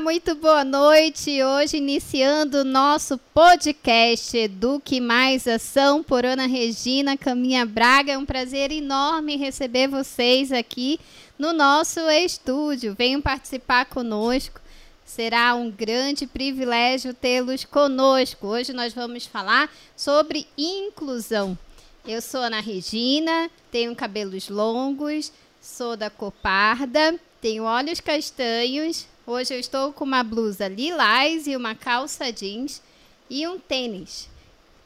Muito 0.00 0.36
boa 0.36 0.64
noite. 0.64 1.42
Hoje 1.42 1.78
iniciando 1.78 2.58
o 2.58 2.64
nosso 2.64 3.18
podcast 3.34 4.36
Eduque 4.36 5.00
Mais 5.00 5.46
Ação 5.48 6.04
por 6.04 6.24
Ana 6.24 6.46
Regina 6.46 7.16
Caminha 7.16 7.66
Braga. 7.66 8.12
É 8.12 8.18
um 8.18 8.24
prazer 8.24 8.70
enorme 8.70 9.36
receber 9.36 9.88
vocês 9.88 10.52
aqui 10.52 11.00
no 11.36 11.52
nosso 11.52 11.98
estúdio. 12.08 12.94
Venham 12.94 13.20
participar 13.20 13.86
conosco. 13.86 14.60
Será 15.04 15.54
um 15.56 15.68
grande 15.68 16.28
privilégio 16.28 17.12
tê-los 17.12 17.64
conosco. 17.64 18.46
Hoje 18.46 18.72
nós 18.72 18.94
vamos 18.94 19.26
falar 19.26 19.68
sobre 19.96 20.46
inclusão. 20.56 21.58
Eu 22.06 22.22
sou 22.22 22.40
Ana 22.40 22.60
Regina, 22.60 23.50
tenho 23.70 23.94
cabelos 23.96 24.48
longos, 24.48 25.32
sou 25.60 25.96
da 25.96 26.08
cor 26.08 26.32
parda, 26.32 27.18
tenho 27.40 27.64
olhos 27.64 28.00
castanhos. 28.00 29.06
Hoje 29.30 29.52
eu 29.52 29.60
estou 29.60 29.92
com 29.92 30.04
uma 30.04 30.22
blusa 30.22 30.68
lilás 30.68 31.46
e 31.46 31.54
uma 31.54 31.74
calça 31.74 32.32
jeans 32.32 32.80
e 33.28 33.46
um 33.46 33.58
tênis. 33.58 34.26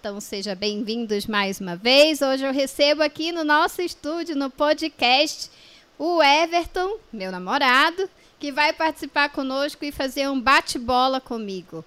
Então 0.00 0.20
sejam 0.20 0.56
bem-vindos 0.56 1.28
mais 1.28 1.60
uma 1.60 1.76
vez. 1.76 2.20
Hoje 2.20 2.44
eu 2.44 2.52
recebo 2.52 3.04
aqui 3.04 3.30
no 3.30 3.44
nosso 3.44 3.80
estúdio, 3.80 4.34
no 4.34 4.50
podcast, 4.50 5.48
o 5.96 6.20
Everton, 6.20 6.98
meu 7.12 7.30
namorado, 7.30 8.10
que 8.40 8.50
vai 8.50 8.72
participar 8.72 9.28
conosco 9.28 9.84
e 9.84 9.92
fazer 9.92 10.28
um 10.28 10.40
bate-bola 10.40 11.20
comigo. 11.20 11.84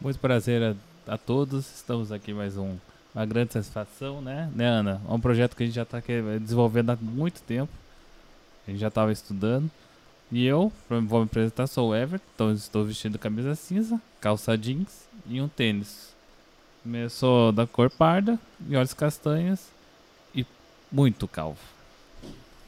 Muito 0.00 0.18
prazer 0.18 0.60
a, 0.60 1.14
a, 1.14 1.16
todos. 1.16 1.72
Estamos 1.72 2.10
aqui 2.10 2.34
mais 2.34 2.56
um 2.56 2.76
uma 3.14 3.24
grande 3.24 3.52
satisfação, 3.52 4.20
né, 4.20 4.50
né, 4.56 4.66
Ana? 4.66 5.00
É 5.08 5.12
um 5.12 5.20
projeto 5.20 5.54
que 5.54 5.62
a 5.62 5.66
gente 5.66 5.76
já 5.76 5.84
está 5.84 6.02
desenvolvendo 6.40 6.90
há 6.90 6.96
muito 6.96 7.40
tempo. 7.42 7.70
A 8.66 8.72
gente 8.72 8.80
já 8.80 8.88
estava 8.88 9.12
estudando. 9.12 9.70
E 10.30 10.44
eu, 10.44 10.70
vou 10.88 11.20
me 11.20 11.24
apresentar, 11.24 11.66
sou 11.66 11.90
o 11.90 11.94
Everton. 11.94 12.24
Então 12.34 12.52
estou 12.52 12.84
vestindo 12.84 13.18
camisa 13.18 13.54
cinza, 13.54 14.00
calça 14.20 14.56
jeans 14.56 15.06
e 15.28 15.40
um 15.40 15.48
tênis. 15.48 16.08
Eu 16.84 17.10
sou 17.10 17.52
da 17.52 17.66
cor 17.66 17.90
parda 17.90 18.38
e 18.68 18.76
olhos 18.76 18.94
castanhos 18.94 19.60
e 20.34 20.44
muito 20.92 21.26
calvo. 21.26 21.58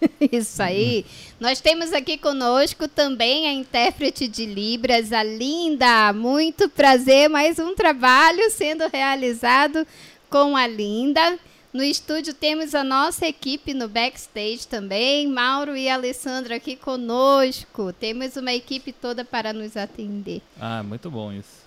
Isso 0.33 0.63
aí. 0.63 1.05
Nós 1.39 1.61
temos 1.61 1.93
aqui 1.93 2.17
conosco 2.17 2.89
também 2.89 3.47
a 3.47 3.53
intérprete 3.53 4.27
de 4.27 4.47
Libras, 4.47 5.13
a 5.13 5.23
Linda. 5.23 6.13
Muito 6.13 6.69
prazer, 6.69 7.29
mais 7.29 7.59
um 7.59 7.75
trabalho 7.75 8.51
sendo 8.51 8.89
realizado 8.89 9.87
com 10.29 10.57
a 10.57 10.67
Linda. 10.67 11.39
No 11.73 11.85
estúdio 11.85 12.35
temos 12.35 12.75
a 12.75 12.83
nossa 12.83 13.27
equipe 13.27 13.73
no 13.73 13.89
backstage 13.89 14.67
também, 14.67 15.29
Mauro 15.29 15.77
e 15.77 15.89
Alessandra 15.89 16.57
aqui 16.57 16.75
conosco. 16.75 17.93
Temos 17.93 18.37
uma 18.37 18.53
equipe 18.53 18.93
toda 18.93 19.25
para 19.25 19.53
nos 19.53 19.77
atender. 19.77 20.43
Ah, 20.61 20.83
muito 20.83 21.09
bom 21.09 21.33
isso. 21.33 21.61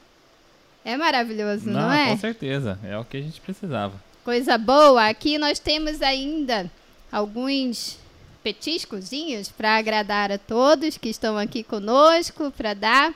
É 0.84 0.98
maravilhoso, 0.98 1.70
não, 1.70 1.84
não 1.84 1.94
é? 1.94 2.10
Com 2.10 2.18
certeza, 2.18 2.78
é 2.84 2.98
o 2.98 3.06
que 3.06 3.16
a 3.16 3.22
gente 3.22 3.40
precisava. 3.40 3.94
Coisa 4.26 4.58
boa. 4.58 5.08
Aqui 5.08 5.38
nós 5.38 5.58
temos 5.58 6.02
ainda 6.02 6.70
alguns 7.10 7.98
petiscozinhos 8.44 9.48
para 9.48 9.78
agradar 9.78 10.34
a 10.34 10.38
todos 10.38 10.98
que 10.98 11.08
estão 11.08 11.38
aqui 11.38 11.64
conosco, 11.64 12.52
para 12.52 12.74
dar 12.74 13.14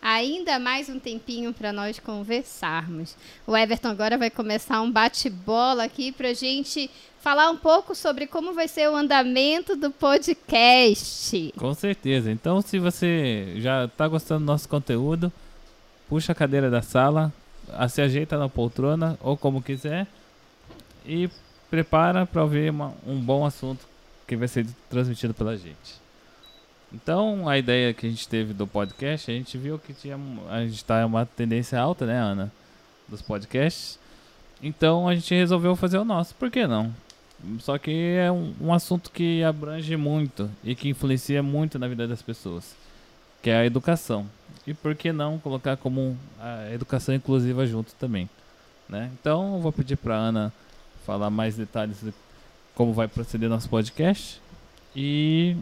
ainda 0.00 0.58
mais 0.58 0.88
um 0.88 0.98
tempinho 0.98 1.52
para 1.52 1.72
nós 1.72 1.98
conversarmos. 1.98 3.16
O 3.46 3.56
Everton 3.56 3.88
agora 3.88 4.16
vai 4.16 4.30
começar 4.30 4.80
um 4.80 4.90
bate-bola 4.90 5.84
aqui 5.84 6.12
para 6.12 6.28
a 6.28 6.34
gente 6.34 6.90
falar 7.20 7.50
um 7.50 7.56
pouco 7.56 7.94
sobre 7.94 8.26
como 8.26 8.54
vai 8.54 8.66
ser 8.66 8.88
o 8.88 8.96
andamento 8.96 9.76
do 9.76 9.90
podcast. 9.90 11.52
Com 11.56 11.74
certeza. 11.74 12.30
Então, 12.30 12.62
se 12.62 12.78
você 12.78 13.54
já 13.56 13.84
está 13.84 14.08
gostando 14.08 14.40
do 14.40 14.46
nosso 14.46 14.68
conteúdo, 14.68 15.30
puxa 16.08 16.32
a 16.32 16.34
cadeira 16.34 16.70
da 16.70 16.82
sala, 16.82 17.32
se 17.88 18.00
ajeita 18.00 18.38
na 18.38 18.48
poltrona 18.48 19.18
ou 19.20 19.36
como 19.36 19.62
quiser 19.62 20.06
e 21.04 21.28
prepara 21.70 22.26
para 22.26 22.42
ouvir 22.42 22.70
uma, 22.70 22.94
um 23.06 23.20
bom 23.20 23.44
assunto 23.44 23.86
que 24.26 24.36
vai 24.36 24.48
ser 24.48 24.66
transmitido 24.88 25.34
pela 25.34 25.56
gente. 25.56 26.00
Então, 26.92 27.48
a 27.48 27.56
ideia 27.56 27.94
que 27.94 28.06
a 28.06 28.10
gente 28.10 28.28
teve 28.28 28.52
do 28.52 28.66
podcast, 28.66 29.30
a 29.30 29.34
gente 29.34 29.56
viu 29.56 29.78
que 29.78 29.94
tinha, 29.94 30.18
a 30.48 30.60
gente 30.64 30.84
tá 30.84 31.06
uma 31.06 31.24
tendência 31.24 31.78
alta, 31.78 32.04
né, 32.04 32.18
Ana, 32.18 32.52
dos 33.08 33.22
podcasts. 33.22 33.98
Então, 34.62 35.08
a 35.08 35.14
gente 35.14 35.32
resolveu 35.34 35.76
fazer 35.76 35.98
o 35.98 36.04
nosso. 36.04 36.34
Por 36.34 36.50
que 36.50 36.66
não? 36.66 36.92
Só 37.60 37.78
que 37.78 38.16
é 38.18 38.30
um, 38.30 38.54
um 38.60 38.72
assunto 38.72 39.10
que 39.10 39.42
abrange 39.42 39.96
muito 39.96 40.50
e 40.62 40.74
que 40.74 40.88
influencia 40.88 41.42
muito 41.42 41.78
na 41.78 41.88
vida 41.88 42.06
das 42.06 42.20
pessoas, 42.20 42.74
que 43.42 43.48
é 43.48 43.56
a 43.56 43.64
educação. 43.64 44.26
E 44.66 44.74
por 44.74 44.94
que 44.94 45.12
não 45.12 45.38
colocar 45.38 45.76
como 45.76 46.18
a 46.38 46.70
educação 46.72 47.14
inclusiva 47.14 47.66
junto 47.66 47.94
também, 47.94 48.28
né? 48.88 49.10
Então, 49.18 49.54
eu 49.54 49.60
vou 49.60 49.72
pedir 49.72 49.96
para 49.96 50.14
Ana 50.14 50.52
falar 51.06 51.30
mais 51.30 51.56
detalhes 51.56 52.04
como 52.74 52.92
vai 52.92 53.08
proceder 53.08 53.48
nosso 53.48 53.68
podcast. 53.68 54.40
E 54.94 55.56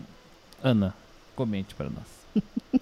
Ana, 0.63 0.95
comente 1.39 1.73
para 1.73 1.89
nós. 1.89 2.43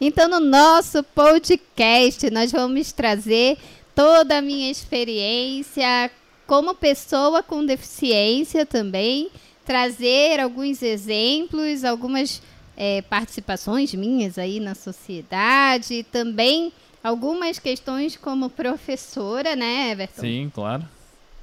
então, 0.00 0.28
no 0.28 0.38
nosso 0.38 1.02
podcast, 1.02 2.30
nós 2.30 2.52
vamos 2.52 2.92
trazer 2.92 3.58
toda 3.92 4.38
a 4.38 4.40
minha 4.40 4.70
experiência 4.70 6.08
como 6.46 6.76
pessoa 6.76 7.42
com 7.42 7.66
deficiência 7.66 8.64
também, 8.64 9.28
trazer 9.64 10.38
alguns 10.38 10.80
exemplos, 10.80 11.82
algumas 11.82 12.40
é, 12.76 13.02
participações 13.02 13.92
minhas 13.94 14.38
aí 14.38 14.60
na 14.60 14.76
sociedade, 14.76 16.04
também 16.04 16.72
algumas 17.02 17.58
questões 17.58 18.16
como 18.16 18.48
professora, 18.48 19.56
né, 19.56 19.90
Everton? 19.90 20.20
Sim, 20.20 20.52
claro. 20.54 20.88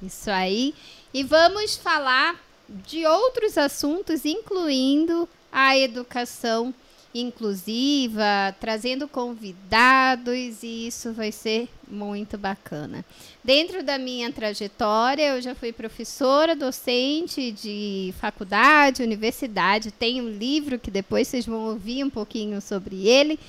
Isso 0.02 0.30
aí. 0.30 0.74
E 1.12 1.22
vamos 1.22 1.76
falar 1.76 2.40
de 2.66 3.04
outros 3.06 3.58
assuntos, 3.58 4.24
incluindo 4.24 5.28
a 5.56 5.74
educação 5.74 6.74
inclusiva, 7.14 8.54
trazendo 8.60 9.08
convidados 9.08 10.62
e 10.62 10.86
isso 10.86 11.14
vai 11.14 11.32
ser 11.32 11.66
muito 11.88 12.36
bacana. 12.36 13.02
Dentro 13.42 13.82
da 13.82 13.96
minha 13.96 14.30
trajetória, 14.30 15.34
eu 15.34 15.40
já 15.40 15.54
fui 15.54 15.72
professora, 15.72 16.54
docente 16.54 17.50
de 17.52 18.12
faculdade, 18.20 19.02
universidade. 19.02 19.90
Tem 19.90 20.20
um 20.20 20.28
livro 20.28 20.78
que 20.78 20.90
depois 20.90 21.26
vocês 21.26 21.46
vão 21.46 21.68
ouvir 21.68 22.04
um 22.04 22.10
pouquinho 22.10 22.60
sobre 22.60 23.08
ele. 23.08 23.40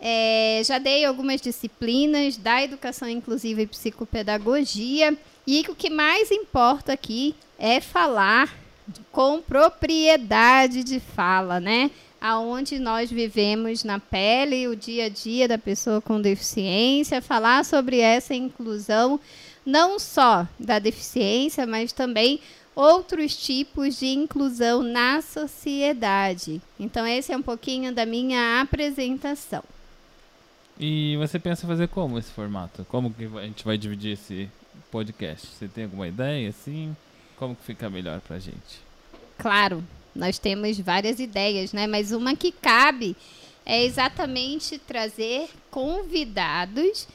É, 0.00 0.60
já 0.64 0.78
dei 0.78 1.04
algumas 1.04 1.40
disciplinas 1.40 2.36
da 2.36 2.60
educação 2.60 3.08
inclusiva 3.08 3.62
e 3.62 3.68
psicopedagogia. 3.68 5.16
E 5.46 5.64
o 5.68 5.76
que 5.76 5.90
mais 5.90 6.32
importa 6.32 6.92
aqui 6.92 7.36
é 7.56 7.80
falar 7.80 8.52
com 9.10 9.40
propriedade 9.40 10.84
de 10.84 11.00
fala, 11.00 11.60
né? 11.60 11.90
Aonde 12.20 12.78
nós 12.78 13.10
vivemos 13.10 13.82
na 13.82 13.98
pele, 13.98 14.68
o 14.68 14.76
dia 14.76 15.06
a 15.06 15.08
dia 15.08 15.48
da 15.48 15.56
pessoa 15.56 16.00
com 16.00 16.20
deficiência, 16.20 17.22
falar 17.22 17.64
sobre 17.64 17.98
essa 17.98 18.34
inclusão, 18.34 19.18
não 19.64 19.98
só 19.98 20.46
da 20.58 20.78
deficiência, 20.78 21.66
mas 21.66 21.92
também 21.92 22.40
outros 22.74 23.36
tipos 23.36 23.98
de 23.98 24.06
inclusão 24.06 24.82
na 24.82 25.22
sociedade. 25.22 26.60
Então, 26.78 27.06
esse 27.06 27.32
é 27.32 27.36
um 27.36 27.42
pouquinho 27.42 27.94
da 27.94 28.06
minha 28.06 28.60
apresentação. 28.60 29.62
E 30.78 31.16
você 31.18 31.38
pensa 31.38 31.66
fazer 31.66 31.88
como 31.88 32.18
esse 32.18 32.30
formato? 32.30 32.86
Como 32.88 33.12
que 33.12 33.24
a 33.36 33.42
gente 33.42 33.64
vai 33.64 33.76
dividir 33.76 34.12
esse 34.12 34.48
podcast? 34.90 35.46
Você 35.46 35.68
tem 35.68 35.84
alguma 35.84 36.08
ideia, 36.08 36.48
assim? 36.48 36.96
Como 37.40 37.56
que 37.56 37.64
fica 37.64 37.88
melhor 37.88 38.20
pra 38.20 38.38
gente? 38.38 38.82
Claro, 39.38 39.82
nós 40.14 40.38
temos 40.38 40.78
várias 40.78 41.18
ideias, 41.18 41.72
né? 41.72 41.86
Mas 41.86 42.12
uma 42.12 42.36
que 42.36 42.52
cabe 42.52 43.16
é 43.64 43.82
exatamente 43.82 44.78
trazer 44.78 45.48
convidados, 45.70 47.08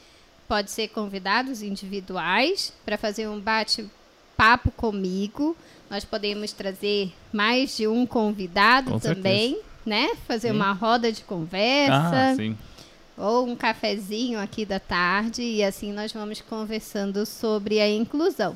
pode 0.48 0.72
ser 0.72 0.88
convidados 0.88 1.62
individuais, 1.62 2.72
para 2.84 2.98
fazer 2.98 3.28
um 3.28 3.38
bate-papo 3.38 4.72
comigo. 4.72 5.56
Nós 5.88 6.04
podemos 6.04 6.50
trazer 6.50 7.12
mais 7.32 7.76
de 7.76 7.86
um 7.86 8.04
convidado 8.04 8.90
Com 8.90 8.98
também, 8.98 9.50
certeza. 9.50 9.64
né? 9.86 10.08
Fazer 10.26 10.48
sim. 10.48 10.56
uma 10.56 10.72
roda 10.72 11.12
de 11.12 11.22
conversa. 11.22 12.32
Ah, 12.32 12.34
sim 12.34 12.56
ou 13.18 13.46
um 13.46 13.56
cafezinho 13.56 14.38
aqui 14.38 14.66
da 14.66 14.78
tarde 14.78 15.40
e 15.40 15.64
assim 15.64 15.90
nós 15.90 16.12
vamos 16.12 16.42
conversando 16.42 17.24
sobre 17.24 17.80
a 17.80 17.88
inclusão. 17.88 18.54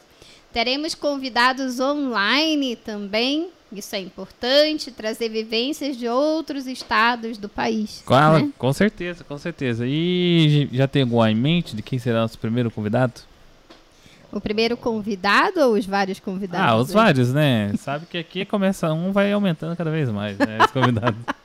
Teremos 0.52 0.94
convidados 0.94 1.78
online 1.78 2.74
também, 2.76 3.50
isso 3.72 3.94
é 3.94 4.00
importante, 4.00 4.90
trazer 4.90 5.28
vivências 5.28 5.96
de 5.96 6.08
outros 6.08 6.66
estados 6.66 7.38
do 7.38 7.48
país. 7.48 8.02
Claro, 8.04 8.46
né? 8.46 8.52
com 8.58 8.72
certeza, 8.72 9.22
com 9.22 9.38
certeza. 9.38 9.84
E 9.86 10.68
já 10.72 10.88
tem 10.88 11.02
alguma 11.02 11.30
em 11.30 11.36
mente 11.36 11.76
de 11.76 11.82
quem 11.82 11.98
será 11.98 12.22
nosso 12.22 12.38
primeiro 12.38 12.70
convidado? 12.70 13.14
O 14.32 14.40
primeiro 14.40 14.76
convidado 14.76 15.60
ou 15.60 15.74
os 15.74 15.86
vários 15.86 16.18
convidados? 16.18 16.68
Ah, 16.68 16.76
os 16.76 16.92
vários, 16.92 17.32
né? 17.32 17.72
Sabe 17.76 18.06
que 18.06 18.18
aqui 18.18 18.44
começa 18.44 18.92
um, 18.92 19.12
vai 19.12 19.32
aumentando 19.32 19.76
cada 19.76 19.90
vez 19.90 20.08
mais, 20.08 20.36
né? 20.38 20.58
Os 20.64 20.70
convidados. 20.70 21.18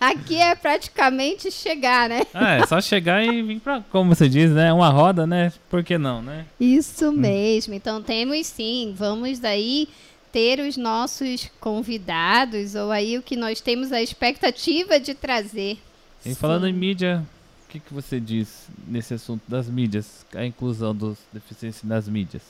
Aqui 0.00 0.36
é 0.36 0.54
praticamente 0.54 1.50
chegar, 1.50 2.08
né? 2.08 2.22
Ah, 2.32 2.54
é 2.62 2.66
só 2.66 2.80
chegar 2.80 3.24
e 3.24 3.42
vir 3.42 3.60
pra, 3.60 3.82
como 3.90 4.14
você 4.14 4.28
diz, 4.28 4.50
né? 4.52 4.72
Uma 4.72 4.90
roda, 4.90 5.26
né? 5.26 5.52
Por 5.68 5.82
que 5.82 5.98
não, 5.98 6.22
né? 6.22 6.46
Isso 6.60 7.10
mesmo. 7.10 7.74
Então 7.74 8.00
temos 8.00 8.46
sim, 8.46 8.94
vamos 8.96 9.38
daí 9.40 9.88
ter 10.32 10.60
os 10.60 10.76
nossos 10.76 11.50
convidados, 11.58 12.74
ou 12.74 12.90
aí 12.90 13.18
o 13.18 13.22
que 13.22 13.36
nós 13.36 13.60
temos 13.60 13.90
a 13.92 14.00
expectativa 14.00 15.00
de 15.00 15.14
trazer. 15.14 15.78
E 16.24 16.34
falando 16.34 16.68
em 16.68 16.72
mídia, 16.72 17.24
o 17.66 17.70
que, 17.70 17.80
que 17.80 17.92
você 17.92 18.20
diz 18.20 18.66
nesse 18.86 19.14
assunto 19.14 19.42
das 19.48 19.68
mídias, 19.68 20.24
a 20.34 20.44
inclusão 20.44 20.94
dos 20.94 21.18
deficientes 21.32 21.82
nas 21.82 22.08
mídias? 22.08 22.42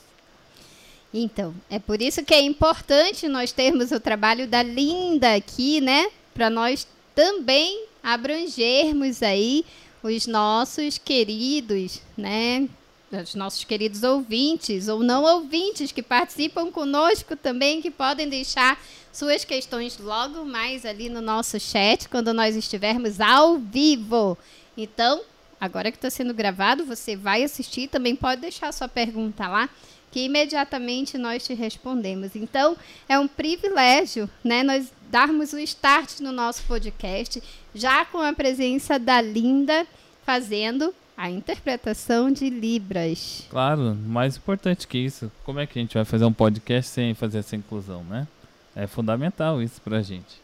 Então, 1.15 1.55
é 1.71 1.79
por 1.79 2.03
isso 2.03 2.23
que 2.25 2.35
é 2.35 2.43
importante 2.43 3.27
nós 3.29 3.53
termos 3.53 3.91
o 3.93 3.99
trabalho 3.99 4.47
da 4.47 4.63
Linda 4.63 5.35
aqui, 5.35 5.81
né? 5.81 6.09
Para 6.35 6.51
nós 6.51 6.87
também 7.19 7.87
abrangermos 8.01 9.25
aí 9.25 9.65
os 10.05 10.29
nossos 10.29 10.99
queridos, 10.99 12.01
né? 12.17 12.69
Os 13.11 13.35
nossos 13.35 13.65
queridos 13.65 14.05
ouvintes 14.05 14.87
ou 14.87 15.03
não 15.03 15.25
ouvintes 15.25 15.91
que 15.91 16.01
participam 16.01 16.71
conosco 16.71 17.35
também, 17.35 17.83
que 17.83 17.91
podem 17.91 18.29
deixar 18.29 18.81
suas 19.13 19.45
questões 19.45 19.99
logo 19.99 20.45
mais 20.45 20.87
ali 20.87 21.09
no 21.09 21.21
nosso 21.21 21.59
chat, 21.59 22.09
quando 22.09 22.33
nós 22.33 22.55
estivermos 22.55 23.21
ao 23.21 23.59
vivo. 23.59 24.39
Então, 24.77 25.21
agora 25.61 25.91
que 25.91 25.99
está 25.99 26.11
sendo 26.11 26.33
gravado, 26.33 26.85
você 26.85 27.17
vai 27.17 27.43
assistir, 27.43 27.89
também 27.89 28.15
pode 28.15 28.43
deixar 28.43 28.73
sua 28.73 28.87
pergunta 28.87 29.49
lá, 29.49 29.69
que 30.13 30.21
imediatamente 30.21 31.19
nós 31.19 31.45
te 31.45 31.53
respondemos. 31.53 32.37
Então, 32.37 32.77
é 33.09 33.19
um 33.19 33.27
privilégio, 33.27 34.31
né, 34.45 34.63
nós 34.63 34.93
darmos 35.11 35.53
o 35.53 35.59
start 35.59 36.21
no 36.21 36.33
nosso 36.33 36.63
podcast, 36.65 37.43
já 37.75 38.05
com 38.05 38.19
a 38.19 38.33
presença 38.33 38.99
da 38.99 39.21
Linda 39.21 39.87
fazendo 40.25 40.95
a 41.17 41.29
interpretação 41.31 42.31
de 42.31 42.49
Libras. 42.49 43.43
Claro, 43.51 43.97
mais 44.07 44.37
importante 44.37 44.87
que 44.87 44.99
isso, 44.99 45.33
como 45.45 45.59
é 45.59 45.67
que 45.67 45.79
a 45.79 45.83
gente 45.83 45.95
vai 45.95 46.05
fazer 46.05 46.25
um 46.25 46.33
podcast 46.33 46.91
sem 46.91 47.15
fazer 47.15 47.39
essa 47.39 47.57
inclusão, 47.57 48.05
né? 48.05 48.29
É 48.77 48.87
fundamental 48.87 49.61
isso 49.61 49.81
pra 49.81 50.01
gente. 50.01 50.41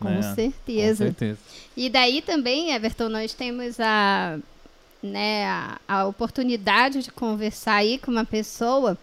Com 0.00 0.08
né? 0.08 0.34
certeza. 0.34 1.04
Com 1.04 1.10
certeza. 1.10 1.38
E 1.76 1.88
daí 1.88 2.22
também, 2.22 2.72
Everton, 2.72 3.08
nós 3.08 3.34
temos 3.34 3.78
a, 3.78 4.38
né, 5.02 5.44
a, 5.44 5.78
a 5.86 6.06
oportunidade 6.06 7.02
de 7.02 7.12
conversar 7.12 7.74
aí 7.74 7.98
com 7.98 8.10
uma 8.10 8.24
pessoa 8.24 8.98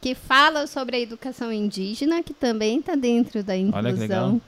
que 0.00 0.14
fala 0.14 0.66
sobre 0.66 0.96
a 0.96 1.00
educação 1.00 1.52
indígena, 1.52 2.22
que 2.22 2.32
também 2.32 2.78
está 2.78 2.94
dentro 2.94 3.42
da 3.42 3.56
inclusão. 3.56 3.78
Olha 3.84 3.92
que 3.92 4.00
legal. 4.00 4.40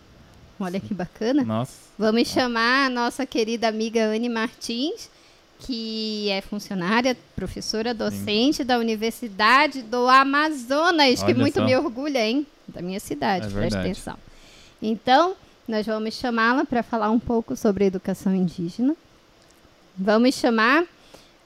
Olha 0.59 0.81
que 0.81 0.95
bacana. 0.95 1.45
Nossa. 1.45 1.73
Vamos 1.99 2.29
chamar 2.29 2.87
a 2.87 2.91
nossa 2.91 3.27
querida 3.27 3.69
amiga 3.69 4.05
Anne 4.05 4.29
Martins, 4.29 5.11
que 5.61 6.29
é 6.31 6.41
funcionária, 6.41 7.17
professora 7.37 7.93
docente 7.93 8.65
da 8.65 8.79
Universidade 8.79 9.83
do 9.83 10.09
Amazonas, 10.09 11.21
que 11.21 11.27
Olha 11.33 11.35
muito 11.39 11.55
só. 11.55 11.65
me 11.65 11.77
orgulha, 11.77 12.27
hein? 12.27 12.47
Da 12.67 12.81
minha 12.81 12.99
cidade, 13.01 13.47
É 13.47 13.51
presta 13.51 13.81
atenção. 13.81 14.17
Então, 14.81 15.35
nós 15.69 15.87
vamos 15.87 16.15
chamá-la 16.15 16.65
para 16.65 16.83
falar 16.83 17.11
um 17.11 17.19
pouco 17.19 17.55
sobre 17.57 17.85
a 17.85 17.87
educação 17.87 18.35
indígena. 18.35 18.97
Vamos 19.97 20.35
chamar 20.35 20.85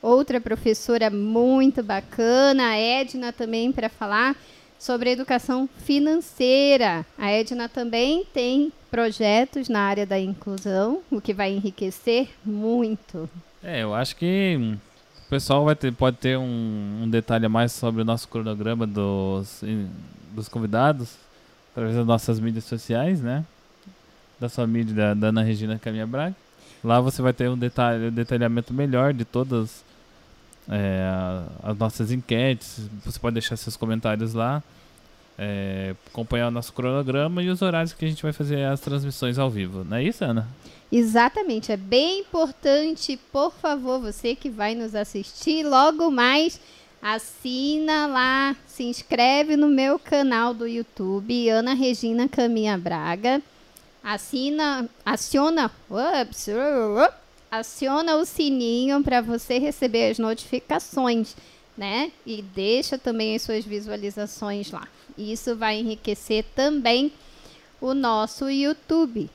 outra 0.02 0.40
professora 0.40 1.10
muito 1.10 1.82
bacana, 1.82 2.70
a 2.70 2.76
Edna 2.76 3.32
também, 3.32 3.72
para 3.72 3.88
falar 3.88 4.36
sobre 4.78 5.10
educação 5.10 5.68
financeira. 5.84 7.04
A 7.18 7.30
Edna 7.30 7.68
também 7.68 8.24
tem 8.32 8.72
projetos 8.90 9.68
na 9.68 9.80
área 9.80 10.06
da 10.06 10.18
inclusão, 10.18 11.00
o 11.10 11.20
que 11.20 11.34
vai 11.34 11.52
enriquecer 11.52 12.28
muito. 12.44 13.28
É, 13.62 13.82
eu 13.82 13.94
acho 13.94 14.14
que 14.16 14.56
hum, 14.58 14.76
o 15.26 15.28
pessoal 15.28 15.64
vai 15.64 15.74
ter, 15.74 15.92
pode 15.92 16.18
ter 16.18 16.38
um, 16.38 17.02
um 17.02 17.10
detalhe 17.10 17.46
a 17.46 17.48
mais 17.48 17.72
sobre 17.72 18.02
o 18.02 18.04
nosso 18.04 18.28
cronograma 18.28 18.86
dos, 18.86 19.62
dos 20.32 20.48
convidados 20.48 21.16
através 21.72 21.96
das 21.96 22.06
nossas 22.06 22.38
mídias 22.40 22.64
sociais, 22.64 23.20
né? 23.20 23.44
Da 24.38 24.48
sua 24.48 24.66
mídia 24.66 24.94
da, 24.94 25.14
da 25.14 25.26
Ana 25.28 25.42
Regina 25.42 25.78
Caminha 25.78 26.06
Braga. 26.06 26.34
Lá 26.86 27.00
você 27.00 27.20
vai 27.20 27.32
ter 27.32 27.50
um 27.50 27.58
detalhe, 27.58 28.06
um 28.06 28.12
detalhamento 28.12 28.72
melhor 28.72 29.12
de 29.12 29.24
todas 29.24 29.84
é, 30.68 31.02
as 31.60 31.76
nossas 31.76 32.12
enquetes. 32.12 32.88
Você 33.04 33.18
pode 33.18 33.34
deixar 33.34 33.56
seus 33.56 33.76
comentários 33.76 34.34
lá. 34.34 34.62
é, 35.38 35.94
acompanhar 36.06 36.48
o 36.48 36.50
nosso 36.50 36.72
cronograma 36.72 37.42
e 37.42 37.48
os 37.50 37.60
horários 37.62 37.92
que 37.92 38.04
a 38.04 38.08
gente 38.08 38.22
vai 38.22 38.32
fazer 38.32 38.64
as 38.64 38.80
transmissões 38.80 39.38
ao 39.38 39.50
vivo. 39.50 39.84
Não 39.84 39.96
é 39.96 40.04
isso, 40.04 40.24
Ana? 40.24 40.48
Exatamente, 40.90 41.72
é 41.72 41.76
bem 41.76 42.20
importante, 42.20 43.18
por 43.32 43.52
favor, 43.52 44.00
você 44.00 44.34
que 44.36 44.48
vai 44.48 44.74
nos 44.74 44.94
assistir 44.94 45.64
logo 45.66 46.10
mais, 46.10 46.60
assina 47.02 48.06
lá, 48.06 48.56
se 48.66 48.84
inscreve 48.84 49.56
no 49.56 49.68
meu 49.68 49.98
canal 49.98 50.54
do 50.54 50.66
YouTube, 50.66 51.48
Ana 51.48 51.74
Regina 51.74 52.28
Caminha 52.28 52.78
Braga. 52.78 53.42
Assina, 54.08 54.88
aciona, 55.04 55.68
ups, 55.90 56.46
uh, 56.46 56.52
uh, 56.52 57.12
aciona 57.50 58.14
o 58.14 58.24
sininho 58.24 59.02
para 59.02 59.20
você 59.20 59.58
receber 59.58 60.12
as 60.12 60.18
notificações, 60.20 61.34
né? 61.76 62.12
E 62.24 62.40
deixa 62.40 62.96
também 62.96 63.34
as 63.34 63.42
suas 63.42 63.64
visualizações 63.64 64.70
lá. 64.70 64.86
Isso 65.18 65.56
vai 65.56 65.80
enriquecer 65.80 66.44
também 66.54 67.10
o 67.80 67.94
nosso 67.94 68.48
YouTube. 68.48 69.28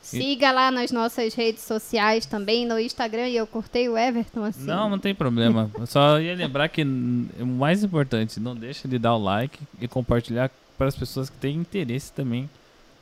Siga 0.00 0.52
lá 0.52 0.70
nas 0.70 0.92
nossas 0.92 1.34
redes 1.34 1.64
sociais 1.64 2.24
também, 2.24 2.64
no 2.64 2.78
Instagram, 2.78 3.26
e 3.28 3.36
eu 3.36 3.46
cortei 3.46 3.88
o 3.88 3.98
Everton 3.98 4.44
assim. 4.44 4.66
Não, 4.66 4.88
não 4.88 5.00
tem 5.00 5.16
problema. 5.16 5.68
Só 5.84 6.20
ia 6.20 6.36
lembrar 6.36 6.68
que 6.68 6.84
hum, 6.84 7.26
o 7.40 7.46
mais 7.46 7.82
importante, 7.82 8.38
não 8.38 8.54
deixa 8.54 8.86
de 8.86 9.00
dar 9.00 9.16
o 9.16 9.18
like 9.22 9.58
e 9.80 9.88
compartilhar 9.88 10.48
para 10.78 10.86
as 10.86 10.94
pessoas 10.94 11.28
que 11.28 11.36
têm 11.38 11.56
interesse 11.56 12.12
também 12.12 12.48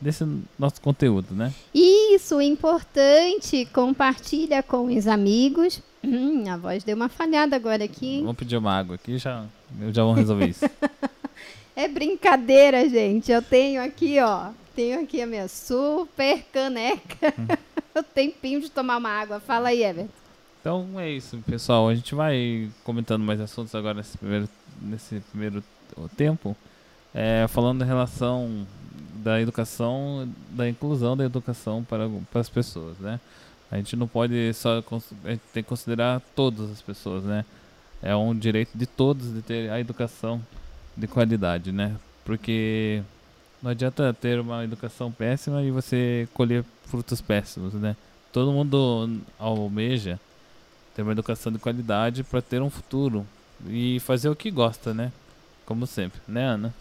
desse 0.00 0.26
nosso 0.58 0.80
conteúdo, 0.80 1.34
né? 1.34 1.52
Isso, 1.74 2.40
importante, 2.40 3.66
compartilha 3.72 4.62
com 4.62 4.86
os 4.86 5.06
amigos. 5.06 5.82
Hum, 6.02 6.48
a 6.48 6.56
voz 6.56 6.82
deu 6.82 6.96
uma 6.96 7.08
falhada 7.08 7.54
agora 7.54 7.84
aqui. 7.84 8.20
Vamos 8.20 8.36
pedir 8.36 8.56
uma 8.56 8.72
água 8.72 8.94
aqui 8.94 9.18
já, 9.18 9.44
eu 9.80 9.92
já 9.92 10.02
vou 10.02 10.14
resolver 10.14 10.46
isso. 10.46 10.64
É 11.76 11.88
brincadeira, 11.88 12.86
gente. 12.90 13.32
Eu 13.32 13.40
tenho 13.40 13.82
aqui, 13.82 14.20
ó, 14.20 14.50
tenho 14.76 15.00
aqui 15.02 15.22
a 15.22 15.26
minha 15.26 15.48
super 15.48 16.44
caneca. 16.52 17.32
o 17.96 18.02
tempinho 18.02 18.60
de 18.60 18.70
tomar 18.70 18.98
uma 18.98 19.08
água. 19.08 19.40
Fala 19.40 19.70
aí, 19.70 19.82
Everton. 19.82 20.10
Então 20.60 21.00
é 21.00 21.08
isso, 21.08 21.38
pessoal. 21.46 21.88
A 21.88 21.94
gente 21.94 22.14
vai 22.14 22.68
comentando 22.84 23.22
mais 23.22 23.40
assuntos 23.40 23.74
agora 23.74 23.94
nesse 23.94 24.18
primeiro, 24.18 24.48
nesse 24.82 25.20
primeiro 25.30 25.64
tempo, 26.16 26.54
é, 27.14 27.46
falando 27.48 27.78
da 27.78 27.86
relação 27.86 28.66
da 29.22 29.40
educação, 29.40 30.28
da 30.50 30.68
inclusão 30.68 31.16
da 31.16 31.24
educação 31.24 31.84
para, 31.84 32.08
para 32.30 32.40
as 32.40 32.48
pessoas, 32.48 32.98
né? 32.98 33.20
A 33.70 33.76
gente 33.76 33.94
não 33.94 34.08
pode 34.08 34.52
só 34.54 34.82
a 35.24 35.30
gente 35.30 35.42
tem 35.52 35.62
que 35.62 35.68
considerar 35.68 36.20
todas 36.34 36.70
as 36.70 36.82
pessoas, 36.82 37.22
né? 37.22 37.44
É 38.02 38.14
um 38.16 38.34
direito 38.34 38.76
de 38.76 38.86
todos 38.86 39.32
de 39.32 39.42
ter 39.42 39.70
a 39.70 39.78
educação 39.78 40.40
de 40.96 41.06
qualidade, 41.06 41.70
né? 41.70 41.96
Porque 42.24 43.02
não 43.62 43.70
adianta 43.70 44.12
ter 44.14 44.40
uma 44.40 44.64
educação 44.64 45.12
péssima 45.12 45.62
e 45.62 45.70
você 45.70 46.28
colher 46.34 46.64
frutos 46.86 47.20
péssimos, 47.20 47.74
né? 47.74 47.94
Todo 48.32 48.52
mundo 48.52 49.20
almeja 49.38 50.18
ter 50.94 51.02
uma 51.02 51.12
educação 51.12 51.52
de 51.52 51.58
qualidade 51.58 52.24
para 52.24 52.42
ter 52.42 52.62
um 52.62 52.70
futuro 52.70 53.26
e 53.68 54.00
fazer 54.00 54.28
o 54.28 54.36
que 54.36 54.50
gosta, 54.50 54.92
né? 54.94 55.12
Como 55.64 55.86
sempre, 55.86 56.20
né, 56.26 56.44
Ana? 56.44 56.74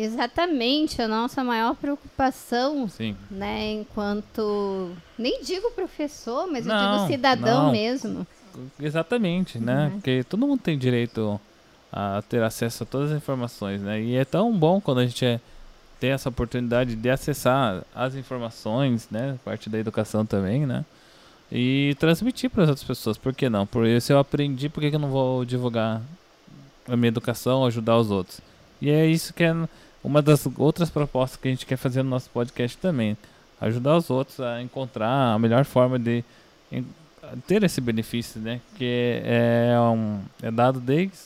Exatamente, 0.00 1.02
a 1.02 1.08
nossa 1.08 1.42
maior 1.42 1.74
preocupação 1.74 2.88
Sim. 2.88 3.16
né, 3.28 3.72
enquanto 3.72 4.92
nem 5.18 5.42
digo 5.42 5.72
professor, 5.72 6.46
mas 6.46 6.64
eu 6.64 6.72
Não, 6.72 6.98
digo 6.98 7.08
cidadão 7.08 7.64
não. 7.64 7.72
mesmo. 7.72 8.24
Exatamente, 8.80 9.58
né? 9.58 9.86
Uhum. 9.86 9.90
Porque 9.92 10.22
todo 10.22 10.46
mundo 10.46 10.60
tem 10.60 10.78
direito 10.78 11.40
a 11.92 12.22
ter 12.28 12.42
acesso 12.44 12.84
a 12.84 12.86
todas 12.86 13.10
as 13.10 13.16
informações, 13.16 13.82
né? 13.82 14.00
E 14.00 14.14
é 14.14 14.24
tão 14.24 14.56
bom 14.56 14.80
quando 14.80 14.98
a 14.98 15.06
gente 15.06 15.24
é, 15.24 15.40
tem 15.98 16.10
essa 16.10 16.28
oportunidade 16.28 16.94
de 16.94 17.10
acessar 17.10 17.82
as 17.92 18.14
informações, 18.14 19.08
né? 19.10 19.36
Parte 19.44 19.68
da 19.68 19.78
educação 19.78 20.24
também, 20.24 20.64
né? 20.64 20.84
E 21.50 21.96
transmitir 21.98 22.50
para 22.50 22.62
as 22.64 22.68
outras 22.68 22.86
pessoas. 22.86 23.18
Por 23.18 23.34
que 23.34 23.48
não? 23.48 23.66
Porque 23.66 24.00
se 24.00 24.12
eu 24.12 24.18
aprendi, 24.20 24.68
por 24.68 24.80
que, 24.80 24.90
que 24.90 24.96
eu 24.96 25.00
não 25.00 25.10
vou 25.10 25.44
divulgar 25.44 26.00
a 26.86 26.96
minha 26.96 27.08
educação, 27.08 27.64
ajudar 27.64 27.96
os 27.98 28.10
outros? 28.12 28.40
E 28.80 28.90
é 28.90 29.06
isso 29.06 29.34
que 29.34 29.42
é 29.42 29.54
uma 30.02 30.22
das 30.22 30.46
outras 30.56 30.90
propostas 30.90 31.40
que 31.40 31.48
a 31.48 31.50
gente 31.50 31.66
quer 31.66 31.76
fazer 31.76 32.02
no 32.02 32.10
nosso 32.10 32.30
podcast 32.30 32.76
também. 32.78 33.16
Ajudar 33.60 33.96
os 33.96 34.08
outros 34.08 34.40
a 34.40 34.62
encontrar 34.62 35.34
a 35.34 35.38
melhor 35.38 35.64
forma 35.64 35.98
de 35.98 36.24
ter 37.46 37.62
esse 37.64 37.80
benefício, 37.80 38.40
né? 38.40 38.60
Que 38.76 39.20
é, 39.24 39.74
um, 39.80 40.20
é 40.42 40.50
dado 40.50 40.80
desde 40.80 41.16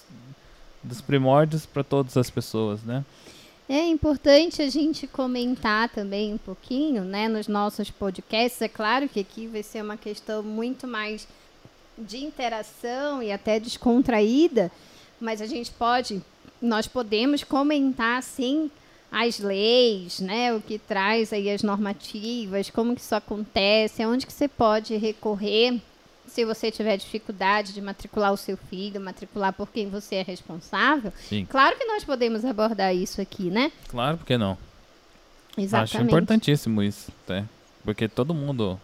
dos 0.82 1.00
primórdios 1.00 1.64
para 1.64 1.84
todas 1.84 2.16
as 2.16 2.28
pessoas, 2.28 2.82
né? 2.82 3.04
É 3.68 3.86
importante 3.86 4.60
a 4.60 4.68
gente 4.68 5.06
comentar 5.06 5.88
também 5.88 6.34
um 6.34 6.38
pouquinho, 6.38 7.04
né, 7.04 7.28
nos 7.28 7.46
nossos 7.46 7.90
podcasts. 7.90 8.60
É 8.60 8.68
claro 8.68 9.08
que 9.08 9.20
aqui 9.20 9.46
vai 9.46 9.62
ser 9.62 9.82
uma 9.82 9.96
questão 9.96 10.42
muito 10.42 10.86
mais 10.86 11.26
de 11.96 12.18
interação 12.18 13.22
e 13.22 13.30
até 13.30 13.60
descontraída, 13.60 14.70
mas 15.20 15.40
a 15.40 15.46
gente 15.46 15.70
pode, 15.70 16.20
nós 16.62 16.86
podemos 16.86 17.42
comentar 17.42 18.22
sim 18.22 18.70
as 19.10 19.38
leis, 19.38 20.20
né, 20.20 20.54
o 20.54 20.60
que 20.60 20.78
traz 20.78 21.34
aí 21.34 21.50
as 21.50 21.62
normativas, 21.62 22.70
como 22.70 22.94
que 22.94 23.02
isso 23.02 23.14
acontece, 23.14 24.02
aonde 24.02 24.24
que 24.26 24.32
você 24.32 24.48
pode 24.48 24.96
recorrer 24.96 25.78
se 26.26 26.46
você 26.46 26.70
tiver 26.70 26.96
dificuldade 26.96 27.74
de 27.74 27.82
matricular 27.82 28.32
o 28.32 28.38
seu 28.38 28.56
filho, 28.56 28.98
matricular 28.98 29.52
por 29.52 29.68
quem 29.68 29.90
você 29.90 30.14
é 30.16 30.22
responsável. 30.22 31.12
Sim. 31.28 31.44
Claro 31.44 31.76
que 31.76 31.84
nós 31.84 32.04
podemos 32.04 32.42
abordar 32.42 32.94
isso 32.94 33.20
aqui, 33.20 33.50
né? 33.50 33.70
Claro, 33.88 34.16
por 34.16 34.24
que 34.24 34.38
não? 34.38 34.56
Exatamente. 35.58 35.96
Acho 35.96 36.06
importantíssimo 36.06 36.82
isso, 36.82 37.12
tá? 37.26 37.44
Porque 37.84 38.08
todo 38.08 38.32
mundo 38.32 38.80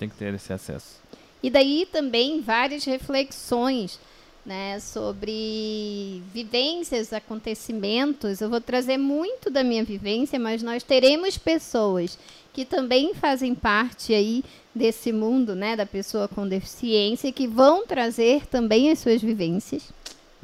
tem 0.00 0.08
que 0.08 0.16
ter 0.16 0.34
esse 0.34 0.52
acesso. 0.52 0.98
E 1.40 1.48
daí 1.48 1.86
também 1.90 2.40
várias 2.40 2.84
reflexões 2.84 4.00
né, 4.44 4.78
sobre 4.80 6.22
vivências, 6.32 7.12
acontecimentos. 7.12 8.40
Eu 8.40 8.50
vou 8.50 8.60
trazer 8.60 8.96
muito 8.96 9.50
da 9.50 9.62
minha 9.62 9.84
vivência, 9.84 10.38
mas 10.38 10.62
nós 10.62 10.82
teremos 10.82 11.36
pessoas 11.36 12.18
que 12.52 12.64
também 12.64 13.14
fazem 13.14 13.54
parte 13.54 14.12
aí 14.12 14.44
desse 14.74 15.12
mundo, 15.12 15.54
né, 15.54 15.76
da 15.76 15.86
pessoa 15.86 16.26
com 16.28 16.46
deficiência, 16.46 17.32
que 17.32 17.46
vão 17.46 17.86
trazer 17.86 18.46
também 18.46 18.90
as 18.90 18.98
suas 18.98 19.20
vivências. 19.20 19.92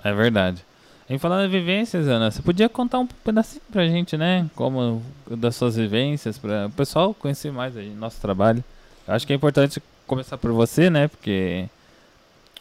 É 0.02 0.12
verdade. 0.12 0.64
Em 1.08 1.18
falar 1.18 1.42
de 1.46 1.48
vivências, 1.48 2.08
Ana, 2.08 2.30
você 2.30 2.42
podia 2.42 2.68
contar 2.68 2.98
um 2.98 3.06
pedacinho 3.06 3.62
pra 3.70 3.86
gente, 3.86 4.16
né? 4.16 4.50
Como 4.56 5.00
das 5.30 5.54
suas 5.54 5.76
vivências, 5.76 6.36
para 6.36 6.66
o 6.66 6.70
pessoal 6.70 7.14
conhecer 7.14 7.52
mais 7.52 7.76
aí 7.76 7.90
nosso 7.90 8.20
trabalho. 8.20 8.62
Eu 9.06 9.14
acho 9.14 9.24
que 9.24 9.32
é 9.32 9.36
importante 9.36 9.80
começar 10.04 10.36
por 10.36 10.50
você, 10.50 10.90
né? 10.90 11.06
Porque 11.06 11.68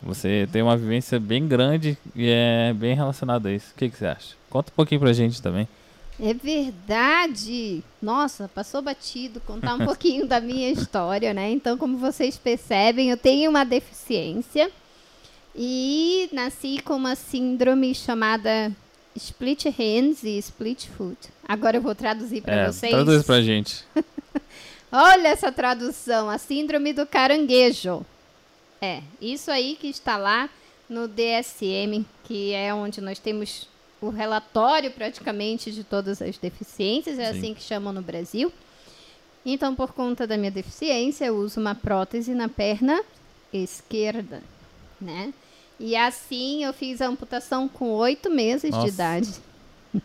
você 0.02 0.48
tem 0.52 0.62
uma 0.62 0.78
vivência 0.78 1.20
bem 1.20 1.48
grande 1.48 1.98
e 2.16 2.30
é 2.30 2.74
bem 2.74 2.96
relacionada 2.96 3.50
a 3.50 3.54
isso. 3.54 3.72
O 3.74 3.78
que, 3.78 3.90
que 3.90 3.98
você 3.98 4.06
acha? 4.06 4.36
Conta 4.50 4.72
um 4.72 4.76
pouquinho 4.76 5.00
pra 5.02 5.14
gente 5.14 5.42
também. 5.42 5.68
É 6.20 6.34
verdade! 6.34 7.84
Nossa, 8.02 8.48
passou 8.54 8.82
batido 8.82 9.40
contar 9.42 9.76
um 9.76 9.80
pouquinho 9.86 10.26
da 10.28 10.40
minha 10.40 10.70
história, 10.72 11.34
né? 11.34 11.52
Então, 11.52 11.78
como 11.78 11.98
vocês 11.98 12.38
percebem, 12.38 13.10
eu 13.10 13.18
tenho 13.18 13.50
uma 13.50 13.64
deficiência 13.66 14.72
e 15.56 16.30
nasci 16.32 16.80
com 16.84 16.96
uma 16.96 17.16
síndrome 17.16 17.94
chamada 17.96 18.72
split 19.16 19.66
hands 19.78 20.24
e 20.24 20.38
split 20.38 20.88
foot. 20.88 21.18
Agora 21.48 21.78
eu 21.78 21.82
vou 21.82 21.96
traduzir 21.96 22.42
para 22.42 22.56
É, 22.56 22.72
vocês. 22.72 22.92
traduz 22.92 23.24
pra 23.24 23.42
gente. 23.42 23.84
Olha 24.92 25.30
essa 25.30 25.52
tradução, 25.52 26.30
a 26.30 26.38
síndrome 26.38 26.94
do 26.94 27.06
caranguejo. 27.06 28.06
É, 28.82 29.02
isso 29.22 29.50
aí 29.50 29.76
que 29.80 29.88
está 29.88 30.18
lá 30.18 30.50
no 30.90 31.08
DSM, 31.08 32.06
que 32.24 32.54
é 32.54 32.74
onde 32.74 33.02
nós 33.02 33.20
temos 33.20 33.68
o 34.02 34.10
relatório 34.10 34.92
praticamente 34.92 35.72
de 35.72 35.84
todas 35.84 36.22
as 36.22 36.38
deficiências, 36.38 37.18
é 37.18 37.32
Sim. 37.32 37.38
assim 37.38 37.54
que 37.54 37.64
chamam 37.64 37.94
no 37.94 38.02
Brasil. 38.02 38.52
Então, 39.46 39.76
por 39.76 39.94
conta 39.94 40.26
da 40.26 40.38
minha 40.38 40.52
deficiência, 40.52 41.26
eu 41.26 41.38
uso 41.38 41.60
uma 41.60 41.76
prótese 41.76 42.34
na 42.34 42.50
perna 42.50 43.02
esquerda, 43.54 44.42
né? 45.00 45.34
E 45.80 45.96
assim 45.96 46.64
eu 46.64 46.74
fiz 46.74 47.02
a 47.02 47.08
amputação 47.08 47.68
com 47.68 47.92
oito 47.92 48.30
meses 48.30 48.72
Nossa. 48.72 48.88
de 48.88 48.94
idade. 48.94 49.34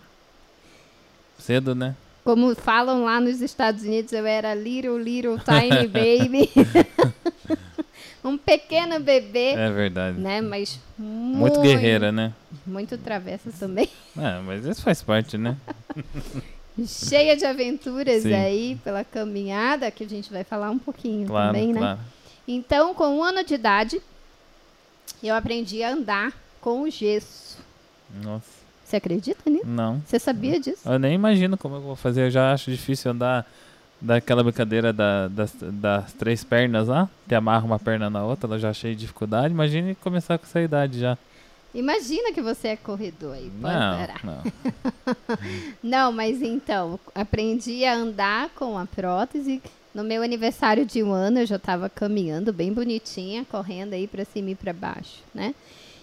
Cedo, 1.38 1.74
né? 1.74 1.96
Como 2.22 2.54
falam 2.54 3.04
lá 3.04 3.18
nos 3.18 3.40
Estados 3.40 3.82
Unidos, 3.82 4.12
eu 4.12 4.26
era 4.26 4.54
little, 4.54 4.98
little, 4.98 5.38
tiny 5.38 5.88
baby. 5.88 6.50
um 8.24 8.36
pequeno 8.36 9.00
bebê, 9.00 9.52
É 9.54 9.70
verdade. 9.70 10.18
né? 10.18 10.40
Mas 10.40 10.78
muito, 10.98 11.38
Muito 11.38 11.60
guerreira, 11.60 12.10
né? 12.12 12.32
Muito 12.66 12.96
travessa 12.98 13.50
também. 13.58 13.88
É, 14.16 14.38
mas 14.40 14.64
isso 14.64 14.82
faz 14.82 15.02
parte, 15.02 15.36
né? 15.38 15.56
Cheia 16.86 17.36
de 17.36 17.44
aventuras 17.44 18.22
Sim. 18.22 18.32
aí 18.32 18.80
pela 18.82 19.04
caminhada, 19.04 19.90
que 19.90 20.04
a 20.04 20.08
gente 20.08 20.30
vai 20.32 20.44
falar 20.44 20.70
um 20.70 20.78
pouquinho 20.78 21.26
Claro, 21.26 21.48
também, 21.52 21.72
né? 21.72 21.80
claro. 21.80 22.00
Então, 22.48 22.94
com 22.94 23.18
um 23.18 23.22
ano 23.22 23.44
de 23.44 23.54
idade, 23.54 24.00
eu 25.22 25.34
aprendi 25.34 25.82
a 25.82 25.92
andar 25.92 26.32
com 26.60 26.82
o 26.82 26.90
gesso. 26.90 27.58
Nossa, 28.22 28.46
Você 28.84 28.96
acredita 28.96 29.48
nisso? 29.50 29.66
não. 29.66 30.00
Você 30.06 30.18
sabia 30.18 30.58
disso? 30.58 30.80
Eu 30.88 30.98
nem 30.98 31.14
imagino 31.14 31.56
como 31.58 31.76
eu 31.76 31.80
vou 31.80 31.96
fazer. 31.96 32.26
Eu 32.26 32.30
já 32.30 32.52
acho 32.52 32.70
difícil 32.70 33.10
andar 33.10 33.46
daquela 34.00 34.42
brincadeira 34.42 34.92
da- 34.92 35.28
das, 35.28 35.54
das 35.60 36.12
três 36.14 36.42
pernas 36.44 36.88
lá, 36.88 37.08
que 37.28 37.34
amarra 37.34 37.64
uma 37.64 37.78
perna 37.78 38.08
na 38.08 38.24
outra. 38.24 38.48
Eu 38.54 38.58
já 38.58 38.70
achei 38.70 38.94
dificuldade. 38.94 39.52
Imagine 39.52 39.94
começar 39.96 40.38
com 40.38 40.46
essa 40.46 40.60
idade 40.60 40.98
já. 41.00 41.18
Imagina 41.74 42.32
que 42.32 42.42
você 42.42 42.68
é 42.68 42.76
corredor 42.76 43.34
aí. 43.34 43.50
Pode 43.60 43.74
Não, 43.74 43.98
parar. 43.98 44.20
não. 44.24 44.42
Não, 45.82 46.12
mas 46.12 46.42
então, 46.42 46.98
aprendi 47.14 47.84
a 47.84 47.94
andar 47.94 48.48
com 48.50 48.76
a 48.76 48.86
prótese. 48.86 49.62
No 49.94 50.04
meu 50.04 50.22
aniversário 50.22 50.84
de 50.86 51.02
um 51.02 51.12
ano, 51.12 51.40
eu 51.40 51.46
já 51.46 51.56
estava 51.56 51.88
caminhando 51.88 52.52
bem 52.52 52.72
bonitinha, 52.72 53.44
correndo 53.44 53.92
aí 53.94 54.06
para 54.06 54.24
cima 54.24 54.50
e 54.50 54.54
para 54.54 54.72
baixo, 54.72 55.18
né? 55.34 55.52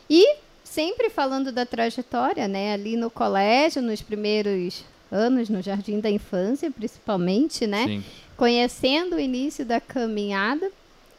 E 0.09 0.35
sempre 0.63 1.09
falando 1.09 1.51
da 1.53 1.65
trajetória, 1.65 2.47
né? 2.49 2.73
Ali 2.73 2.97
no 2.97 3.09
colégio, 3.09 3.81
nos 3.81 4.01
primeiros 4.01 4.83
anos, 5.11 5.49
no 5.49 5.61
jardim 5.61 5.99
da 5.99 6.09
infância, 6.09 6.69
principalmente, 6.71 7.65
né? 7.67 7.85
Sim. 7.85 8.03
Conhecendo 8.35 9.15
o 9.15 9.19
início 9.19 9.65
da 9.65 9.79
caminhada, 9.81 10.69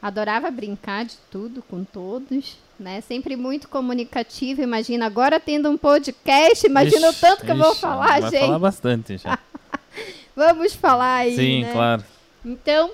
adorava 0.01 0.51
brincar 0.51 1.05
de 1.05 1.17
tudo 1.31 1.63
com 1.63 1.83
todos, 1.85 2.57
né? 2.79 3.01
Sempre 3.01 3.35
muito 3.37 3.69
comunicativa. 3.69 4.63
Imagina 4.63 5.07
agora 5.07 5.41
tendo 5.41 5.69
um 5.69 5.77
podcast, 5.77 6.67
imagina 6.67 7.09
o 7.09 7.11
Ixi, 7.11 7.21
tanto 7.21 7.45
que 7.45 7.51
eu 7.51 7.57
vou 7.57 7.73
ixi, 7.73 7.81
falar, 7.81 8.21
vai 8.21 8.31
gente. 8.31 8.41
falar 8.41 8.59
bastante 8.59 9.17
já. 9.19 9.39
Vamos 10.37 10.73
falar 10.75 11.17
aí, 11.17 11.35
Sim, 11.35 11.63
né? 11.63 11.73
claro. 11.73 12.05
Então, 12.45 12.93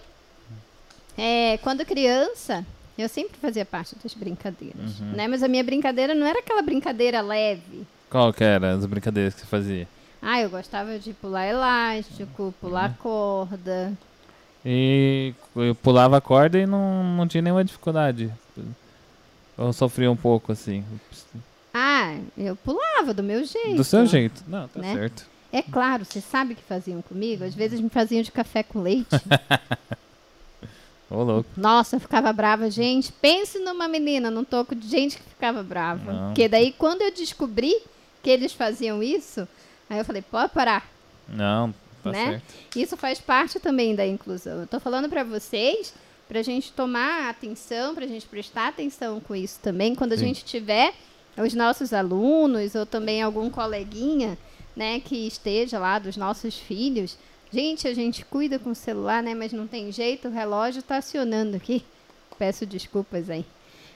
é, 1.18 1.58
quando 1.58 1.84
criança, 1.84 2.64
eu 2.96 3.08
sempre 3.08 3.36
fazia 3.38 3.64
parte 3.66 3.94
das 4.02 4.14
brincadeiras, 4.14 4.98
Uhum. 5.00 5.12
né? 5.12 5.28
Mas 5.28 5.42
a 5.42 5.48
minha 5.48 5.62
brincadeira 5.62 6.14
não 6.14 6.26
era 6.26 6.38
aquela 6.38 6.62
brincadeira 6.62 7.20
leve. 7.20 7.86
Qual 8.08 8.32
que 8.32 8.42
era 8.42 8.72
as 8.72 8.86
brincadeiras 8.86 9.34
que 9.34 9.40
você 9.40 9.46
fazia? 9.46 9.88
Ah, 10.26 10.40
eu 10.40 10.49
gostava 10.49 10.99
de 10.99 11.12
pular 11.12 11.47
elástico, 11.47 12.54
pular 12.61 12.90
Uhum. 12.90 12.97
corda. 13.49 13.93
E 14.64 15.35
eu 15.54 15.75
pulava 15.75 16.16
a 16.16 16.21
corda 16.21 16.59
e 16.59 16.66
não, 16.66 17.04
não 17.04 17.28
tinha 17.28 17.43
nenhuma 17.43 17.62
dificuldade. 17.64 18.33
Eu 19.59 19.73
sofria 19.75 20.11
um 20.11 20.16
pouco, 20.16 20.50
assim. 20.52 20.83
Ah, 21.75 22.16
eu 22.38 22.57
pulava 22.57 23.12
do 23.12 23.23
meu 23.23 23.45
jeito. 23.45 23.76
Do 23.76 23.85
seu 23.85 24.07
jeito. 24.07 24.43
Não, 24.49 24.66
tá 24.69 24.81
Né? 24.81 24.95
certo. 24.95 25.26
É 25.52 25.61
claro, 25.62 26.04
você 26.04 26.21
sabe 26.21 26.54
o 26.54 26.57
que 26.57 26.62
faziam 26.62 27.02
comigo? 27.02 27.45
Às 27.45 27.54
vezes 27.54 27.78
me 27.81 27.90
faziam 27.90 28.23
de 28.23 28.33
café 28.33 28.62
com 28.62 28.81
leite. 28.81 29.07
Ô, 31.11 31.23
louco. 31.23 31.49
Nossa, 31.57 31.97
eu 31.97 32.00
ficava 32.00 32.33
brava. 32.33 32.71
Gente, 32.71 33.12
pense 33.12 33.59
numa 33.59 33.87
menina, 33.87 34.31
num 34.31 34.43
toco 34.43 34.75
de 34.75 34.88
gente 34.88 35.16
que 35.19 35.23
ficava 35.23 35.62
brava. 35.62 36.12
Não. 36.12 36.26
Porque 36.28 36.49
daí, 36.49 36.73
quando 36.73 37.02
eu 37.02 37.12
descobri 37.14 37.76
que 38.23 38.31
eles 38.31 38.52
faziam 38.52 39.02
isso, 39.02 39.47
aí 39.94 40.00
eu 40.00 40.04
falei, 40.04 40.22
pode 40.22 40.52
parar. 40.52 40.86
Não, 41.28 41.72
tá 42.02 42.10
Né? 42.12 42.24
certo. 42.30 42.78
Isso 42.78 42.96
faz 42.96 43.20
parte 43.20 43.58
também 43.58 43.94
da 43.94 44.06
inclusão. 44.06 44.60
Eu 44.60 44.66
tô 44.66 44.78
falando 44.80 45.08
para 45.08 45.24
vocês, 45.24 45.94
pra 46.28 46.42
gente 46.42 46.72
tomar 46.72 47.30
atenção, 47.30 47.94
pra 47.94 48.06
gente 48.06 48.26
prestar 48.26 48.68
atenção 48.68 49.20
com 49.20 49.34
isso 49.34 49.58
também. 49.62 49.94
Quando 49.94 50.12
a 50.12 50.16
Sim. 50.16 50.26
gente 50.26 50.44
tiver 50.44 50.92
os 51.36 51.54
nossos 51.54 51.92
alunos 51.92 52.74
ou 52.74 52.84
também 52.86 53.22
algum 53.22 53.48
coleguinha, 53.50 54.36
né, 54.76 55.00
que 55.00 55.26
esteja 55.26 55.78
lá 55.78 55.98
dos 55.98 56.16
nossos 56.16 56.56
filhos. 56.58 57.16
Gente, 57.52 57.86
a 57.86 57.94
gente 57.94 58.24
cuida 58.24 58.58
com 58.58 58.70
o 58.70 58.74
celular, 58.74 59.22
né, 59.22 59.34
mas 59.34 59.52
não 59.52 59.66
tem 59.66 59.90
jeito, 59.92 60.28
o 60.28 60.30
relógio 60.32 60.82
tá 60.82 60.96
acionando 60.96 61.56
aqui. 61.56 61.84
Peço 62.38 62.66
desculpas 62.66 63.30
aí. 63.30 63.44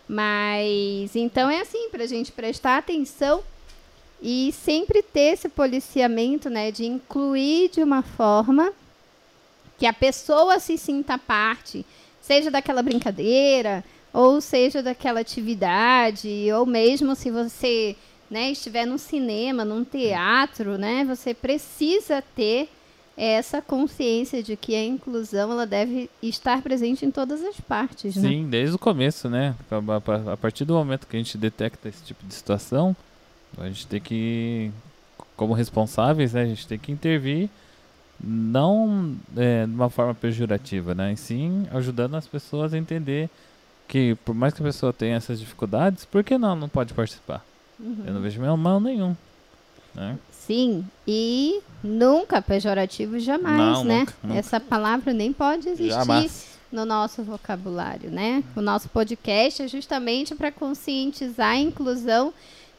Mas 0.08 1.14
então 1.14 1.50
é 1.50 1.60
assim, 1.60 1.90
pra 1.90 2.06
gente 2.06 2.32
prestar 2.32 2.78
atenção 2.78 3.42
e 4.20 4.52
sempre 4.52 5.02
ter 5.02 5.34
esse 5.34 5.48
policiamento, 5.48 6.50
né, 6.50 6.70
de 6.70 6.84
incluir 6.84 7.70
de 7.70 7.82
uma 7.82 8.02
forma 8.02 8.72
que 9.78 9.86
a 9.86 9.92
pessoa 9.92 10.58
se 10.58 10.76
sinta 10.76 11.16
parte, 11.16 11.86
seja 12.20 12.50
daquela 12.50 12.82
brincadeira, 12.82 13.84
ou 14.12 14.40
seja 14.40 14.82
daquela 14.82 15.20
atividade, 15.20 16.28
ou 16.52 16.66
mesmo 16.66 17.14
se 17.14 17.30
você, 17.30 17.94
né, 18.28 18.50
estiver 18.50 18.84
num 18.84 18.98
cinema, 18.98 19.64
num 19.64 19.84
teatro, 19.84 20.76
né, 20.76 21.04
você 21.04 21.32
precisa 21.32 22.22
ter 22.34 22.68
essa 23.16 23.60
consciência 23.60 24.42
de 24.42 24.56
que 24.56 24.76
a 24.76 24.84
inclusão 24.84 25.50
ela 25.50 25.66
deve 25.66 26.08
estar 26.22 26.62
presente 26.62 27.04
em 27.04 27.10
todas 27.10 27.42
as 27.44 27.60
partes, 27.60 28.14
né? 28.14 28.28
Sim, 28.28 28.46
desde 28.48 28.76
o 28.76 28.78
começo, 28.78 29.28
né? 29.28 29.56
A, 30.32 30.36
partir 30.36 30.64
do 30.64 30.74
momento 30.74 31.04
que 31.04 31.16
a 31.16 31.18
gente 31.18 31.36
detecta 31.36 31.88
esse 31.88 32.04
tipo 32.04 32.24
de 32.24 32.32
situação, 32.32 32.94
a 33.56 33.66
gente 33.66 33.86
tem 33.86 34.00
que 34.00 34.70
como 35.36 35.54
responsáveis, 35.54 36.32
né, 36.32 36.42
a 36.42 36.46
gente 36.46 36.66
tem 36.66 36.78
que 36.78 36.90
intervir 36.90 37.48
não 38.20 39.16
é, 39.36 39.64
de 39.64 39.72
uma 39.72 39.88
forma 39.88 40.12
pejorativa, 40.12 40.92
né? 40.94 41.12
E 41.12 41.16
sim 41.16 41.66
ajudando 41.70 42.16
as 42.16 42.26
pessoas 42.26 42.74
a 42.74 42.78
entender 42.78 43.30
que 43.86 44.16
por 44.24 44.34
mais 44.34 44.52
que 44.52 44.60
a 44.60 44.66
pessoa 44.66 44.92
tenha 44.92 45.16
essas 45.16 45.38
dificuldades, 45.38 46.04
por 46.04 46.24
que 46.24 46.36
não 46.36 46.56
não 46.56 46.68
pode 46.68 46.92
participar? 46.92 47.44
Uhum. 47.78 48.02
Eu 48.06 48.14
não 48.14 48.20
vejo 48.20 48.40
mal 48.56 48.80
nenhum. 48.80 49.16
Né? 49.94 50.18
Sim, 50.32 50.84
e 51.06 51.60
nunca 51.82 52.40
pejorativo 52.40 53.18
jamais, 53.18 53.78
Não, 53.78 53.84
né? 53.84 53.98
nunca, 54.00 54.14
nunca. 54.22 54.38
Essa 54.38 54.58
palavra 54.58 55.12
nem 55.12 55.32
pode 55.32 55.68
existir 55.68 55.90
Jamais. 55.90 56.58
no 56.72 56.84
nosso 56.84 57.22
vocabulário, 57.22 58.10
né? 58.10 58.42
O 58.56 58.60
nosso 58.60 58.88
podcast 58.88 59.62
é 59.62 59.68
justamente 59.68 60.34
para 60.34 60.50
conscientizar 60.50 61.50
a 61.50 61.58
inclusão 61.58 62.32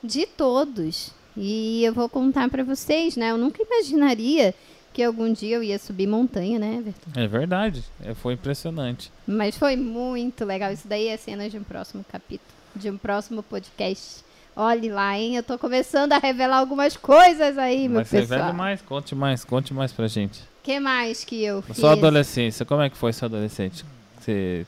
de 0.03 0.25
todos. 0.25 1.11
E 1.37 1.83
eu 1.83 1.93
vou 1.93 2.09
contar 2.09 2.49
para 2.49 2.63
vocês, 2.63 3.15
né? 3.15 3.31
Eu 3.31 3.37
nunca 3.37 3.61
imaginaria 3.63 4.53
que 4.93 5.03
algum 5.03 5.31
dia 5.31 5.55
eu 5.57 5.63
ia 5.63 5.77
subir 5.79 6.07
montanha, 6.07 6.57
né, 6.59 6.77
Everton? 6.79 7.11
É 7.15 7.27
verdade. 7.27 7.83
É, 8.03 8.13
foi 8.13 8.33
impressionante. 8.33 9.11
Mas 9.25 9.57
foi 9.57 9.75
muito 9.75 10.43
legal. 10.43 10.71
Isso 10.73 10.87
daí 10.87 11.07
é 11.07 11.15
cena 11.17 11.49
de 11.49 11.57
um 11.57 11.63
próximo 11.63 12.03
capítulo, 12.11 12.49
de 12.75 12.89
um 12.89 12.97
próximo 12.97 13.41
podcast. 13.43 14.25
Olhe 14.55 14.89
lá, 14.89 15.17
hein? 15.17 15.37
Eu 15.37 15.43
tô 15.43 15.57
começando 15.57 16.11
a 16.11 16.17
revelar 16.17 16.57
algumas 16.57 16.97
coisas 16.97 17.57
aí, 17.57 17.87
meu 17.87 17.99
Mas 17.99 18.09
pessoal. 18.09 18.39
velho 18.41 18.53
mais, 18.53 18.81
conte 18.81 19.15
mais, 19.15 19.45
conte 19.45 19.73
mais 19.73 19.93
pra 19.93 20.07
gente. 20.07 20.41
que 20.61 20.79
mais 20.81 21.23
que 21.23 21.41
eu 21.43 21.61
fiz? 21.61 21.77
Sua 21.77 21.93
adolescência, 21.93 22.65
como 22.65 22.81
é 22.81 22.89
que 22.89 22.97
foi 22.97 23.13
sua 23.13 23.27
adolescente? 23.27 23.85
Você, 24.19 24.65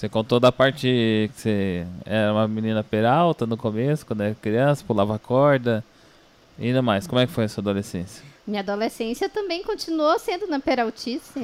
você 0.00 0.08
contou 0.08 0.40
da 0.40 0.50
parte 0.50 1.28
que 1.34 1.40
você 1.42 1.86
era 2.06 2.32
uma 2.32 2.48
menina 2.48 2.82
peralta 2.82 3.46
no 3.46 3.54
começo, 3.54 4.06
quando 4.06 4.22
era 4.22 4.34
criança, 4.34 4.82
pulava 4.82 5.18
corda. 5.18 5.84
E 6.58 6.68
ainda 6.68 6.80
mais, 6.80 7.06
como 7.06 7.20
é 7.20 7.26
que 7.26 7.32
foi 7.34 7.44
a 7.44 7.48
sua 7.50 7.60
adolescência? 7.60 8.24
Minha 8.46 8.60
adolescência 8.60 9.28
também 9.28 9.62
continuou 9.62 10.18
sendo 10.18 10.46
na 10.46 10.58
peraltice. 10.58 11.38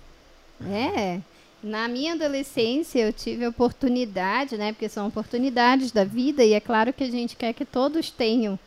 é. 0.66 1.20
Na 1.62 1.88
minha 1.88 2.14
adolescência 2.14 3.00
eu 3.00 3.12
tive 3.12 3.44
a 3.44 3.50
oportunidade, 3.50 4.56
né? 4.56 4.72
Porque 4.72 4.88
são 4.88 5.06
oportunidades 5.06 5.92
da 5.92 6.02
vida 6.02 6.42
e 6.42 6.54
é 6.54 6.60
claro 6.60 6.94
que 6.94 7.04
a 7.04 7.10
gente 7.10 7.36
quer 7.36 7.52
que 7.52 7.66
todos 7.66 8.10
tenham, 8.10 8.58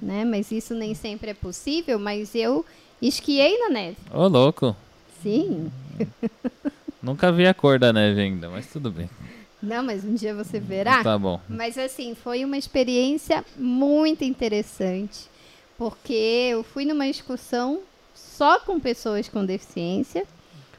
né? 0.00 0.26
Mas 0.26 0.52
isso 0.52 0.74
nem 0.74 0.94
sempre 0.94 1.30
é 1.30 1.34
possível. 1.34 1.98
Mas 1.98 2.34
eu 2.34 2.66
esquiei 3.00 3.58
na 3.60 3.70
neve. 3.70 3.96
Ô, 4.12 4.28
louco. 4.28 4.76
Sim. 5.22 5.72
Nunca 7.04 7.30
vi 7.30 7.46
a 7.46 7.52
cor 7.52 7.78
da 7.78 7.92
neve 7.92 8.18
ainda, 8.22 8.48
mas 8.48 8.66
tudo 8.66 8.90
bem. 8.90 9.10
Não, 9.62 9.82
mas 9.82 10.04
um 10.04 10.14
dia 10.14 10.34
você 10.34 10.58
verá. 10.58 11.02
Tá 11.04 11.18
bom. 11.18 11.38
Mas 11.46 11.76
assim, 11.76 12.14
foi 12.14 12.44
uma 12.44 12.56
experiência 12.56 13.44
muito 13.58 14.24
interessante, 14.24 15.28
porque 15.76 16.48
eu 16.50 16.64
fui 16.64 16.86
numa 16.86 17.06
excursão 17.06 17.80
só 18.14 18.58
com 18.58 18.80
pessoas 18.80 19.28
com 19.28 19.44
deficiência, 19.44 20.26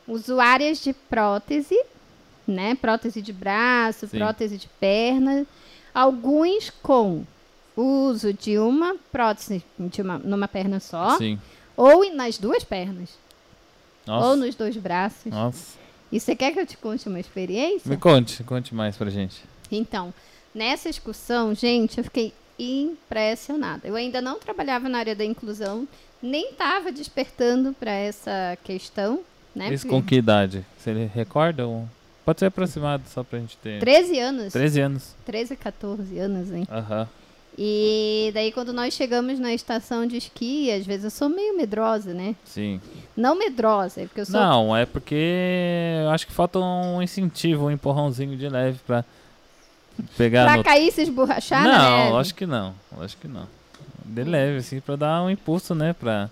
usuárias 0.08 0.82
de 0.82 0.94
prótese, 0.94 1.78
né? 2.48 2.74
Prótese 2.74 3.22
de 3.22 3.32
braço, 3.32 4.08
Sim. 4.08 4.18
prótese 4.18 4.58
de 4.58 4.68
perna, 4.80 5.46
alguns 5.94 6.72
com 6.82 7.24
uso 7.78 8.34
de 8.34 8.58
uma 8.58 8.96
prótese 9.12 9.64
de 9.78 10.02
uma, 10.02 10.18
numa 10.18 10.48
perna 10.48 10.80
só, 10.80 11.18
Sim. 11.18 11.40
ou 11.78 12.12
nas 12.16 12.40
duas 12.40 12.64
pernas, 12.64 13.10
ou 14.08 14.14
Nossa. 14.14 14.36
nos 14.38 14.56
dois 14.56 14.76
braços. 14.76 15.32
Nossa. 15.32 15.85
E 16.12 16.20
você 16.20 16.36
quer 16.36 16.52
que 16.54 16.60
eu 16.60 16.66
te 16.66 16.78
conte 16.78 17.08
uma 17.10 17.20
experiência? 17.20 17.90
Me 17.90 17.98
conte, 17.98 18.44
conte 18.44 18.74
mais 18.74 18.96
pra 18.96 19.10
gente. 19.10 19.42
Então, 19.72 20.14
nessa 20.54 20.88
excursão, 20.90 21.54
gente, 21.56 21.98
eu 21.98 22.04
fiquei 22.04 22.34
impressionada. 22.58 23.88
Eu 23.88 23.96
ainda 23.96 24.22
não 24.22 24.40
trabalhava 24.40 24.88
na 24.88 25.00
área 25.00 25.16
da 25.16 25.26
inclusão, 25.26 25.88
nem 26.22 26.52
estava 26.52 26.92
despertando 26.92 27.74
para 27.74 27.92
essa 27.92 28.58
questão, 28.64 29.22
né? 29.56 29.74
Isso 29.74 29.88
com 29.88 30.02
que 30.02 30.16
idade? 30.16 30.66
Você 30.78 31.10
recorda? 31.14 31.68
Um- 31.68 31.88
Pode 32.24 32.40
ser 32.40 32.48
aproximado 32.48 33.04
só 33.08 33.24
pra 33.24 33.38
gente 33.38 33.56
ter. 33.58 33.80
13 33.80 34.18
anos, 34.20 34.52
13 34.54 34.82
anos. 34.82 35.16
13, 35.26 35.56
14 35.56 36.18
anos, 36.18 36.52
hein? 36.52 36.68
Aham. 36.72 37.08
E 37.58 38.32
daí 38.34 38.52
quando 38.52 38.74
nós 38.74 38.94
chegamos 38.94 39.40
na 39.40 39.54
estação 39.54 40.06
de 40.06 40.18
esqui, 40.18 40.70
às 40.72 40.86
vezes 40.86 41.06
eu 41.06 41.10
sou 41.10 41.30
meio 41.30 41.56
medrosa, 41.56 42.14
né? 42.14 42.36
Sim. 42.44 42.82
Não 43.16 43.38
medrosa, 43.38 44.02
é 44.02 44.06
porque 44.06 44.22
eu 44.22 44.26
sou 44.26 44.40
Não, 44.40 44.76
é 44.76 44.86
porque 44.86 45.16
eu 46.04 46.10
acho 46.10 46.28
que 46.28 46.34
falta 46.34 46.60
um 46.60 47.02
incentivo, 47.02 47.68
um 47.68 47.72
empurrãozinho 47.72 48.36
de 48.36 48.50
leve 48.50 48.80
pra 48.86 49.06
pegar 50.18 50.46
pra 50.46 50.58
no. 50.58 50.64
cair 50.64 50.90
e 50.90 50.92
se 50.92 51.04
esborrachar? 51.04 51.64
Não, 51.64 52.18
acho 52.18 52.36
que 52.36 52.46
não. 52.46 52.76
Acho 53.00 53.16
que 53.18 53.28
não. 53.28 53.48
De 54.04 54.24
leve, 54.24 54.58
assim, 54.58 54.82
pra 54.82 54.98
dar 54.98 55.24
um 55.24 55.30
impulso, 55.30 55.74
né? 55.74 55.94
Pra, 55.94 56.30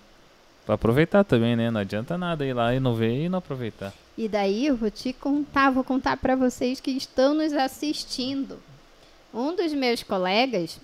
pra 0.66 0.74
aproveitar 0.74 1.24
também, 1.24 1.56
né? 1.56 1.70
Não 1.70 1.80
adianta 1.80 2.18
nada 2.18 2.44
ir 2.44 2.52
lá 2.52 2.74
e 2.74 2.80
não 2.80 2.94
ver 2.94 3.24
e 3.24 3.28
não 3.30 3.38
aproveitar. 3.38 3.92
E 4.16 4.28
daí 4.28 4.66
eu 4.66 4.76
vou 4.76 4.90
te 4.90 5.12
contar, 5.12 5.70
vou 5.70 5.82
contar 5.82 6.16
para 6.18 6.36
vocês 6.36 6.80
que 6.80 6.90
estão 6.90 7.34
nos 7.34 7.52
assistindo. 7.52 8.58
Um 9.32 9.56
dos 9.56 9.72
meus 9.72 10.02
colegas, 10.02 10.78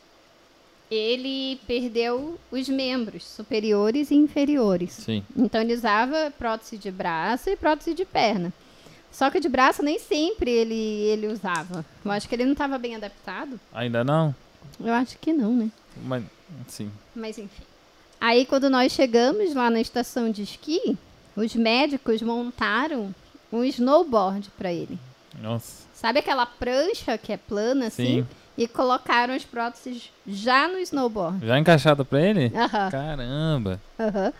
ele 0.91 1.61
perdeu 1.67 2.39
os 2.51 2.69
membros 2.69 3.25
superiores 3.25 4.11
e 4.11 4.17
inferiores. 4.17 4.93
Sim. 4.93 5.25
Então 5.37 5.61
ele 5.61 5.75
usava 5.75 6.33
prótese 6.37 6.77
de 6.77 6.91
braço 6.91 7.49
e 7.49 7.57
prótese 7.57 7.95
de 7.95 8.05
perna. 8.05 8.53
Só 9.13 9.31
que 9.31 9.41
de 9.41 9.49
braço 9.49 9.83
nem 9.83 9.99
sempre 9.99 10.51
ele, 10.51 10.75
ele 10.75 11.29
usava. 11.29 11.85
Eu 12.05 12.11
acho 12.11 12.29
que 12.29 12.35
ele 12.35 12.45
não 12.45 12.53
estava 12.53 12.79
bem 12.79 12.97
adaptado. 12.97 13.59
Ainda 13.73 14.03
não? 14.03 14.35
Eu 14.79 14.93
acho 14.93 15.17
que 15.19 15.33
não, 15.33 15.55
né? 15.55 15.71
Mas, 16.05 16.25
sim. 16.67 16.91
Mas 17.15 17.39
enfim. 17.39 17.63
Aí 18.21 18.45
quando 18.45 18.69
nós 18.69 18.93
chegamos 18.93 19.55
lá 19.55 19.71
na 19.71 19.81
estação 19.81 20.31
de 20.31 20.43
esqui, 20.43 20.99
os 21.37 21.55
médicos 21.55 22.21
montaram 22.21 23.15
um 23.53 23.65
snowboard 23.65 24.51
para 24.57 24.73
ele. 24.73 24.99
Nossa. 25.41 25.89
Sabe 25.95 26.19
aquela 26.19 26.47
prancha 26.47 27.17
que 27.19 27.33
é 27.33 27.37
plana 27.37 27.87
assim? 27.87 28.23
Sim. 28.23 28.27
E 28.59 28.69
colocaram 28.69 29.35
as 29.35 29.45
próteses 29.45 30.11
já 30.27 30.69
no 30.69 30.79
snowboard. 30.79 31.47
Já 31.47 31.59
encaixado 31.59 32.05
pra 32.05 32.21
ele? 32.21 32.53
Aham, 32.55 32.91
Caramba. 32.91 33.81
aham. 33.99 34.33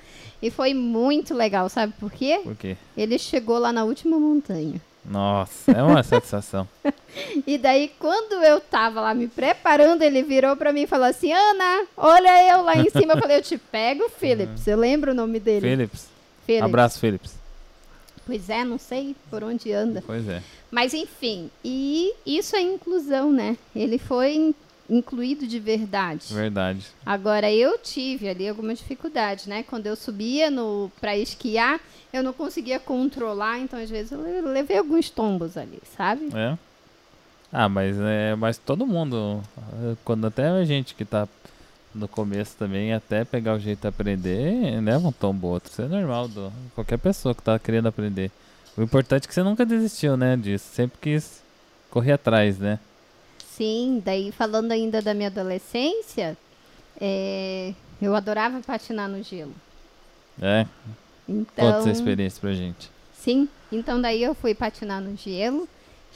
E 0.43 0.51
foi 0.51 0.73
muito 0.75 1.35
legal, 1.35 1.69
sabe 1.69 1.93
por 1.99 2.11
quê? 2.11 2.41
Por 2.43 2.57
quê? 2.57 2.77
Ele 2.97 3.19
chegou 3.19 3.59
lá 3.59 3.73
na 3.73 3.85
última 3.85 4.19
montanha. 4.19 4.81
Nossa, 5.05 5.73
é 5.73 5.83
uma 5.83 6.03
satisfação. 6.03 6.69
E 7.45 7.59
daí, 7.59 7.91
quando 7.99 8.35
eu 8.45 8.61
tava 8.61 9.01
lá 9.01 9.13
me 9.13 9.27
preparando, 9.27 10.03
ele 10.03 10.23
virou 10.23 10.57
pra 10.57 10.73
mim 10.73 10.83
e 10.83 10.87
falou 10.87 11.07
assim: 11.07 11.33
Ana, 11.33 11.85
olha 11.97 12.53
eu 12.53 12.63
lá 12.63 12.77
em 12.77 12.89
cima. 12.89 13.15
Eu 13.15 13.19
falei: 13.19 13.39
Eu 13.39 13.43
te 13.43 13.59
pego, 13.59 14.09
Philips. 14.09 14.65
Eu 14.69 14.79
lembro 14.79 15.11
o 15.11 15.15
nome 15.15 15.41
dele. 15.41 15.69
Philips. 15.69 16.09
Philips. 16.47 16.65
Abraço, 16.65 17.01
Philips. 17.01 17.40
Pois 18.27 18.49
é, 18.51 18.65
não 18.65 18.79
sei 18.79 19.17
por 19.31 19.43
onde 19.43 19.73
anda. 19.73 20.03
Pois 20.07 20.29
é. 20.29 20.43
Mas 20.71 20.95
enfim, 20.95 21.51
e 21.65 22.13
isso 22.25 22.55
é 22.55 22.61
inclusão, 22.61 23.33
né? 23.33 23.57
Ele 23.75 23.99
foi 23.99 24.35
in- 24.35 24.55
incluído 24.89 25.47
de 25.47 25.59
verdade. 25.59 26.33
Verdade. 26.33 26.87
Agora 27.05 27.51
eu 27.51 27.79
tive 27.79 28.29
ali 28.29 28.49
alguma 28.49 28.75
dificuldade, 28.75 29.49
né? 29.49 29.63
Quando 29.63 29.87
eu 29.87 29.97
subia 29.97 30.51
no 30.51 30.91
para 31.01 31.17
esquiar, 31.17 31.81
eu 32.13 32.23
não 32.23 32.33
conseguia 32.33 32.79
controlar, 32.79 33.59
então 33.59 33.79
às 33.81 33.91
vezes 33.91 34.13
eu 34.13 34.23
le- 34.23 34.41
levei 34.43 34.79
alguns 34.79 35.11
tombos 35.11 35.57
ali, 35.57 35.81
sabe? 35.97 36.29
É. 36.35 36.57
Ah, 37.53 37.69
mas 37.69 37.97
é, 37.99 38.37
mas 38.37 38.59
todo 38.59 38.87
mundo, 38.87 39.43
quando 40.05 40.25
até 40.27 40.47
a 40.47 40.65
gente 40.65 40.95
que 40.95 41.05
tá 41.05 41.27
no 41.95 42.07
começo 42.09 42.57
também, 42.57 42.93
até 42.93 43.25
pegar 43.25 43.55
o 43.55 43.59
jeito 43.59 43.81
de 43.81 43.89
aprender, 43.89 44.81
leva 44.81 45.09
um 45.09 45.13
tombo 45.13 45.49
ou 45.49 45.55
outro. 45.55 45.71
Isso 45.71 45.83
é 45.83 45.89
normal 45.89 46.29
do 46.29 46.53
qualquer 46.75 46.99
pessoa 46.99 47.35
que 47.35 47.43
tá 47.43 47.59
querendo 47.59 47.89
aprender. 47.89 48.31
O 48.77 48.83
importante 48.83 49.25
é 49.25 49.29
que 49.29 49.35
você 49.35 49.43
nunca 49.43 49.67
desistiu, 49.67 50.17
né, 50.17 50.37
disso. 50.37 50.67
Sempre 50.73 50.99
quis 51.01 51.43
correr 51.91 52.13
atrás, 52.13 52.59
né? 52.59 52.79
Sim, 53.51 54.01
daí 54.05 54.31
falando 54.33 54.73
ainda 54.73 55.03
da 55.03 55.13
minha 55.13 55.29
adolescência, 55.29 56.37
é, 57.01 57.75
eu 58.01 58.15
adorava 58.15 58.61
patinar 58.61 59.09
no 59.09 59.23
gelo. 59.23 59.55
É, 60.41 60.67
Então, 61.29 61.67
conta 61.67 61.79
essa 61.81 61.91
experiência 61.91 62.41
pra 62.41 62.53
gente. 62.55 62.91
sim, 63.15 63.49
então 63.71 64.01
daí 64.01 64.23
eu 64.23 64.35
fui 64.35 64.55
patinar 64.55 65.01
no 65.01 65.17
gelo, 65.17 65.69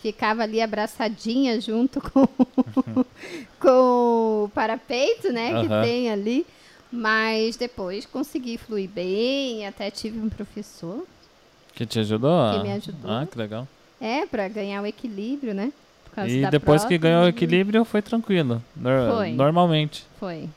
ficava 0.04 0.42
ali 0.42 0.60
abraçadinha 0.60 1.58
junto 1.58 1.98
com, 1.98 2.26
com 3.58 4.44
o 4.44 4.50
parapeito, 4.54 5.32
né, 5.32 5.48
que 5.48 5.66
Aham. 5.66 5.82
tem 5.82 6.10
ali. 6.10 6.46
Mas 6.92 7.56
depois 7.56 8.04
consegui 8.06 8.58
fluir 8.58 8.88
bem, 8.88 9.66
até 9.66 9.90
tive 9.90 10.18
um 10.20 10.28
professor, 10.28 11.04
Que 11.74 11.84
te 11.86 11.98
ajudou? 12.00 12.52
Que 12.52 12.58
me 12.62 12.72
ajudou. 12.72 13.10
Ah, 13.10 13.26
que 13.26 13.36
legal. 13.36 13.66
é, 14.00 14.26
para 14.26 14.46
ganhar 14.46 14.82
o 14.82 14.86
equilíbrio, 14.86 15.54
né? 15.54 15.72
E 16.28 16.46
depois 16.48 16.84
que 16.84 16.96
ganhou 16.96 17.24
o 17.24 17.28
equilíbrio, 17.28 17.84
foi 17.84 18.00
tranquilo. 18.00 18.62
Foi. 19.10 19.30
Normalmente. 19.32 20.04
Foi. 20.20 20.48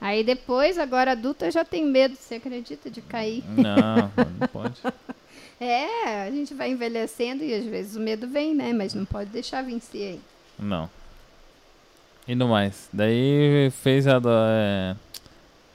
Aí 0.00 0.24
depois, 0.24 0.78
agora 0.78 1.12
adulta, 1.12 1.50
já 1.50 1.64
tenho 1.64 1.86
medo, 1.86 2.14
você 2.16 2.36
acredita, 2.36 2.90
de 2.90 3.02
cair. 3.02 3.44
Não, 3.46 4.10
não 4.16 4.48
pode. 4.48 4.80
É, 5.60 6.26
a 6.26 6.30
gente 6.30 6.52
vai 6.52 6.70
envelhecendo 6.70 7.44
e 7.44 7.54
às 7.54 7.64
vezes 7.64 7.96
o 7.96 8.00
medo 8.00 8.26
vem, 8.28 8.54
né? 8.54 8.72
Mas 8.72 8.94
não 8.94 9.04
pode 9.04 9.30
deixar 9.30 9.62
vencer 9.62 10.12
aí. 10.14 10.20
Não. 10.58 10.90
E 12.26 12.34
no 12.34 12.48
mais. 12.48 12.88
Daí 12.92 13.70
fez 13.82 14.06
a. 14.06 14.20
é, 14.26 14.96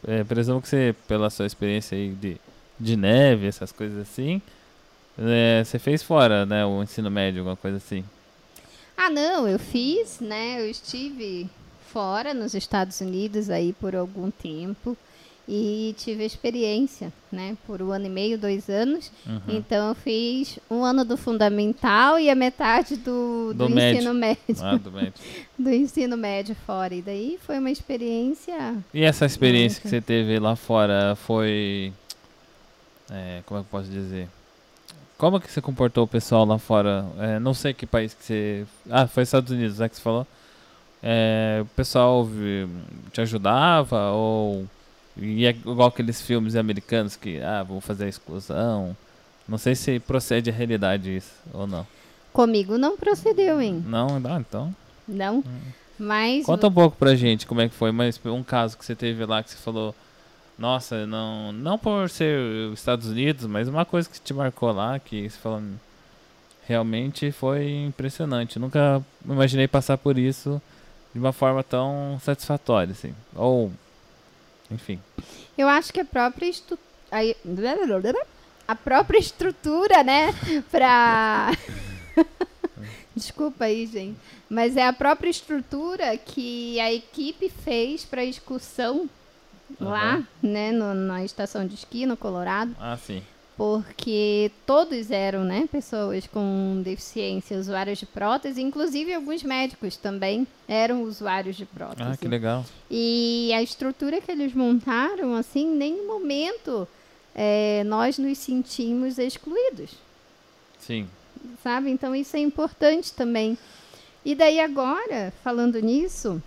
é, 0.07 0.23
presumo 0.23 0.61
que 0.61 0.67
você, 0.67 0.95
pela 1.07 1.29
sua 1.29 1.45
experiência 1.45 1.97
aí 1.97 2.09
de, 2.09 2.37
de 2.79 2.97
neve, 2.97 3.47
essas 3.47 3.71
coisas 3.71 3.99
assim, 3.99 4.41
é, 5.17 5.63
você 5.63 5.77
fez 5.77 6.01
fora, 6.01 6.45
né? 6.45 6.65
O 6.65 6.81
ensino 6.81 7.09
médio, 7.09 7.41
alguma 7.41 7.55
coisa 7.55 7.77
assim. 7.77 8.03
Ah, 8.97 9.09
não, 9.09 9.47
eu 9.47 9.59
fiz, 9.59 10.19
né? 10.19 10.61
Eu 10.61 10.69
estive 10.69 11.49
fora 11.87 12.33
nos 12.33 12.53
Estados 12.53 12.99
Unidos 13.01 13.49
aí 13.49 13.73
por 13.73 13.95
algum 13.95 14.29
tempo 14.29 14.97
e 15.51 15.95
tive 15.97 16.23
experiência, 16.23 17.11
né? 17.31 17.57
Por 17.65 17.81
um 17.81 17.91
ano 17.91 18.05
e 18.05 18.09
meio, 18.09 18.37
dois 18.37 18.69
anos. 18.69 19.11
Uhum. 19.25 19.41
Então 19.47 19.89
eu 19.89 19.95
fiz 19.95 20.59
um 20.69 20.83
ano 20.83 21.03
do 21.03 21.17
fundamental 21.17 22.19
e 22.19 22.29
a 22.29 22.35
metade 22.35 22.95
do, 22.97 23.51
do, 23.55 23.67
Do 23.67 23.69
médio. 23.69 23.97
ensino 23.97 24.13
médio. 24.13 24.55
Ah, 24.61 24.77
do 24.77 24.91
médio. 24.91 25.13
Do 25.57 25.73
ensino 25.73 26.15
médio 26.15 26.55
fora. 26.67 26.93
E 26.93 27.01
daí 27.01 27.39
foi 27.41 27.57
uma 27.57 27.71
experiência. 27.71 28.77
E 28.93 29.03
essa 29.03 29.25
experiência 29.25 29.81
que 29.81 29.89
você 29.89 29.99
teve 29.99 30.37
lá 30.37 30.55
fora 30.55 31.15
foi. 31.15 31.91
é, 33.09 33.41
como 33.47 33.59
é 33.59 33.63
que 33.63 33.67
eu 33.67 33.71
posso 33.71 33.89
dizer? 33.89 34.27
Como 35.17 35.41
que 35.41 35.51
você 35.51 35.59
comportou 35.61 36.03
o 36.03 36.07
pessoal 36.07 36.45
lá 36.45 36.59
fora? 36.59 37.05
É, 37.17 37.39
não 37.39 37.55
sei 37.55 37.73
que 37.73 37.87
país 37.87 38.13
que 38.13 38.23
você. 38.23 38.65
Ah, 38.87 39.07
foi 39.07 39.23
Estados 39.23 39.51
Unidos, 39.51 39.81
é 39.81 39.89
que 39.89 39.95
você 39.95 40.01
falou. 40.01 40.27
É, 41.01 41.59
o 41.63 41.65
pessoal 41.75 42.29
te 43.11 43.19
ajudava 43.21 44.11
ou. 44.11 44.67
E 45.21 45.45
é 45.45 45.49
igual 45.49 45.89
aqueles 45.89 46.21
filmes 46.21 46.55
americanos 46.55 47.15
que, 47.15 47.41
ah, 47.41 47.63
vou 47.63 47.81
fazer 47.81 48.05
a 48.05 48.09
exclusão. 48.09 48.95
Não 49.47 49.57
sei 49.57 49.75
se 49.75 49.99
procede 49.99 50.49
a 50.49 50.53
realidade 50.53 51.15
isso 51.15 51.33
ou 51.53 51.67
não. 51.67 51.85
Comigo 52.31 52.77
não 52.77 52.95
procedeu, 52.95 53.59
hein? 53.59 53.83
Não, 53.85 54.21
ah, 54.23 54.39
então. 54.39 54.73
Não. 55.07 55.43
Mas. 55.97 56.45
Conta 56.45 56.67
um 56.67 56.71
pouco 56.71 56.95
pra 56.95 57.15
gente 57.15 57.45
como 57.45 57.61
é 57.61 57.67
que 57.67 57.75
foi, 57.75 57.91
mas 57.91 58.19
um 58.25 58.43
caso 58.43 58.77
que 58.77 58.85
você 58.85 58.95
teve 58.95 59.25
lá 59.25 59.43
que 59.43 59.49
você 59.49 59.57
falou, 59.57 59.93
nossa, 60.57 61.07
não, 61.07 61.51
não 61.51 61.77
por 61.77 62.09
ser 62.09 62.39
os 62.71 62.79
Estados 62.79 63.07
Unidos, 63.07 63.45
mas 63.45 63.67
uma 63.67 63.85
coisa 63.85 64.09
que 64.09 64.19
te 64.19 64.33
marcou 64.33 64.71
lá, 64.71 64.99
que 64.99 65.29
você 65.29 65.37
falou, 65.37 65.61
realmente 66.67 67.31
foi 67.31 67.69
impressionante. 67.69 68.59
Nunca 68.59 69.01
imaginei 69.25 69.67
passar 69.67 69.97
por 69.97 70.17
isso 70.17 70.61
de 71.13 71.19
uma 71.19 71.33
forma 71.33 71.63
tão 71.63 72.19
satisfatória, 72.21 72.91
assim. 72.91 73.13
Ou, 73.35 73.71
enfim. 74.71 74.99
Eu 75.57 75.67
acho 75.67 75.91
que 75.93 75.99
a 75.99 76.05
própria 76.05 76.49
aí- 77.11 77.35
a 78.67 78.75
própria 78.75 79.17
estrutura, 79.19 80.03
né, 80.03 80.33
pra 80.71 81.51
Desculpa 83.15 83.65
aí, 83.65 83.85
gente, 83.87 84.17
mas 84.49 84.77
é 84.77 84.87
a 84.87 84.93
própria 84.93 85.29
estrutura 85.29 86.15
que 86.17 86.79
a 86.79 86.91
equipe 86.93 87.49
fez 87.49 88.05
para 88.05 88.23
excursão 88.23 89.09
lá, 89.79 90.13
Aham. 90.15 90.27
né, 90.41 90.71
no- 90.71 90.93
na 90.93 91.23
estação 91.25 91.65
de 91.67 91.75
esqui 91.75 92.05
no 92.05 92.15
Colorado, 92.15 92.75
Ah, 92.79 92.97
sim. 92.97 93.21
Porque 93.59 94.53
todos 94.65 95.11
eram, 95.11 95.43
né, 95.43 95.67
pessoas 95.69 96.25
com 96.25 96.81
deficiência, 96.81 97.59
usuários 97.59 97.99
de 97.99 98.05
prótese, 98.05 98.61
inclusive 98.61 99.13
alguns 99.13 99.43
médicos 99.43 99.97
também 99.97 100.47
eram 100.65 101.03
usuários 101.03 101.57
de 101.57 101.65
prótese. 101.65 102.09
Ah, 102.09 102.15
que 102.15 102.25
legal. 102.25 102.65
E 102.89 103.51
a 103.53 103.61
estrutura 103.61 104.21
que 104.21 104.31
eles 104.31 104.53
montaram, 104.53 105.35
assim, 105.35 105.73
em 105.73 105.75
nenhum 105.75 106.07
momento 106.07 106.87
eh, 107.35 107.83
nós 107.85 108.17
nos 108.17 108.37
sentimos 108.37 109.17
excluídos, 109.17 109.91
Sim. 110.79 111.05
sabe? 111.61 111.89
Então 111.89 112.15
isso 112.15 112.37
é 112.37 112.39
importante 112.39 113.11
também. 113.11 113.57
E 114.23 114.35
daí 114.35 114.61
agora, 114.61 115.33
falando 115.43 115.81
nisso, 115.81 116.41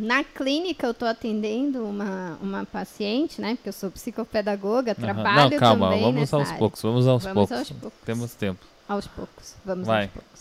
na 0.00 0.24
clínica 0.24 0.86
eu 0.86 0.90
estou 0.92 1.06
atendendo 1.06 1.84
uma, 1.84 2.38
uma 2.42 2.64
paciente, 2.66 3.40
né? 3.40 3.54
Porque 3.54 3.68
eu 3.68 3.72
sou 3.72 3.90
psicopedagoga, 3.90 4.92
Aham. 4.92 5.00
trabalho 5.00 5.50
Não, 5.52 5.58
calma, 5.58 5.90
também 5.90 6.02
vamos 6.02 6.32
aos 6.34 6.48
área. 6.48 6.58
poucos, 6.58 6.82
vamos 6.82 7.06
aos 7.06 7.22
Vamos 7.24 7.48
poucos. 7.48 7.58
aos 7.70 7.70
poucos. 7.80 7.98
Temos 8.04 8.34
tempo. 8.34 8.64
Aos 8.88 9.06
poucos, 9.06 9.54
vamos 9.64 9.86
Vai. 9.86 10.04
aos 10.04 10.12
poucos. 10.12 10.40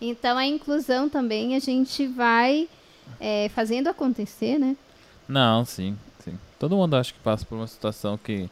Então 0.00 0.38
a 0.38 0.46
inclusão 0.46 1.08
também 1.08 1.54
a 1.54 1.58
gente 1.58 2.06
vai 2.06 2.68
eh, 3.20 3.50
fazendo 3.54 3.88
acontecer, 3.88 4.58
né? 4.58 4.76
Não, 5.28 5.64
sim, 5.64 5.96
sim. 6.24 6.38
Todo 6.58 6.76
mundo 6.76 6.94
acha 6.96 7.12
que 7.12 7.18
passa 7.20 7.44
por 7.44 7.56
uma 7.56 7.66
situação 7.66 8.16
que 8.18 8.48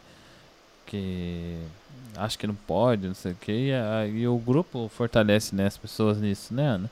que 0.86 1.58
acha 2.16 2.36
que 2.38 2.46
não 2.46 2.54
pode, 2.54 3.06
não 3.06 3.14
sei 3.14 3.32
o 3.32 3.34
que, 3.36 3.52
e, 3.52 3.72
a- 3.72 4.06
e 4.06 4.26
o 4.26 4.38
grupo 4.38 4.88
fortalece 4.94 5.54
né, 5.54 5.66
as 5.66 5.76
pessoas 5.76 6.18
nisso, 6.18 6.52
né, 6.54 6.66
Ana? 6.66 6.90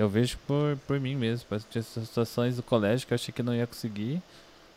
Eu 0.00 0.08
vejo 0.08 0.38
por, 0.46 0.78
por 0.86 0.98
mim 0.98 1.14
mesmo, 1.14 1.46
tinha 1.70 1.82
situações 1.82 2.56
do 2.56 2.62
colégio 2.62 3.06
que 3.06 3.12
eu 3.12 3.16
achei 3.16 3.34
que 3.34 3.42
não 3.42 3.54
ia 3.54 3.66
conseguir. 3.66 4.22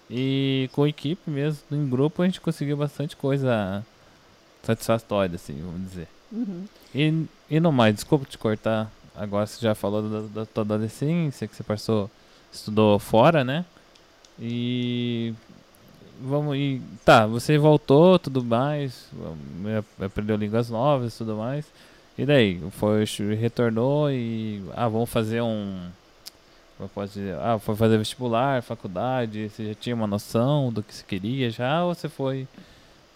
E 0.09 0.69
com 0.73 0.85
equipe 0.85 1.31
mesmo, 1.31 1.61
em 1.71 1.89
grupo, 1.89 2.21
a 2.21 2.25
gente 2.25 2.41
conseguiu 2.41 2.75
bastante 2.75 3.15
coisa 3.15 3.85
satisfatória, 4.63 5.35
assim, 5.35 5.61
vamos 5.61 5.89
dizer. 5.89 6.09
Uhum. 6.29 6.65
E, 6.93 7.25
e 7.49 7.59
no 7.61 7.71
mais, 7.71 7.95
desculpa 7.95 8.25
te 8.25 8.37
cortar. 8.37 8.91
Agora 9.15 9.47
você 9.47 9.61
já 9.61 9.73
falou 9.73 10.01
da, 10.09 10.41
da 10.41 10.45
tua 10.45 10.63
adolescência, 10.63 11.47
que 11.47 11.55
você 11.55 11.63
passou, 11.63 12.11
estudou 12.51 12.99
fora, 12.99 13.45
né? 13.45 13.63
E 14.37 15.33
vamos 16.21 16.57
e 16.57 16.81
tá, 17.05 17.25
você 17.25 17.57
voltou, 17.57 18.19
tudo 18.19 18.43
mais, 18.43 19.07
ap- 19.77 20.03
aprendeu 20.03 20.35
línguas 20.35 20.69
novas, 20.69 21.17
tudo 21.17 21.37
mais. 21.37 21.65
E 22.17 22.25
daí, 22.25 22.61
foi 22.71 23.05
retornou 23.35 24.11
e 24.11 24.63
ah, 24.75 24.87
vamos 24.87 25.09
fazer 25.09 25.41
um 25.41 25.89
como 26.77 26.85
eu 26.85 26.89
posso 26.89 27.13
dizer, 27.13 27.35
ah, 27.35 27.59
foi 27.59 27.75
fazer 27.75 27.97
vestibular, 27.97 28.61
faculdade, 28.63 29.49
você 29.49 29.67
já 29.67 29.75
tinha 29.75 29.95
uma 29.95 30.07
noção 30.07 30.71
do 30.71 30.81
que 30.81 30.93
você 30.93 31.03
queria 31.07 31.49
já 31.49 31.83
ou 31.83 31.93
você 31.93 32.09
foi 32.09 32.47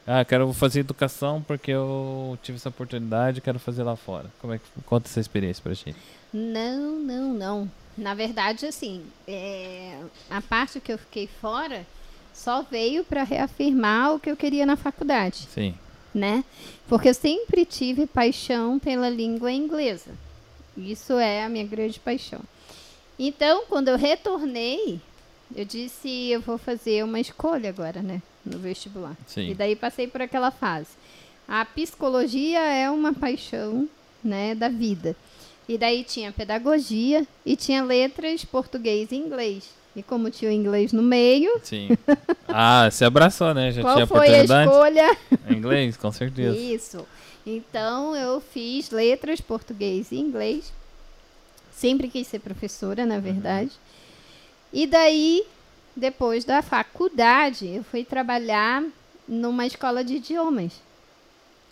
ah, 0.06 0.24
quero 0.24 0.52
fazer 0.54 0.80
educação 0.80 1.44
porque 1.46 1.70
eu 1.72 2.38
tive 2.42 2.56
essa 2.56 2.70
oportunidade, 2.70 3.42
quero 3.42 3.60
fazer 3.60 3.84
lá 3.84 3.98
fora. 3.98 4.32
Como 4.40 4.54
é 4.54 4.58
que 4.58 4.64
conta 4.86 5.10
essa 5.10 5.20
experiência 5.20 5.62
pra 5.62 5.74
gente? 5.74 5.98
Não, 6.34 7.00
não, 7.00 7.34
não. 7.34 7.72
Na 7.98 8.14
verdade, 8.14 8.66
assim, 8.66 9.04
é, 9.28 10.00
a 10.30 10.42
parte 10.42 10.80
que 10.80 10.94
eu 10.94 10.98
fiquei 10.98 11.28
fora 11.28 11.86
só 12.34 12.62
veio 12.62 13.04
para 13.04 13.24
reafirmar 13.24 14.14
o 14.14 14.20
que 14.20 14.30
eu 14.30 14.38
queria 14.38 14.66
na 14.66 14.78
faculdade, 14.78 15.48
Sim. 15.54 15.76
Né? 16.18 16.44
Porque 16.88 17.10
eu 17.10 17.14
sempre 17.14 17.64
tive 17.64 18.08
paixão 18.08 18.80
pela 18.80 19.10
língua 19.10 19.52
inglesa. 19.52 20.12
Isso 20.76 21.14
é 21.14 21.44
a 21.44 21.50
minha 21.50 21.66
grande 21.66 22.00
paixão. 22.00 22.42
Então, 23.18 23.66
quando 23.68 23.88
eu 23.88 23.98
retornei, 23.98 25.00
eu 25.56 25.66
disse, 25.66 26.30
eu 26.30 26.42
vou 26.42 26.58
fazer 26.58 27.04
uma 27.04 27.20
escolha 27.20 27.70
agora, 27.70 28.02
né, 28.02 28.22
no 28.46 28.60
vestibular. 28.60 29.16
Sim. 29.26 29.50
E 29.50 29.54
daí 29.54 29.76
passei 29.76 30.08
por 30.08 30.22
aquela 30.22 30.52
fase. 30.52 30.90
A 31.48 31.64
psicologia 31.66 32.60
é 32.60 32.90
uma 32.92 33.14
paixão, 33.14 33.88
né, 34.24 34.54
da 34.54 34.70
vida. 34.70 35.16
E 35.68 35.78
daí 35.78 36.04
tinha 36.04 36.32
pedagogia 36.32 37.28
e 37.46 37.56
tinha 37.56 37.84
letras 37.84 38.46
português 38.46 39.12
e 39.12 39.16
inglês. 39.16 39.77
E 39.98 40.04
como 40.04 40.30
tinha 40.30 40.52
o 40.52 40.54
inglês 40.54 40.94
no 40.94 41.02
meio, 41.02 41.60
Sim. 41.64 41.90
Ah, 42.48 42.88
se 42.92 43.04
abraçou, 43.04 43.52
né? 43.52 43.72
Já 43.72 43.82
qual 43.82 43.96
tinha 43.96 44.06
foi 44.06 44.18
a 44.18 44.22
oportunidade. 44.22 44.70
escolha? 44.70 45.18
Inglês, 45.50 45.98
com 45.98 46.12
certeza. 46.12 46.56
Isso. 46.56 47.08
Então 47.44 48.16
eu 48.16 48.40
fiz 48.40 48.92
letras 48.92 49.42
português 49.42 50.12
e 50.12 50.18
inglês. 50.18 50.72
Sempre 51.72 52.10
quis 52.10 52.28
ser 52.28 52.38
professora, 52.38 53.08
na 53.08 53.20
verdade. 53.20 53.72
E 54.72 54.86
daí, 54.86 55.44
depois 55.96 56.46
da 56.46 56.62
faculdade, 56.62 57.68
eu 57.68 57.84
fui 57.84 58.06
trabalhar 58.06 58.84
numa 59.28 59.66
escola 59.66 60.04
de 60.04 60.18
idiomas. 60.18 60.74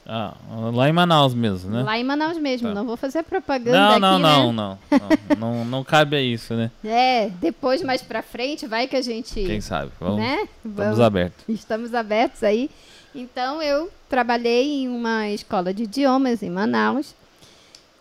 Ah, 0.08 0.36
lá 0.72 0.88
em 0.88 0.94
Manaus 0.94 1.34
mesmo, 1.34 1.72
né? 1.72 1.82
Lá 1.82 1.98
em 1.98 2.04
Manaus 2.04 2.38
mesmo. 2.38 2.68
Tá. 2.68 2.76
Não 2.76 2.86
vou 2.86 2.96
fazer 2.96 3.24
propaganda 3.24 3.78
Não, 3.78 3.92
aqui, 3.92 4.00
não, 4.00 4.20
né? 4.20 4.24
não, 4.24 4.54
não, 4.54 4.78
não, 4.92 5.36
não. 5.38 5.66
Não 5.66 5.84
cabe 5.84 6.16
a 6.16 6.22
isso, 6.22 6.54
né? 6.54 6.70
É, 6.86 7.30
depois 7.42 7.82
mais 7.82 8.02
pra 8.02 8.22
frente 8.22 8.68
vai 8.68 8.88
que 8.88 8.96
a 8.96 9.02
gente, 9.02 9.34
Quem 9.34 9.60
sabe? 9.60 9.92
Vamos, 10.00 10.18
né? 10.18 10.48
Estamos 10.64 11.00
abertos. 11.00 11.44
Estamos 11.50 11.94
abertos 11.94 12.44
aí. 12.44 12.70
Então 13.14 13.62
eu 13.62 13.90
trabalhei 14.10 14.84
em 14.84 14.88
uma 14.88 15.30
escola 15.30 15.74
de 15.74 15.84
idiomas 15.84 16.44
em 16.44 16.50
Manaus. 16.50 17.16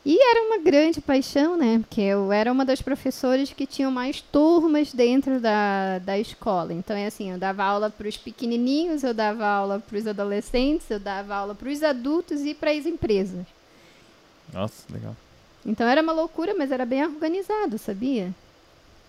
E 0.06 0.18
era 0.20 0.46
uma 0.46 0.58
grande 0.58 1.00
paixão, 1.00 1.56
né? 1.56 1.78
Porque 1.78 2.02
eu 2.02 2.30
era 2.30 2.52
uma 2.52 2.64
das 2.64 2.82
professoras 2.82 3.50
que 3.54 3.66
tinham 3.66 3.90
mais 3.90 4.20
turmas 4.20 4.92
dentro 4.92 5.40
da, 5.40 5.98
da 5.98 6.18
escola. 6.18 6.74
Então 6.74 6.94
é 6.94 7.06
assim, 7.06 7.30
eu 7.30 7.38
dava 7.38 7.64
aula 7.64 7.88
para 7.88 8.06
os 8.06 8.16
pequenininhos, 8.16 9.02
eu 9.02 9.14
dava 9.14 9.46
aula 9.46 9.80
para 9.80 9.96
os 9.96 10.06
adolescentes, 10.06 10.90
eu 10.90 11.00
dava 11.00 11.34
aula 11.34 11.54
para 11.54 11.70
os 11.70 11.82
adultos 11.82 12.42
e 12.42 12.52
para 12.52 12.70
as 12.72 12.84
empresas. 12.84 13.46
Nossa, 14.52 14.84
legal. 14.92 15.16
Então 15.64 15.88
era 15.88 16.02
uma 16.02 16.12
loucura, 16.12 16.54
mas 16.54 16.70
era 16.70 16.84
bem 16.84 17.02
organizado, 17.02 17.78
sabia? 17.78 18.34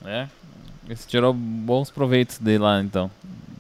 É. 0.05 0.29
Você 0.87 1.07
tirou 1.07 1.33
bons 1.33 1.91
proveitos 1.91 2.37
de 2.37 2.57
lá, 2.57 2.81
então. 2.81 3.11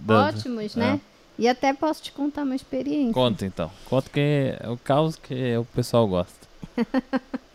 Ótimos, 0.07 0.75
né? 0.75 1.01
E 1.37 1.49
até 1.49 1.73
posso 1.73 2.01
te 2.01 2.13
contar 2.13 2.43
uma 2.43 2.55
experiência. 2.55 3.13
Conta, 3.13 3.45
então. 3.45 3.69
Conta 3.89 4.09
que 4.09 4.55
é 4.57 4.69
o 4.69 4.77
caos 4.77 5.17
que 5.17 5.57
o 5.57 5.65
pessoal 5.65 6.07
gosta. 6.07 6.44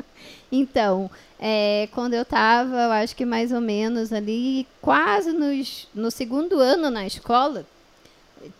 Então, 0.53 1.09
é, 1.39 1.89
quando 1.93 2.15
eu 2.15 2.23
estava, 2.23 2.75
eu 2.77 2.91
acho 2.91 3.15
que 3.15 3.25
mais 3.25 3.53
ou 3.53 3.61
menos 3.61 4.13
ali, 4.13 4.67
quase 4.83 5.33
nos, 5.33 5.87
no 5.95 6.11
segundo 6.11 6.59
ano 6.59 6.91
na 6.91 7.07
escola, 7.07 7.65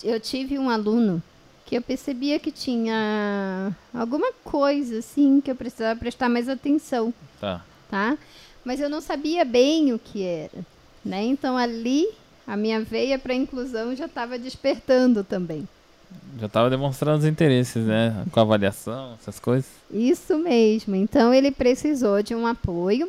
eu 0.05 0.21
tive 0.21 0.57
um 0.57 0.71
aluno 0.71 1.21
que 1.67 1.77
eu 1.77 1.83
percebia 1.83 2.39
que 2.39 2.53
tinha 2.53 3.75
alguma 3.93 4.33
coisa 4.45 4.99
assim 5.01 5.41
que 5.41 5.51
eu 5.51 5.57
precisava 5.57 5.99
prestar 5.99 6.29
mais 6.29 6.49
atenção, 6.49 7.13
Tá. 7.41 7.65
tá? 7.91 8.17
Mas 8.65 8.79
eu 8.81 8.89
não 8.89 9.01
sabia 9.01 9.45
bem 9.45 9.93
o 9.93 9.99
que 9.99 10.23
era, 10.23 10.65
né? 11.05 11.25
Então 11.25 11.57
ali 11.57 12.07
a 12.47 12.57
minha 12.57 12.81
veia 12.81 13.19
para 13.19 13.35
inclusão 13.35 13.97
já 13.97 14.07
estava 14.07 14.39
despertando 14.39 15.25
também. 15.25 15.67
Já 16.39 16.49
tava 16.49 16.71
demonstrando 16.71 17.19
os 17.19 17.25
interesses, 17.25 17.85
né? 17.85 18.25
Com 18.33 18.41
avaliação, 18.41 19.15
essas 19.21 19.39
coisas. 19.39 19.69
Isso 19.91 20.39
mesmo. 20.39 20.95
Então 20.95 21.35
ele 21.35 21.51
precisou 21.51 22.23
de 22.23 22.35
um 22.35 22.47
apoio 22.47 23.09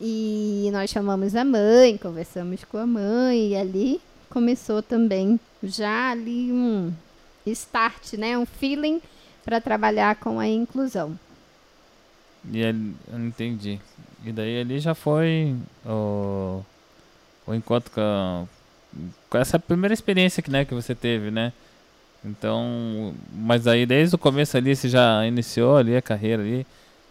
e 0.00 0.68
nós 0.72 0.90
chamamos 0.90 1.34
a 1.36 1.44
mãe, 1.44 1.96
conversamos 1.98 2.64
com 2.64 2.78
a 2.78 2.86
mãe 2.86 3.48
e 3.50 3.56
ali 3.56 4.00
começou 4.30 4.82
também 4.82 5.38
já 5.62 6.10
ali 6.10 6.50
um 6.50 6.92
start, 7.46 8.14
né, 8.14 8.36
um 8.38 8.46
feeling 8.46 9.00
para 9.44 9.60
trabalhar 9.60 10.16
com 10.16 10.40
a 10.40 10.48
inclusão. 10.48 11.18
E 12.50 12.58
ele, 12.60 12.94
eu 13.12 13.18
não 13.18 13.26
entendi. 13.26 13.78
E 14.24 14.32
daí 14.32 14.60
ali 14.60 14.78
já 14.80 14.94
foi 14.94 15.54
o, 15.84 16.60
o 17.46 17.54
encontro 17.54 17.90
com, 17.92 18.00
a- 18.00 18.44
com 19.28 19.38
essa 19.38 19.58
primeira 19.58 19.92
experiência 19.94 20.42
que, 20.42 20.50
né, 20.50 20.64
que 20.64 20.74
você 20.74 20.94
teve, 20.94 21.30
né? 21.30 21.52
Então, 22.24 23.14
mas 23.32 23.66
aí 23.66 23.84
desde 23.84 24.14
o 24.14 24.18
começo 24.18 24.56
ali 24.56 24.74
você 24.76 24.88
já 24.88 25.26
iniciou 25.26 25.76
ali 25.76 25.96
a 25.96 26.02
carreira 26.02 26.42
ali, 26.42 26.66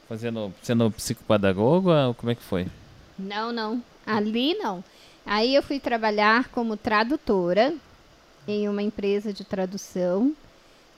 fazendo, 0.08 0.54
sendo 0.62 0.90
psicopedagogo, 0.92 1.92
ou 1.92 2.14
como 2.14 2.32
é 2.32 2.36
que 2.36 2.42
foi? 2.42 2.68
Não, 3.20 3.52
não. 3.52 3.84
Ali 4.06 4.54
não. 4.56 4.84
Aí 5.26 5.54
eu 5.54 5.62
fui 5.62 5.80
trabalhar 5.80 6.48
como 6.50 6.78
tradutora 6.78 7.74
em 8.48 8.68
uma 8.68 8.82
empresa 8.82 9.32
de 9.32 9.44
tradução, 9.44 10.34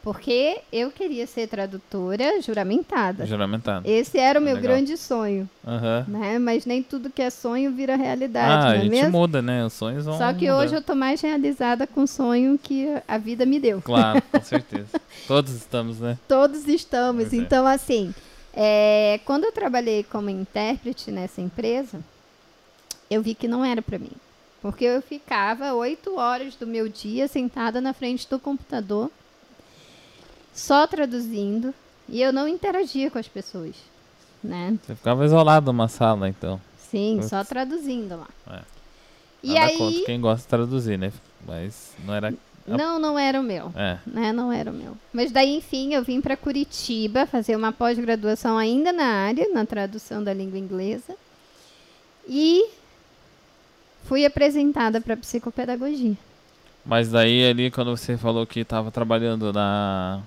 porque 0.03 0.59
eu 0.71 0.91
queria 0.91 1.25
ser 1.25 1.47
tradutora 1.47 2.41
juramentada. 2.41 3.25
Juramentado. 3.25 3.89
Esse 3.89 4.17
era 4.19 4.37
o 4.37 4.43
meu 4.43 4.55
Legal. 4.55 4.73
grande 4.73 4.97
sonho, 4.97 5.49
Aham. 5.65 6.05
né? 6.09 6.37
Mas 6.39 6.65
nem 6.65 6.83
tudo 6.83 7.09
que 7.09 7.21
é 7.21 7.29
sonho 7.29 7.71
vira 7.71 7.95
realidade, 7.95 8.65
Ah, 8.67 8.69
a 8.71 8.75
é 8.75 8.79
gente 8.81 8.89
mesmo? 8.91 9.11
muda, 9.17 9.41
né? 9.41 9.65
Os 9.65 9.71
sonhos 9.73 10.03
vão 10.03 10.17
Só 10.17 10.33
que 10.33 10.45
mudando. 10.49 10.59
hoje 10.65 10.75
eu 10.75 10.81
tô 10.81 10.93
mais 10.93 11.21
realizada 11.21 11.87
com 11.87 12.03
o 12.03 12.07
sonho 12.07 12.59
que 12.61 12.87
a 13.07 13.17
vida 13.17 13.45
me 13.45 13.59
deu. 13.61 13.81
Claro, 13.81 14.21
com 14.29 14.41
certeza. 14.43 14.87
Todos 15.25 15.53
estamos, 15.53 15.99
né? 15.99 16.17
Todos 16.27 16.67
estamos. 16.67 17.29
Pois 17.29 17.33
é. 17.33 17.37
Então, 17.37 17.65
assim, 17.65 18.13
é, 18.53 19.21
quando 19.25 19.45
eu 19.45 19.53
trabalhei 19.53 20.03
como 20.03 20.29
intérprete 20.29 21.11
nessa 21.11 21.39
empresa, 21.39 22.01
eu 23.09 23.21
vi 23.21 23.33
que 23.33 23.47
não 23.47 23.63
era 23.63 23.81
para 23.81 23.97
mim. 23.97 24.11
Porque 24.61 24.83
eu 24.85 25.01
ficava 25.01 25.73
oito 25.73 26.15
horas 26.17 26.55
do 26.55 26.67
meu 26.67 26.87
dia 26.89 27.27
sentada 27.27 27.79
na 27.81 27.93
frente 27.93 28.29
do 28.29 28.39
computador, 28.39 29.09
só 30.53 30.85
traduzindo, 30.87 31.73
e 32.07 32.21
eu 32.21 32.31
não 32.31 32.47
interagia 32.47 33.09
com 33.09 33.17
as 33.17 33.27
pessoas, 33.27 33.75
né? 34.43 34.77
Você 34.85 34.95
ficava 34.95 35.25
isolado 35.25 35.67
numa 35.67 35.87
sala, 35.87 36.29
então. 36.29 36.59
Sim, 36.77 37.21
só 37.23 37.43
traduzindo 37.43 38.17
lá. 38.17 38.27
É. 38.49 38.61
E 39.41 39.53
Nada 39.53 39.65
aí, 39.65 39.77
contra 39.77 40.05
quem 40.05 40.21
gosta 40.21 40.41
de 40.43 40.47
traduzir, 40.47 40.97
né? 40.97 41.11
Mas 41.45 41.93
não 42.05 42.13
era. 42.13 42.33
não, 42.65 42.99
não 42.99 43.19
era 43.19 43.39
o 43.39 43.43
meu. 43.43 43.73
É. 43.75 43.97
né? 44.05 44.31
Não 44.31 44.51
era 44.51 44.71
o 44.71 44.73
meu. 44.73 44.95
Mas 45.11 45.31
daí, 45.31 45.57
enfim, 45.57 45.93
eu 45.93 46.03
vim 46.03 46.21
para 46.21 46.37
Curitiba 46.37 47.25
fazer 47.25 47.55
uma 47.55 47.71
pós-graduação 47.71 48.57
ainda 48.57 48.93
na 48.93 49.05
área, 49.05 49.49
na 49.51 49.65
tradução 49.65 50.23
da 50.23 50.33
língua 50.33 50.57
inglesa. 50.57 51.15
E 52.27 52.69
fui 54.05 54.25
apresentada 54.25 55.01
para 55.01 55.17
psicopedagogia. 55.17 56.15
Mas 56.85 57.09
daí 57.09 57.49
ali 57.49 57.71
quando 57.71 57.95
você 57.95 58.17
falou 58.17 58.45
que 58.45 58.59
estava 58.59 58.91
trabalhando 58.91 59.51
na 59.51 60.21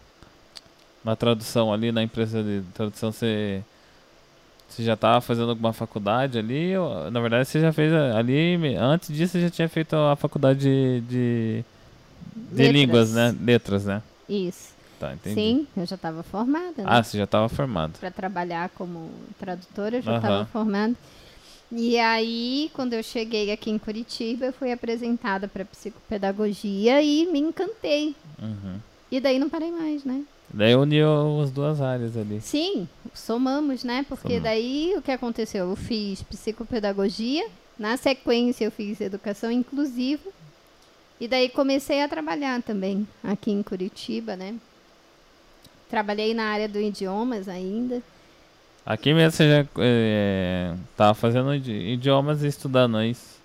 na 1.06 1.14
tradução 1.14 1.72
ali 1.72 1.92
na 1.92 2.02
empresa 2.02 2.42
de 2.42 2.62
tradução, 2.74 3.12
você 3.12 3.62
você 4.68 4.82
já 4.82 4.94
estava 4.94 5.20
fazendo 5.20 5.50
alguma 5.50 5.72
faculdade 5.72 6.36
ali? 6.36 6.76
Ou, 6.76 7.08
na 7.12 7.20
verdade, 7.20 7.48
você 7.48 7.60
já 7.60 7.72
fez 7.72 7.92
ali 7.92 8.56
antes 8.76 9.14
disso 9.14 9.34
você 9.34 9.42
já 9.42 9.50
tinha 9.50 9.68
feito 9.68 9.94
a 9.94 10.16
faculdade 10.16 11.00
de 11.02 11.64
de, 12.34 12.56
de 12.56 12.72
línguas, 12.72 13.14
né? 13.14 13.34
Letras, 13.40 13.84
né? 13.84 14.02
Isso. 14.28 14.74
Tá, 14.98 15.12
entendi. 15.12 15.34
Sim, 15.34 15.66
eu 15.76 15.86
já 15.86 15.94
estava 15.94 16.24
formada. 16.24 16.82
Né? 16.82 16.84
Ah, 16.84 17.02
você 17.02 17.16
já 17.16 17.24
estava 17.24 17.48
formado. 17.48 17.98
Para 18.00 18.10
trabalhar 18.10 18.68
como 18.70 19.10
tradutora, 19.38 19.98
eu 19.98 20.02
já 20.02 20.16
estava 20.16 20.44
formada. 20.46 20.94
E 21.70 21.98
aí, 21.98 22.70
quando 22.74 22.94
eu 22.94 23.02
cheguei 23.02 23.52
aqui 23.52 23.70
em 23.70 23.78
Curitiba, 23.78 24.46
eu 24.46 24.52
fui 24.52 24.72
apresentada 24.72 25.46
para 25.46 25.64
psicopedagogia 25.64 27.00
e 27.02 27.26
me 27.26 27.38
encantei. 27.38 28.16
Uhum. 28.40 28.78
E 29.10 29.20
daí 29.20 29.38
não 29.38 29.48
parei 29.48 29.70
mais, 29.70 30.04
né? 30.04 30.24
Daí 30.52 30.74
uniu 30.74 31.40
as 31.42 31.50
duas 31.50 31.80
áreas 31.80 32.16
ali. 32.16 32.40
Sim, 32.40 32.88
somamos, 33.14 33.82
né? 33.84 34.04
Porque 34.08 34.22
Somamos. 34.28 34.42
daí 34.44 34.94
o 34.96 35.02
que 35.02 35.10
aconteceu? 35.10 35.68
Eu 35.68 35.76
fiz 35.76 36.22
psicopedagogia, 36.22 37.46
na 37.78 37.96
sequência 37.96 38.64
eu 38.64 38.70
fiz 38.70 39.00
educação 39.00 39.50
inclusiva, 39.50 40.30
e 41.20 41.26
daí 41.28 41.48
comecei 41.48 42.02
a 42.02 42.08
trabalhar 42.08 42.62
também 42.62 43.06
aqui 43.24 43.50
em 43.50 43.62
Curitiba, 43.62 44.36
né? 44.36 44.54
Trabalhei 45.88 46.34
na 46.34 46.44
área 46.44 46.68
do 46.68 46.80
idiomas 46.80 47.48
ainda. 47.48 48.02
Aqui 48.84 49.12
mesmo 49.12 49.32
você 49.32 49.48
já 49.48 49.66
é, 49.78 50.74
tava 50.96 51.14
fazendo 51.14 51.54
idi- 51.54 51.72
idiomas 51.92 52.42
e 52.42 52.46
estudando, 52.46 52.98
é 52.98 53.08
isso? 53.08 53.36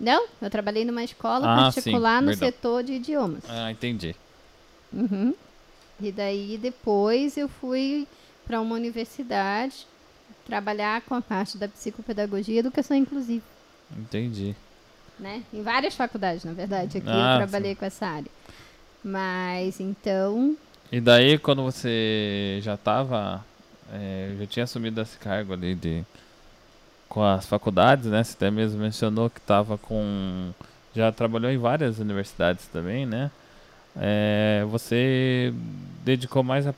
Não, 0.00 0.26
eu 0.40 0.50
trabalhei 0.50 0.84
numa 0.84 1.02
escola 1.02 1.46
Ah, 1.46 1.70
sim, 1.70 1.80
particular 1.80 2.20
no 2.22 2.28
verdade. 2.28 2.52
setor 2.52 2.82
de 2.82 2.92
idiomas. 2.94 3.42
Ah, 3.48 3.70
entendi. 3.70 4.14
Uhum. 4.92 5.34
E 6.00 6.12
daí 6.12 6.58
depois 6.58 7.36
eu 7.36 7.48
fui 7.48 8.06
para 8.46 8.60
uma 8.60 8.74
universidade 8.74 9.86
trabalhar 10.46 11.02
com 11.02 11.14
a 11.14 11.20
parte 11.20 11.58
da 11.58 11.68
psicopedagogia 11.68 12.54
e 12.54 12.58
educação 12.58 12.96
inclusiva. 12.96 13.44
Entendi. 13.96 14.54
né? 15.18 15.42
Em 15.52 15.62
várias 15.62 15.94
faculdades, 15.94 16.44
na 16.44 16.52
verdade, 16.52 16.98
aqui 16.98 17.08
Ah, 17.08 17.34
eu 17.34 17.38
trabalhei 17.38 17.74
com 17.74 17.84
essa 17.84 18.06
área. 18.06 18.30
Mas 19.02 19.80
então, 19.80 20.56
E 20.90 21.00
daí, 21.00 21.38
quando 21.38 21.62
você 21.62 22.58
já 22.62 22.74
estava, 22.74 23.44
já 24.38 24.46
tinha 24.46 24.64
assumido 24.64 25.00
esse 25.00 25.16
cargo 25.18 25.52
ali 25.52 25.74
de 25.74 26.04
com 27.08 27.22
as 27.22 27.46
faculdades, 27.46 28.06
né? 28.06 28.22
Você 28.22 28.34
até 28.34 28.50
mesmo 28.50 28.80
mencionou 28.80 29.30
que 29.30 29.38
estava 29.38 29.78
com, 29.78 30.52
já 30.94 31.10
trabalhou 31.10 31.50
em 31.50 31.58
várias 31.58 31.98
universidades 31.98 32.66
também, 32.66 33.06
né? 33.06 33.30
É, 34.00 34.64
você 34.70 35.52
dedicou 36.04 36.42
mais 36.42 36.66
a 36.66 36.72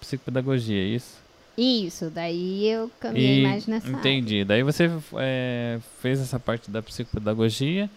psicopedagogia, 0.00 0.82
é 0.82 0.86
isso? 0.86 1.26
isso, 1.56 2.10
daí 2.10 2.68
eu 2.68 2.90
caminhei 3.00 3.42
mais 3.42 3.66
nessa 3.66 3.86
área. 3.86 3.98
entendi. 3.98 4.44
Daí 4.44 4.62
você 4.62 4.90
é, 5.18 5.78
fez 6.00 6.20
essa 6.20 6.38
parte 6.38 6.70
da 6.70 6.82
psicopedagogia 6.82 7.88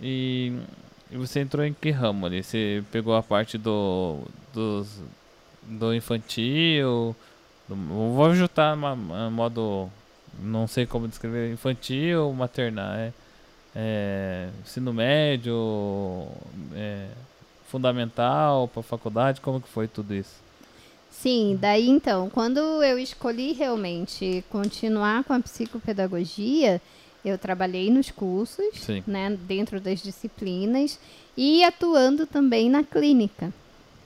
e, 0.00 0.52
e 1.10 1.16
você 1.16 1.40
entrou 1.40 1.64
em 1.64 1.72
que 1.72 1.90
ramo 1.90 2.26
ali? 2.26 2.42
Você 2.42 2.82
pegou 2.92 3.16
a 3.16 3.22
parte 3.22 3.58
do, 3.58 4.18
dos, 4.54 5.00
do 5.64 5.92
infantil, 5.94 7.14
do, 7.68 7.74
vou 7.74 8.34
juntar 8.34 8.74
uma, 8.74 8.92
uma 8.92 9.30
modo, 9.30 9.90
não 10.40 10.68
sei 10.68 10.86
como 10.86 11.08
descrever, 11.08 11.52
infantil, 11.52 12.32
maternal, 12.32 12.92
é, 12.92 13.12
é, 13.74 14.48
ensino 14.64 14.92
médio, 14.92 16.28
é, 16.74 17.08
fundamental 17.68 18.68
para 18.68 18.82
faculdade, 18.82 19.40
como 19.40 19.60
que 19.60 19.68
foi 19.68 19.86
tudo 19.86 20.14
isso? 20.14 20.36
Sim, 21.10 21.58
daí 21.60 21.88
então, 21.88 22.30
quando 22.30 22.58
eu 22.82 22.98
escolhi 22.98 23.52
realmente 23.52 24.44
continuar 24.50 25.24
com 25.24 25.32
a 25.32 25.40
psicopedagogia, 25.40 26.80
eu 27.24 27.36
trabalhei 27.36 27.90
nos 27.90 28.10
cursos, 28.10 28.64
Sim. 28.74 29.02
né, 29.06 29.36
dentro 29.46 29.80
das 29.80 30.00
disciplinas 30.02 30.98
e 31.36 31.64
atuando 31.64 32.26
também 32.26 32.70
na 32.70 32.84
clínica, 32.84 33.52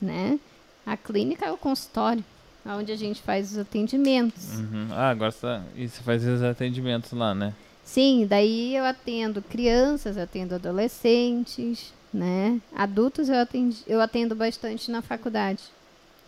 né? 0.00 0.38
A 0.86 0.96
clínica 0.96 1.46
é 1.46 1.52
o 1.52 1.56
consultório, 1.56 2.24
onde 2.66 2.90
a 2.90 2.96
gente 2.96 3.20
faz 3.22 3.52
os 3.52 3.58
atendimentos. 3.58 4.58
Uhum. 4.58 4.88
Ah, 4.92 5.10
agora 5.10 5.30
você, 5.30 5.40
tá- 5.40 5.62
você 5.76 6.02
faz 6.02 6.24
os 6.26 6.42
atendimentos 6.42 7.12
lá, 7.12 7.34
né? 7.34 7.52
Sim, 7.84 8.26
daí 8.28 8.74
eu 8.74 8.84
atendo 8.84 9.42
crianças, 9.42 10.16
atendo 10.16 10.54
adolescentes, 10.54 11.92
né? 12.12 12.60
Adultos 12.74 13.28
eu, 13.28 13.36
atendi, 13.36 13.78
eu 13.86 14.00
atendo 14.00 14.34
bastante 14.34 14.90
na 14.90 15.02
faculdade. 15.02 15.62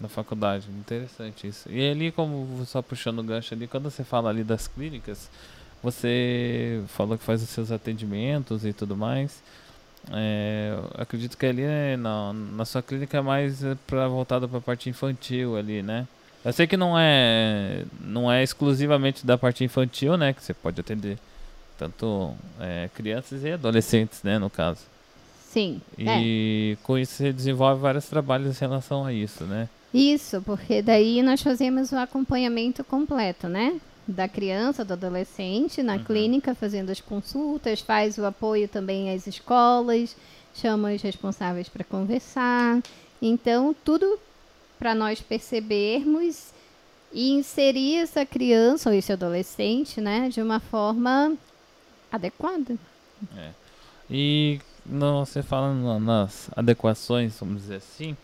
Na 0.00 0.08
faculdade, 0.08 0.68
interessante 0.70 1.46
isso. 1.46 1.70
E 1.70 1.90
ali, 1.90 2.10
como 2.10 2.64
só 2.66 2.82
puxando 2.82 3.20
o 3.20 3.22
gancho 3.22 3.54
ali, 3.54 3.66
quando 3.66 3.90
você 3.90 4.02
fala 4.02 4.30
ali 4.30 4.42
das 4.42 4.66
clínicas, 4.66 5.30
você 5.82 6.82
falou 6.88 7.16
que 7.16 7.24
faz 7.24 7.42
os 7.42 7.48
seus 7.48 7.70
atendimentos 7.70 8.64
e 8.64 8.72
tudo 8.72 8.96
mais. 8.96 9.42
É, 10.12 10.76
acredito 10.98 11.36
que 11.36 11.46
ali 11.46 11.62
né, 11.62 11.96
na, 11.96 12.32
na 12.32 12.64
sua 12.64 12.82
clínica 12.82 13.18
é 13.18 13.20
mais 13.20 13.62
para 13.86 14.06
voltada 14.08 14.46
para 14.48 14.58
a 14.58 14.62
parte 14.62 14.90
infantil 14.90 15.56
ali, 15.56 15.82
né? 15.82 16.06
Eu 16.44 16.52
sei 16.52 16.66
que 16.66 16.76
não 16.76 16.98
é, 16.98 17.84
não 18.00 18.30
é 18.30 18.42
exclusivamente 18.42 19.24
da 19.24 19.38
parte 19.38 19.64
infantil, 19.64 20.16
né? 20.16 20.34
Que 20.34 20.42
você 20.42 20.52
pode 20.52 20.78
atender 20.78 21.18
tanto 21.78 22.34
é, 22.60 22.90
crianças 22.94 23.42
e 23.44 23.52
adolescentes, 23.52 24.22
né? 24.22 24.38
No 24.38 24.50
caso. 24.50 24.93
Sim. 25.54 25.80
E 25.96 26.76
é. 26.76 26.84
com 26.84 26.98
isso 26.98 27.12
você 27.12 27.32
desenvolve 27.32 27.80
vários 27.80 28.06
trabalhos 28.06 28.56
em 28.56 28.60
relação 28.60 29.04
a 29.04 29.12
isso, 29.12 29.44
né? 29.44 29.68
Isso, 29.94 30.42
porque 30.42 30.82
daí 30.82 31.22
nós 31.22 31.40
fazemos 31.40 31.92
o 31.92 31.96
acompanhamento 31.96 32.82
completo, 32.82 33.46
né? 33.46 33.80
Da 34.04 34.26
criança, 34.26 34.84
do 34.84 34.94
adolescente, 34.94 35.80
na 35.80 35.94
uhum. 35.94 36.02
clínica, 36.02 36.56
fazendo 36.56 36.90
as 36.90 37.00
consultas, 37.00 37.80
faz 37.80 38.18
o 38.18 38.24
apoio 38.24 38.66
também 38.66 39.14
às 39.14 39.28
escolas, 39.28 40.16
chama 40.56 40.92
os 40.92 41.00
responsáveis 41.00 41.68
para 41.68 41.84
conversar. 41.84 42.82
Então, 43.22 43.72
tudo 43.84 44.18
para 44.76 44.92
nós 44.92 45.20
percebermos 45.20 46.48
e 47.12 47.30
inserir 47.30 47.98
essa 47.98 48.26
criança 48.26 48.90
ou 48.90 48.96
esse 48.96 49.12
adolescente, 49.12 50.00
né, 50.00 50.28
de 50.30 50.42
uma 50.42 50.58
forma 50.58 51.36
adequada. 52.10 52.76
É. 53.36 53.50
E 54.10 54.58
não, 54.86 55.24
você 55.24 55.42
falando 55.42 55.98
nas 55.98 56.50
adequações, 56.56 57.38
vamos 57.40 57.62
dizer 57.62 57.76
assim, 57.76 58.16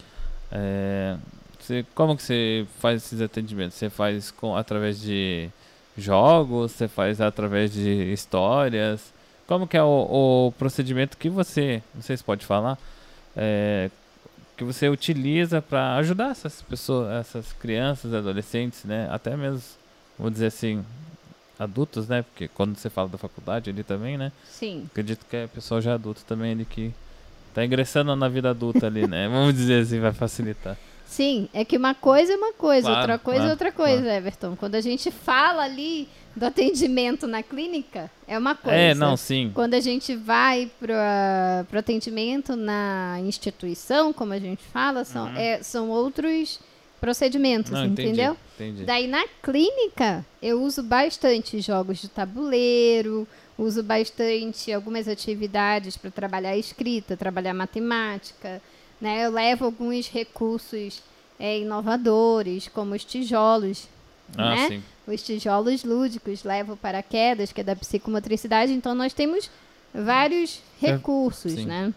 é, 0.53 1.17
você, 1.59 1.87
como 1.95 2.17
que 2.17 2.23
você 2.23 2.67
faz 2.79 3.05
esses 3.05 3.21
atendimentos? 3.21 3.77
Você 3.77 3.89
faz 3.89 4.31
com, 4.31 4.57
através 4.57 5.01
de 5.01 5.49
jogos? 5.97 6.73
Você 6.73 6.89
faz 6.89 7.21
através 7.21 7.73
de 7.73 8.13
histórias? 8.13 9.13
Como 9.47 9.67
que 9.67 9.77
é 9.77 9.83
o, 9.83 10.49
o 10.49 10.53
procedimento 10.59 11.17
que 11.17 11.29
você, 11.29 11.83
vocês 11.95 12.23
podem 12.23 12.47
falar, 12.47 12.79
é, 13.37 13.91
que 14.57 14.65
você 14.65 14.89
utiliza 14.89 15.63
para 15.63 15.97
ajudar 15.97 16.31
essas 16.31 16.63
pessoas, 16.63 17.11
essas 17.13 17.53
crianças, 17.53 18.13
adolescentes, 18.15 18.85
né? 18.85 19.09
Até 19.11 19.37
mesmo, 19.37 19.63
vou 20.19 20.31
dizer 20.31 20.47
assim, 20.47 20.85
adultos, 21.61 22.09
né? 22.09 22.23
Porque 22.23 22.49
quando 22.49 22.77
você 22.77 22.89
fala 22.89 23.09
da 23.09 23.19
faculdade 23.19 23.69
ali 23.69 23.85
também, 23.85 24.17
né? 24.17 24.33
Sim. 24.49 24.87
Acredito 24.91 25.27
que 25.29 25.37
é 25.37 25.47
pessoal 25.47 25.81
já 25.81 25.95
adulto 25.95 26.23
também 26.27 26.53
ali 26.53 26.65
que 26.65 26.93
tá 27.55 27.65
ingressando 27.65 28.17
na 28.17 28.29
vida 28.29 28.51
adulta 28.51 28.87
ali, 28.87 29.07
né? 29.07 29.29
Vamos 29.31 29.55
dizer 29.55 29.83
assim, 29.83 30.01
vai 30.01 30.13
facilitar. 30.13 30.77
Sim, 31.05 31.49
é 31.53 31.65
que 31.65 31.77
uma 31.77 31.95
coisa 31.95 32.33
é 32.33 32.37
uma 32.37 32.53
coisa, 32.53 32.87
claro, 32.87 33.01
outra 33.01 33.19
coisa 33.19 33.39
é 33.39 33.41
claro, 33.41 33.51
outra 33.51 33.73
coisa, 33.73 34.03
claro. 34.03 34.17
Everton. 34.17 34.57
Quando 34.57 34.77
a 34.77 34.81
gente 34.81 35.11
fala 35.11 35.65
ali 35.65 36.09
do 36.37 36.47
atendimento 36.47 37.27
na 37.27 37.43
clínica, 37.43 38.09
é 38.27 38.39
uma 38.39 38.55
coisa. 38.55 38.79
É, 38.79 38.95
não, 38.95 39.17
sim. 39.17 39.51
Quando 39.53 39.75
a 39.75 39.81
gente 39.81 40.15
vai 40.15 40.71
para 40.79 41.67
o 41.73 41.79
atendimento 41.79 42.55
na 42.55 43.19
instituição, 43.25 44.13
como 44.13 44.33
a 44.33 44.39
gente 44.39 44.63
fala, 44.63 45.05
são, 45.05 45.27
uhum. 45.27 45.37
é, 45.37 45.63
são 45.63 45.91
outros 45.91 46.61
procedimentos, 47.01 47.73
não, 47.73 47.87
entendeu? 47.87 48.37
Entendi, 48.55 48.71
entendi. 48.71 48.85
Daí 48.85 49.07
na 49.07 49.27
clínica, 49.43 50.25
eu 50.43 50.63
uso 50.63 50.83
bastante 50.83 51.61
jogos 51.61 51.99
de 51.99 52.09
tabuleiro, 52.09 53.27
uso 53.57 53.83
bastante 53.83 54.73
algumas 54.73 55.09
atividades 55.09 55.97
para 55.97 56.11
trabalhar 56.11 56.57
escrita, 56.57 57.17
trabalhar 57.17 57.55
matemática 57.55 58.61
né? 59.01 59.25
Eu 59.25 59.31
levo 59.31 59.65
alguns 59.65 60.09
recursos 60.09 61.03
é, 61.39 61.59
inovadores, 61.59 62.69
como 62.69 62.95
os 62.95 63.05
tijolos, 63.05 63.89
ah, 64.37 64.55
né? 64.55 64.69
Sim. 64.69 64.83
Os 65.07 65.23
tijolos 65.23 65.83
lúdicos, 65.83 66.45
levo 66.45 66.77
paraquedas, 66.77 67.51
que 67.51 67.63
é 67.63 67.65
da 67.65 67.75
psicomotricidade. 67.75 68.73
Então, 68.73 68.95
nós 68.95 69.13
temos 69.13 69.51
vários 69.93 70.61
é, 70.83 70.93
recursos, 70.93 71.53
sim. 71.53 71.65
né? 71.65 71.93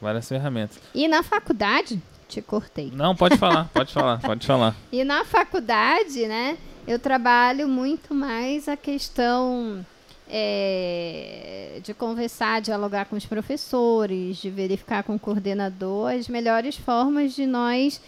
Várias 0.00 0.28
ferramentas. 0.28 0.78
E 0.94 1.08
na 1.08 1.22
faculdade, 1.22 2.00
te 2.28 2.42
cortei. 2.42 2.90
Não, 2.94 3.14
pode 3.14 3.36
falar, 3.36 3.68
pode 3.72 3.92
falar, 3.92 4.20
pode 4.20 4.46
falar. 4.46 4.74
E 4.90 5.04
na 5.04 5.24
faculdade, 5.24 6.26
né, 6.26 6.56
eu 6.86 6.98
trabalho 6.98 7.68
muito 7.68 8.14
mais 8.14 8.68
a 8.68 8.76
questão 8.76 9.84
é, 10.28 11.80
de 11.82 11.94
conversar, 11.94 12.60
dialogar 12.60 13.06
com 13.06 13.16
os 13.16 13.26
professores, 13.26 14.38
de 14.38 14.50
verificar 14.50 15.02
com 15.02 15.14
o 15.14 15.18
coordenador 15.18 16.12
as 16.12 16.28
melhores 16.28 16.76
formas 16.76 17.34
de 17.34 17.46
nós 17.46 18.00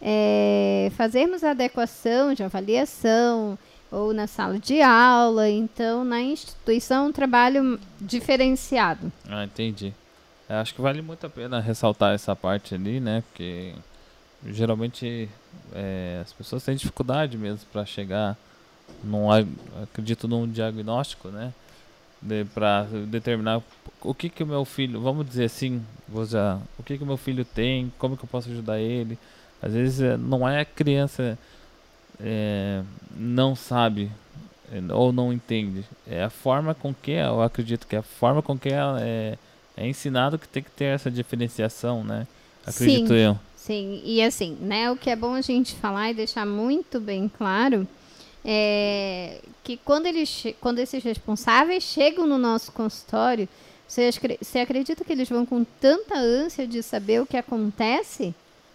é, 0.00 0.90
fazermos 0.96 1.42
a 1.42 1.50
adequação 1.50 2.34
de 2.34 2.42
avaliação 2.42 3.58
ou 3.90 4.12
na 4.12 4.26
sala 4.26 4.58
de 4.58 4.82
aula. 4.82 5.48
Então, 5.48 6.04
na 6.04 6.20
instituição, 6.20 7.08
um 7.08 7.12
trabalho 7.12 7.78
diferenciado. 8.00 9.12
Ah, 9.28 9.44
entendi. 9.44 9.94
Eu 10.48 10.56
acho 10.56 10.74
que 10.74 10.80
vale 10.80 11.00
muito 11.02 11.26
a 11.26 11.30
pena 11.30 11.60
ressaltar 11.60 12.14
essa 12.14 12.36
parte 12.36 12.74
ali, 12.74 13.00
né? 13.00 13.22
Porque 13.28 13.74
geralmente 14.46 15.28
é, 15.72 16.20
as 16.22 16.32
pessoas 16.32 16.64
têm 16.64 16.76
dificuldade 16.76 17.38
mesmo 17.38 17.66
para 17.72 17.86
chegar 17.86 18.36
num, 19.02 19.28
acredito 19.82 20.28
num 20.28 20.46
diagnóstico, 20.48 21.28
né? 21.28 21.52
de, 22.24 22.44
para 22.46 22.84
determinar 23.06 23.62
o 24.00 24.14
que 24.14 24.28
que 24.30 24.42
o 24.42 24.46
meu 24.46 24.64
filho, 24.64 25.00
vamos 25.00 25.26
dizer 25.26 25.44
assim, 25.44 25.84
vou 26.08 26.24
já, 26.24 26.58
o 26.78 26.82
que 26.82 26.96
que 26.96 27.04
o 27.04 27.06
meu 27.06 27.18
filho 27.18 27.44
tem, 27.44 27.92
como 27.98 28.16
que 28.16 28.24
eu 28.24 28.28
posso 28.28 28.50
ajudar 28.50 28.80
ele. 28.80 29.18
Às 29.62 29.72
vezes 29.72 30.00
é, 30.00 30.16
não 30.16 30.48
é 30.48 30.60
a 30.60 30.64
criança 30.64 31.38
é, 32.20 32.82
não 33.14 33.54
sabe 33.54 34.10
é, 34.72 34.92
ou 34.92 35.12
não 35.12 35.32
entende, 35.32 35.84
é 36.06 36.24
a 36.24 36.30
forma 36.30 36.74
com 36.74 36.94
que 36.94 37.12
eu 37.12 37.42
acredito 37.42 37.86
que 37.86 37.96
é 37.96 37.98
a 37.98 38.02
forma 38.02 38.42
com 38.42 38.58
que 38.58 38.70
ela 38.70 39.00
é, 39.02 39.36
é 39.76 39.86
ensinado 39.86 40.38
que 40.38 40.48
tem 40.48 40.62
que 40.62 40.70
ter 40.70 40.86
essa 40.86 41.10
diferenciação, 41.10 42.04
né? 42.04 42.26
Acredito 42.66 43.08
sim, 43.08 43.14
eu. 43.14 43.38
Sim, 43.56 44.02
e 44.04 44.22
assim, 44.22 44.56
né, 44.60 44.90
o 44.90 44.96
que 44.96 45.10
é 45.10 45.16
bom 45.16 45.34
a 45.34 45.40
gente 45.40 45.74
falar 45.74 46.10
e 46.10 46.14
deixar 46.14 46.46
muito 46.46 47.00
bem 47.00 47.28
claro 47.28 47.86
é, 48.44 49.40
que 49.62 49.78
quando, 49.78 50.06
eles, 50.06 50.44
quando 50.60 50.78
esses 50.78 51.02
responsáveis 51.02 51.82
chegam 51.82 52.26
no 52.26 52.36
nosso 52.36 52.72
consultório, 52.72 53.48
você, 53.88 54.10
você 54.40 54.58
acredita 54.58 55.04
que 55.04 55.12
eles 55.12 55.28
vão 55.28 55.46
com 55.46 55.64
tanta 55.64 56.18
ânsia 56.18 56.66
de 56.66 56.82
saber 56.82 57.22
o 57.22 57.26
que 57.26 57.36
acontece 57.36 58.34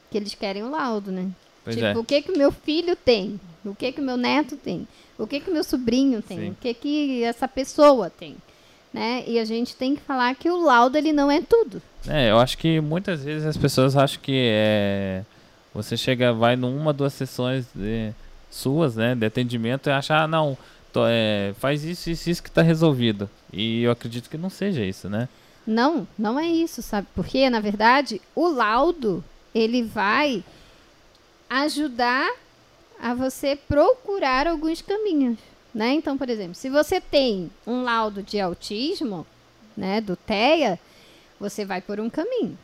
que 0.09 0.17
eles 0.17 0.33
querem 0.33 0.63
o 0.63 0.71
laudo, 0.71 1.11
né? 1.11 1.29
Pois 1.63 1.75
tipo, 1.75 1.87
é. 1.87 1.97
o 1.97 2.03
que 2.03 2.21
que 2.21 2.31
o 2.31 2.37
meu 2.37 2.51
filho 2.51 2.95
tem? 2.95 3.39
O 3.63 3.75
que 3.75 3.91
que 3.91 4.01
o 4.01 4.03
meu 4.03 4.17
neto 4.17 4.57
tem? 4.57 4.87
O 5.17 5.27
que 5.27 5.39
que 5.39 5.51
o 5.51 5.53
meu 5.53 5.63
sobrinho 5.63 6.21
tem? 6.21 6.39
Sim. 6.39 6.49
O 6.51 6.55
que 6.55 6.73
que 6.73 7.23
essa 7.23 7.47
pessoa 7.47 8.09
tem? 8.09 8.37
Né? 8.93 9.23
E 9.27 9.37
a 9.37 9.45
gente 9.45 9.75
tem 9.75 9.95
que 9.95 10.01
falar 10.01 10.33
que 10.35 10.49
o 10.49 10.63
laudo 10.63 10.97
ele 10.97 11.13
não 11.13 11.29
é 11.29 11.41
tudo. 11.41 11.81
É, 12.07 12.31
eu 12.31 12.39
acho 12.39 12.57
que 12.57 12.79
muitas 12.81 13.23
vezes 13.23 13.45
as 13.45 13.57
pessoas 13.57 13.95
acham 13.95 14.19
que 14.21 14.49
é, 14.51 15.23
você 15.73 15.95
chega, 15.95 16.33
vai 16.33 16.55
numa, 16.55 16.91
duas 16.91 17.13
sessões 17.13 17.67
de 17.75 18.11
suas, 18.49 18.95
né, 18.95 19.13
de 19.13 19.25
atendimento 19.25 19.89
e 19.89 19.91
achar, 19.91 20.23
ah, 20.23 20.27
não, 20.27 20.57
tô, 20.91 21.03
é, 21.05 21.53
faz 21.59 21.83
isso, 21.83 22.09
isso, 22.09 22.29
isso 22.29 22.43
que 22.43 22.49
está 22.49 22.61
resolvido. 22.61 23.29
E 23.53 23.83
eu 23.83 23.91
acredito 23.91 24.29
que 24.29 24.37
não 24.37 24.49
seja 24.49 24.83
isso, 24.83 25.07
né? 25.07 25.29
Não, 25.65 26.07
não 26.17 26.39
é 26.39 26.47
isso, 26.47 26.81
sabe? 26.81 27.07
Porque, 27.13 27.47
na 27.49 27.59
verdade, 27.59 28.19
o 28.35 28.47
laudo, 28.47 29.23
ele 29.53 29.83
vai 29.83 30.43
ajudar 31.49 32.31
a 33.01 33.13
você 33.13 33.55
procurar 33.55 34.47
alguns 34.47 34.81
caminhos, 34.81 35.37
né? 35.73 35.93
Então, 35.93 36.17
por 36.17 36.29
exemplo, 36.29 36.55
se 36.55 36.69
você 36.69 36.99
tem 36.99 37.49
um 37.65 37.83
laudo 37.83 38.23
de 38.23 38.39
autismo, 38.39 39.25
né, 39.75 40.01
do 40.01 40.15
TEA, 40.15 40.79
você 41.39 41.63
vai 41.63 41.81
por 41.81 41.99
um 41.99 42.09
caminho. 42.09 42.57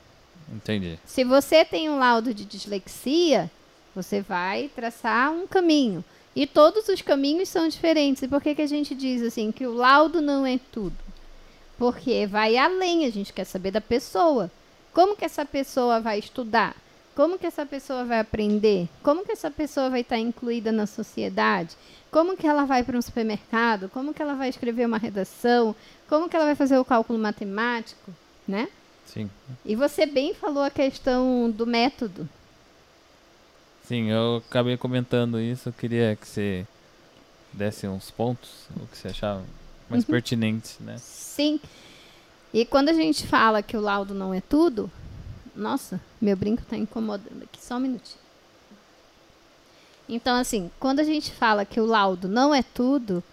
Entendi. 0.54 1.00
Se 1.06 1.24
você 1.24 1.64
tem 1.66 1.90
um 1.90 1.98
laudo 1.98 2.34
de 2.34 2.46
dislexia, 2.46 3.50
você 3.96 4.22
vai 4.22 4.70
traçar 4.76 5.32
um 5.32 5.48
caminho. 5.48 6.04
E 6.36 6.46
todos 6.46 6.90
os 6.90 7.02
caminhos 7.02 7.48
são 7.48 7.68
diferentes. 7.68 8.22
E 8.22 8.28
por 8.28 8.42
que, 8.42 8.54
que 8.54 8.62
a 8.62 8.68
gente 8.68 8.94
diz 8.94 9.22
assim 9.22 9.52
que 9.52 9.66
o 9.66 9.74
laudo 9.74 10.22
não 10.22 10.46
é 10.46 10.60
tudo? 10.72 10.98
Porque 11.78 12.28
vai 12.28 12.58
além, 12.58 13.06
a 13.06 13.10
gente 13.10 13.32
quer 13.32 13.46
saber 13.46 13.72
da 13.72 13.82
pessoa. 13.82 14.52
Como 14.94 15.16
que 15.16 15.26
essa 15.26 15.46
pessoa 15.46 16.00
vai 16.00 16.20
estudar? 16.20 16.76
Como 17.16 17.40
que 17.40 17.48
essa 17.48 17.66
pessoa 17.66 18.04
vai 18.04 18.20
aprender? 18.20 18.90
Como 19.02 19.26
que 19.26 19.32
essa 19.32 19.50
pessoa 19.50 19.90
vai 19.90 20.02
estar 20.02 20.18
incluída 20.18 20.72
na 20.72 20.86
sociedade? 20.86 21.76
Como 22.12 22.36
que 22.36 22.46
ela 22.46 22.66
vai 22.66 22.84
para 22.84 22.98
um 22.98 23.02
supermercado? 23.02 23.90
Como 23.90 24.14
que 24.14 24.22
ela 24.22 24.36
vai 24.36 24.50
escrever 24.50 24.86
uma 24.86 24.98
redação? 24.98 25.76
Como 26.08 26.30
que 26.30 26.36
ela 26.36 26.46
vai 26.46 26.56
fazer 26.56 26.78
o 26.78 26.86
cálculo 26.86 27.18
matemático, 27.18 28.12
né? 28.48 28.68
Sim. 29.06 29.30
E 29.64 29.76
você 29.76 30.06
bem 30.06 30.34
falou 30.34 30.64
a 30.64 30.70
questão 30.70 31.50
do 31.50 31.66
método, 31.66 32.28
Sim, 33.88 34.10
eu 34.10 34.42
acabei 34.48 34.78
comentando 34.78 35.40
isso. 35.40 35.70
Eu 35.70 35.74
queria 35.74 36.16
que 36.16 36.28
você 36.28 36.66
desse 37.54 37.88
uns 37.88 38.10
pontos, 38.10 38.50
o 38.76 38.88
que 38.88 38.98
você 38.98 39.10
achava 39.10 39.44
mais 39.90 40.04
uhum. 40.04 40.10
pertinente, 40.10 40.78
né? 40.80 40.98
Sim. 40.98 41.60
E 42.54 42.66
quando 42.66 42.90
a 42.90 42.94
gente 42.94 43.28
fala 43.28 43.62
que 43.62 43.78
o 43.78 43.82
laudo 43.82 44.14
não 44.14 44.34
é 44.34 44.42
tudo, 44.42 44.92
nossa, 45.56 46.02
meu 46.22 46.36
brinco 46.36 46.62
está 46.62 46.76
incomodando 46.76 47.44
aqui, 47.44 47.64
só 47.64 47.76
um 47.76 47.80
minutinho. 47.80 48.20
Então, 50.08 50.36
assim, 50.38 50.70
quando 50.80 51.00
a 51.00 51.04
gente 51.04 51.32
fala 51.32 51.66
que 51.66 51.80
o 51.80 51.86
laudo 51.86 52.28
não 52.28 52.54
é 52.54 52.62
tudo, 52.62 53.24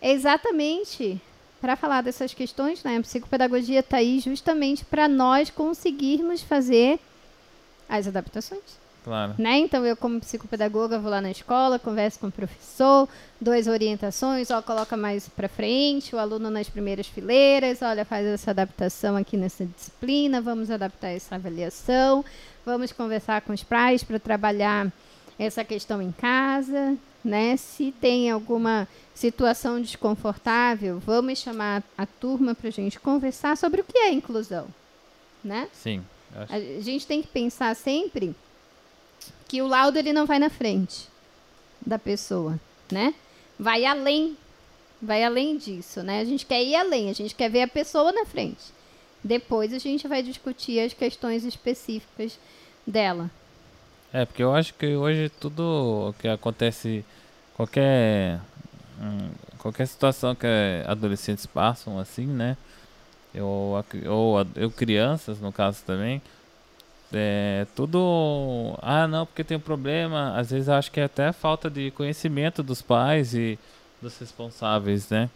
é 0.00 0.12
exatamente 0.12 1.20
para 1.60 1.76
falar 1.76 2.02
dessas 2.02 2.32
questões, 2.32 2.82
né? 2.82 2.96
A 2.96 3.02
psicopedagogia 3.02 3.80
está 3.80 3.98
aí 3.98 4.20
justamente 4.20 4.84
para 4.84 5.08
nós 5.08 5.50
conseguirmos 5.50 6.40
fazer 6.42 6.98
as 7.88 8.06
adaptações 8.06 8.87
Claro. 9.04 9.34
Né? 9.38 9.58
Então 9.58 9.86
eu 9.86 9.96
como 9.96 10.20
psicopedagoga 10.20 10.98
vou 10.98 11.10
lá 11.10 11.20
na 11.20 11.30
escola, 11.30 11.78
converso 11.78 12.18
com 12.18 12.26
o 12.26 12.32
professor, 12.32 13.08
dou 13.40 13.54
as 13.54 13.66
orientações, 13.66 14.50
ó, 14.50 14.60
coloca 14.60 14.96
mais 14.96 15.28
para 15.28 15.48
frente, 15.48 16.14
o 16.14 16.18
aluno 16.18 16.50
nas 16.50 16.68
primeiras 16.68 17.06
fileiras, 17.06 17.80
olha, 17.80 18.04
faz 18.04 18.26
essa 18.26 18.50
adaptação 18.50 19.16
aqui 19.16 19.36
nessa 19.36 19.64
disciplina, 19.64 20.40
vamos 20.42 20.70
adaptar 20.70 21.08
essa 21.08 21.36
avaliação, 21.36 22.24
vamos 22.66 22.92
conversar 22.92 23.40
com 23.42 23.52
os 23.52 23.62
pais 23.62 24.02
para 24.04 24.18
trabalhar 24.18 24.92
essa 25.38 25.64
questão 25.64 26.02
em 26.02 26.12
casa, 26.12 26.96
né? 27.24 27.56
Se 27.56 27.92
tem 28.00 28.30
alguma 28.30 28.86
situação 29.14 29.80
desconfortável, 29.80 30.98
vamos 30.98 31.38
chamar 31.38 31.82
a 31.96 32.04
turma 32.04 32.54
para 32.54 32.68
a 32.68 32.72
gente 32.72 32.98
conversar 33.00 33.56
sobre 33.56 33.80
o 33.80 33.84
que 33.84 33.96
é 33.96 34.12
inclusão, 34.12 34.66
né? 35.42 35.68
Sim. 35.72 36.02
acho- 36.36 36.52
A 36.52 36.80
gente 36.80 37.06
tem 37.06 37.22
que 37.22 37.28
pensar 37.28 37.74
sempre 37.74 38.34
que 39.48 39.60
o 39.62 39.66
laudo 39.66 39.98
ele 39.98 40.12
não 40.12 40.26
vai 40.26 40.38
na 40.38 40.50
frente 40.50 41.08
da 41.84 41.98
pessoa, 41.98 42.60
né? 42.92 43.14
Vai 43.58 43.84
além, 43.84 44.36
vai 45.00 45.24
além 45.24 45.56
disso, 45.56 46.02
né? 46.02 46.20
A 46.20 46.24
gente 46.24 46.44
quer 46.46 46.62
ir 46.62 46.76
além, 46.76 47.08
a 47.08 47.14
gente 47.14 47.34
quer 47.34 47.48
ver 47.50 47.62
a 47.62 47.68
pessoa 47.68 48.12
na 48.12 48.24
frente. 48.26 48.62
Depois 49.24 49.72
a 49.72 49.78
gente 49.78 50.06
vai 50.06 50.22
discutir 50.22 50.78
as 50.80 50.92
questões 50.92 51.44
específicas 51.44 52.38
dela. 52.86 53.30
É, 54.12 54.24
porque 54.24 54.42
eu 54.42 54.54
acho 54.54 54.74
que 54.74 54.94
hoje 54.94 55.28
tudo 55.40 56.14
que 56.18 56.28
acontece, 56.28 57.04
qualquer, 57.54 58.40
hum, 59.00 59.30
qualquer 59.58 59.86
situação 59.86 60.34
que 60.34 60.46
adolescentes 60.86 61.46
passam, 61.46 61.98
assim, 61.98 62.26
né? 62.26 62.56
Ou 63.34 63.76
a- 63.76 63.84
eu 64.54 64.70
crianças, 64.70 65.40
no 65.40 65.52
caso 65.52 65.82
também, 65.84 66.22
é 67.12 67.66
tudo. 67.74 68.78
Ah, 68.82 69.06
não, 69.06 69.26
porque 69.26 69.44
tem 69.44 69.56
um 69.56 69.60
problema. 69.60 70.34
Às 70.36 70.50
vezes 70.50 70.68
eu 70.68 70.74
acho 70.74 70.90
que 70.90 71.00
é 71.00 71.04
até 71.04 71.32
falta 71.32 71.70
de 71.70 71.90
conhecimento 71.92 72.62
dos 72.62 72.82
pais 72.82 73.34
e 73.34 73.58
dos 74.00 74.18
responsáveis, 74.18 75.08
né? 75.10 75.30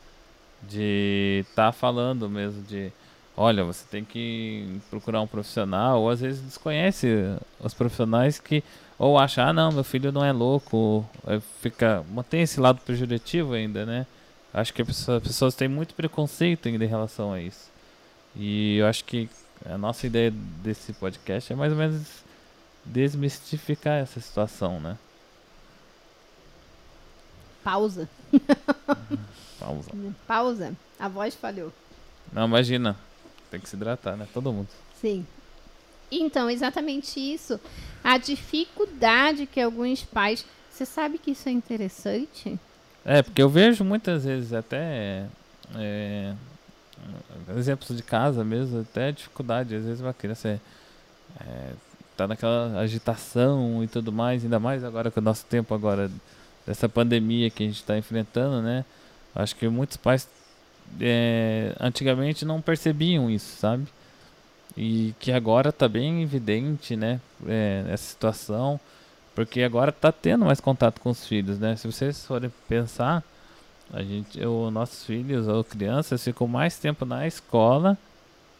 De 0.62 1.44
estar 1.48 1.72
falando 1.72 2.28
mesmo 2.28 2.62
de. 2.62 2.92
Olha, 3.36 3.64
você 3.64 3.84
tem 3.90 4.04
que 4.04 4.80
procurar 4.90 5.22
um 5.22 5.26
profissional, 5.26 6.02
ou 6.02 6.10
às 6.10 6.20
vezes 6.20 6.42
desconhece 6.42 7.08
os 7.60 7.72
profissionais 7.72 8.38
que 8.38 8.62
ou 9.02 9.18
acha, 9.18 9.42
ah 9.42 9.52
não, 9.52 9.72
meu 9.72 9.82
filho 9.82 10.12
não 10.12 10.24
é 10.24 10.30
louco, 10.30 10.76
ou, 10.76 11.06
fica, 11.60 12.04
mantém 12.10 12.42
esse 12.42 12.60
lado 12.60 12.80
pejorativo 12.86 13.52
ainda, 13.52 13.84
né? 13.84 14.06
Acho 14.54 14.72
que 14.72 14.80
as 14.82 15.06
pessoas 15.20 15.56
têm 15.56 15.66
muito 15.66 15.92
preconceito 15.92 16.68
ainda 16.68 16.84
em 16.84 16.88
relação 16.88 17.32
a 17.32 17.40
isso. 17.40 17.68
E 18.36 18.76
eu 18.76 18.86
acho 18.86 19.04
que 19.04 19.28
a 19.64 19.78
nossa 19.78 20.06
ideia 20.06 20.30
desse 20.30 20.92
podcast 20.92 21.52
é 21.52 21.56
mais 21.56 21.72
ou 21.72 21.78
menos 21.78 22.22
desmistificar 22.84 24.00
essa 24.00 24.20
situação, 24.20 24.80
né? 24.80 24.98
Pausa. 27.62 28.08
Pausa. 29.58 29.90
Pausa. 30.26 30.76
A 30.98 31.08
voz 31.08 31.34
falhou. 31.34 31.72
Não, 32.32 32.46
imagina, 32.46 32.96
tem 33.50 33.60
que 33.60 33.68
se 33.68 33.76
hidratar, 33.76 34.16
né? 34.16 34.26
Todo 34.32 34.52
mundo. 34.52 34.68
Sim. 35.00 35.26
Então, 36.10 36.50
exatamente 36.50 37.20
isso. 37.20 37.60
A 38.02 38.18
dificuldade 38.18 39.46
que 39.46 39.60
alguns 39.60 40.02
pais. 40.02 40.44
Você 40.70 40.84
sabe 40.84 41.18
que 41.18 41.32
isso 41.32 41.48
é 41.48 41.52
interessante? 41.52 42.58
É, 43.04 43.22
porque 43.22 43.42
eu 43.42 43.48
vejo 43.48 43.84
muitas 43.84 44.24
vezes 44.24 44.52
até 44.52 45.26
é, 45.76 46.34
exemplos 47.56 47.96
de 47.96 48.02
casa 48.02 48.44
mesmo, 48.44 48.80
até 48.80 49.12
dificuldade. 49.12 49.74
Às 49.74 49.84
vezes 49.84 50.00
uma 50.00 50.14
criança 50.14 50.60
é, 51.40 51.72
tá 52.16 52.26
naquela 52.26 52.78
agitação 52.78 53.82
e 53.82 53.88
tudo 53.88 54.12
mais, 54.12 54.44
ainda 54.44 54.58
mais 54.58 54.84
agora 54.84 55.10
com 55.10 55.20
o 55.20 55.22
nosso 55.22 55.44
tempo 55.46 55.74
agora 55.74 56.10
dessa 56.66 56.88
pandemia 56.88 57.50
que 57.50 57.62
a 57.62 57.66
gente 57.66 57.76
está 57.76 57.96
enfrentando, 57.96 58.62
né? 58.62 58.84
Acho 59.34 59.56
que 59.56 59.68
muitos 59.68 59.96
pais 59.96 60.28
é, 61.00 61.74
antigamente 61.80 62.44
não 62.44 62.60
percebiam 62.60 63.30
isso, 63.30 63.56
sabe? 63.56 63.86
E 64.76 65.14
que 65.18 65.32
agora 65.32 65.72
tá 65.72 65.88
bem 65.88 66.22
evidente, 66.22 66.96
né? 66.96 67.20
É, 67.46 67.84
essa 67.88 68.04
situação. 68.04 68.80
Porque 69.34 69.62
agora 69.62 69.90
tá 69.90 70.12
tendo 70.12 70.44
mais 70.44 70.60
contato 70.60 71.00
com 71.00 71.10
os 71.10 71.26
filhos, 71.26 71.58
né? 71.58 71.74
Se 71.76 71.86
vocês 71.86 72.24
forem 72.26 72.52
pensar, 72.68 73.24
a 73.92 74.02
gente, 74.02 74.44
os 74.44 74.72
nossos 74.72 75.04
filhos 75.04 75.46
ou 75.46 75.62
crianças 75.62 76.24
ficam 76.24 76.46
mais 76.48 76.78
tempo 76.78 77.04
na 77.04 77.26
escola 77.26 77.98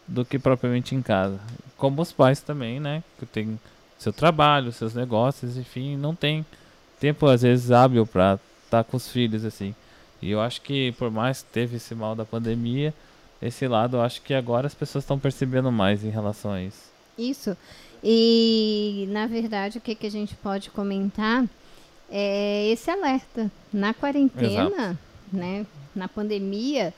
do 0.07 0.23
que 0.23 0.37
propriamente 0.37 0.93
em 0.93 1.01
casa. 1.01 1.39
Como 1.77 2.01
os 2.01 2.11
pais 2.11 2.41
também, 2.41 2.79
né? 2.79 3.03
Que 3.19 3.25
tem 3.25 3.59
seu 3.97 4.13
trabalho, 4.13 4.71
seus 4.71 4.93
negócios, 4.93 5.57
enfim, 5.57 5.97
não 5.97 6.13
tem 6.13 6.45
tempo 6.99 7.25
às 7.25 7.41
vezes 7.41 7.71
hábil 7.71 8.05
para 8.05 8.39
estar 8.65 8.83
com 8.83 8.97
os 8.97 9.09
filhos 9.09 9.43
assim. 9.43 9.73
E 10.21 10.29
eu 10.29 10.39
acho 10.39 10.61
que 10.61 10.91
por 10.93 11.09
mais 11.09 11.41
que 11.41 11.49
teve 11.51 11.77
esse 11.77 11.95
mal 11.95 12.15
da 12.15 12.25
pandemia, 12.25 12.93
esse 13.41 13.67
lado 13.67 13.97
eu 13.97 14.01
acho 14.01 14.21
que 14.21 14.33
agora 14.33 14.67
as 14.67 14.75
pessoas 14.75 15.03
estão 15.03 15.17
percebendo 15.17 15.71
mais 15.71 16.03
em 16.03 16.09
relação 16.09 16.51
a 16.51 16.61
isso. 16.61 16.91
Isso. 17.17 17.57
E, 18.03 19.07
na 19.09 19.27
verdade, 19.27 19.77
o 19.77 19.81
que, 19.81 19.95
que 19.95 20.05
a 20.05 20.11
gente 20.11 20.35
pode 20.35 20.69
comentar 20.69 21.45
é 22.09 22.67
esse 22.69 22.91
alerta. 22.91 23.49
Na 23.71 23.93
quarentena, 23.93 24.99
né, 25.33 25.65
na 25.95 26.07
pandemia, 26.07 26.93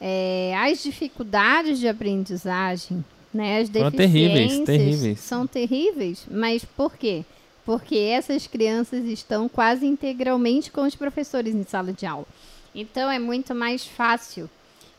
é, 0.00 0.54
as 0.56 0.82
dificuldades 0.82 1.78
de 1.78 1.88
aprendizagem, 1.88 3.04
né, 3.32 3.60
as 3.60 3.68
Foram 3.68 3.90
deficiências 3.90 4.06
terríveis, 4.10 4.64
terríveis. 4.64 5.20
são 5.20 5.46
terríveis. 5.46 6.26
Mas 6.30 6.64
por 6.64 6.96
quê? 6.96 7.24
Porque 7.66 7.96
essas 7.96 8.46
crianças 8.46 9.04
estão 9.04 9.48
quase 9.48 9.86
integralmente 9.86 10.70
com 10.70 10.82
os 10.82 10.94
professores 10.94 11.54
em 11.54 11.64
sala 11.64 11.92
de 11.92 12.06
aula. 12.06 12.26
Então, 12.74 13.10
é 13.10 13.18
muito 13.18 13.54
mais 13.54 13.84
fácil 13.84 14.48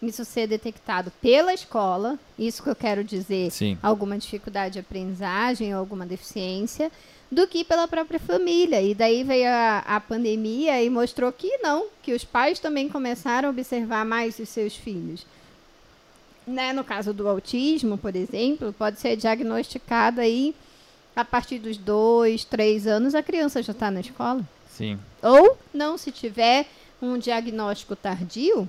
isso 0.01 0.25
ser 0.25 0.47
detectado 0.47 1.11
pela 1.21 1.53
escola, 1.53 2.17
isso 2.37 2.63
que 2.63 2.69
eu 2.69 2.75
quero 2.75 3.03
dizer, 3.03 3.51
Sim. 3.51 3.77
alguma 3.83 4.17
dificuldade 4.17 4.73
de 4.73 4.79
aprendizagem 4.79 5.71
alguma 5.71 6.05
deficiência, 6.05 6.91
do 7.31 7.47
que 7.47 7.63
pela 7.63 7.87
própria 7.87 8.19
família. 8.19 8.81
E 8.81 8.93
daí 8.93 9.23
veio 9.23 9.47
a, 9.47 9.79
a 9.79 9.99
pandemia 10.01 10.83
e 10.83 10.89
mostrou 10.89 11.31
que 11.31 11.57
não, 11.59 11.87
que 12.03 12.13
os 12.13 12.25
pais 12.25 12.59
também 12.59 12.89
começaram 12.89 13.47
a 13.47 13.51
observar 13.51 14.05
mais 14.05 14.37
os 14.37 14.49
seus 14.49 14.75
filhos. 14.75 15.25
Né? 16.45 16.73
No 16.73 16.83
caso 16.83 17.13
do 17.13 17.27
autismo, 17.29 17.97
por 17.97 18.15
exemplo, 18.15 18.73
pode 18.73 18.99
ser 18.99 19.15
diagnosticado 19.15 20.19
aí 20.19 20.53
a 21.15 21.23
partir 21.23 21.59
dos 21.59 21.77
dois, 21.77 22.43
três 22.43 22.85
anos, 22.85 23.15
a 23.15 23.23
criança 23.23 23.63
já 23.63 23.71
está 23.71 23.89
na 23.89 24.01
escola. 24.01 24.41
Sim. 24.69 24.99
Ou 25.21 25.57
não, 25.73 25.97
se 25.97 26.11
tiver 26.11 26.65
um 27.01 27.17
diagnóstico 27.17 27.95
tardio, 27.95 28.67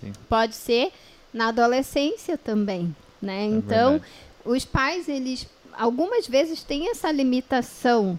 Sim. 0.00 0.12
pode 0.28 0.54
ser 0.54 0.92
na 1.32 1.48
adolescência 1.48 2.38
também, 2.38 2.94
né? 3.20 3.42
É 3.42 3.46
então, 3.46 3.92
verdade. 3.92 4.12
os 4.44 4.64
pais, 4.64 5.08
eles 5.08 5.46
algumas 5.76 6.26
vezes 6.26 6.62
têm 6.62 6.90
essa 6.90 7.10
limitação, 7.10 8.18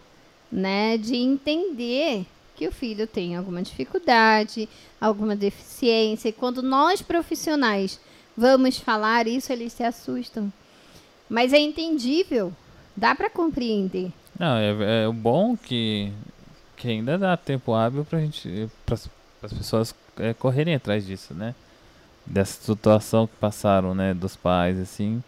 né, 0.51 0.97
de 0.97 1.15
entender 1.15 2.25
que 2.55 2.67
o 2.67 2.71
filho 2.71 3.05
tem 3.05 3.35
alguma 3.35 3.61
dificuldade, 3.61 4.67
alguma 4.99 5.35
deficiência, 5.35 6.29
e 6.29 6.33
quando 6.33 6.61
nós 6.61 7.01
profissionais 7.01 7.99
vamos 8.35 8.77
falar 8.77 9.27
isso, 9.27 9.51
eles 9.51 9.73
se 9.73 9.83
assustam. 9.83 10.51
Mas 11.29 11.51
é 11.53 11.59
entendível, 11.59 12.53
dá 12.95 13.13
para 13.13 13.29
compreender. 13.29 14.11
Não, 14.39 14.55
é, 14.57 15.05
é 15.05 15.11
bom 15.11 15.57
que, 15.57 16.11
que 16.75 16.87
ainda 16.87 17.17
dá 17.17 17.35
tempo 17.35 17.73
hábil 17.73 18.05
pra 18.05 18.19
gente, 18.19 18.69
para 18.85 18.95
as 19.41 19.53
pessoas 19.53 19.95
é, 20.17 20.33
correrem 20.33 20.75
atrás 20.75 21.05
disso, 21.05 21.33
né? 21.33 21.53
Dessa 22.25 22.61
situação 22.61 23.25
que 23.27 23.35
passaram, 23.35 23.95
né, 23.95 24.13
dos 24.13 24.35
pais, 24.35 24.79
assim. 24.79 25.23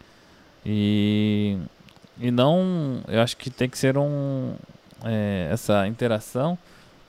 E, 0.65 1.57
e 2.19 2.31
não, 2.31 3.01
eu 3.07 3.21
acho 3.21 3.37
que 3.37 3.49
tem 3.49 3.69
que 3.69 3.77
ser 3.77 3.97
um, 3.97 4.53
é, 5.03 5.47
essa 5.51 5.87
interação 5.87 6.57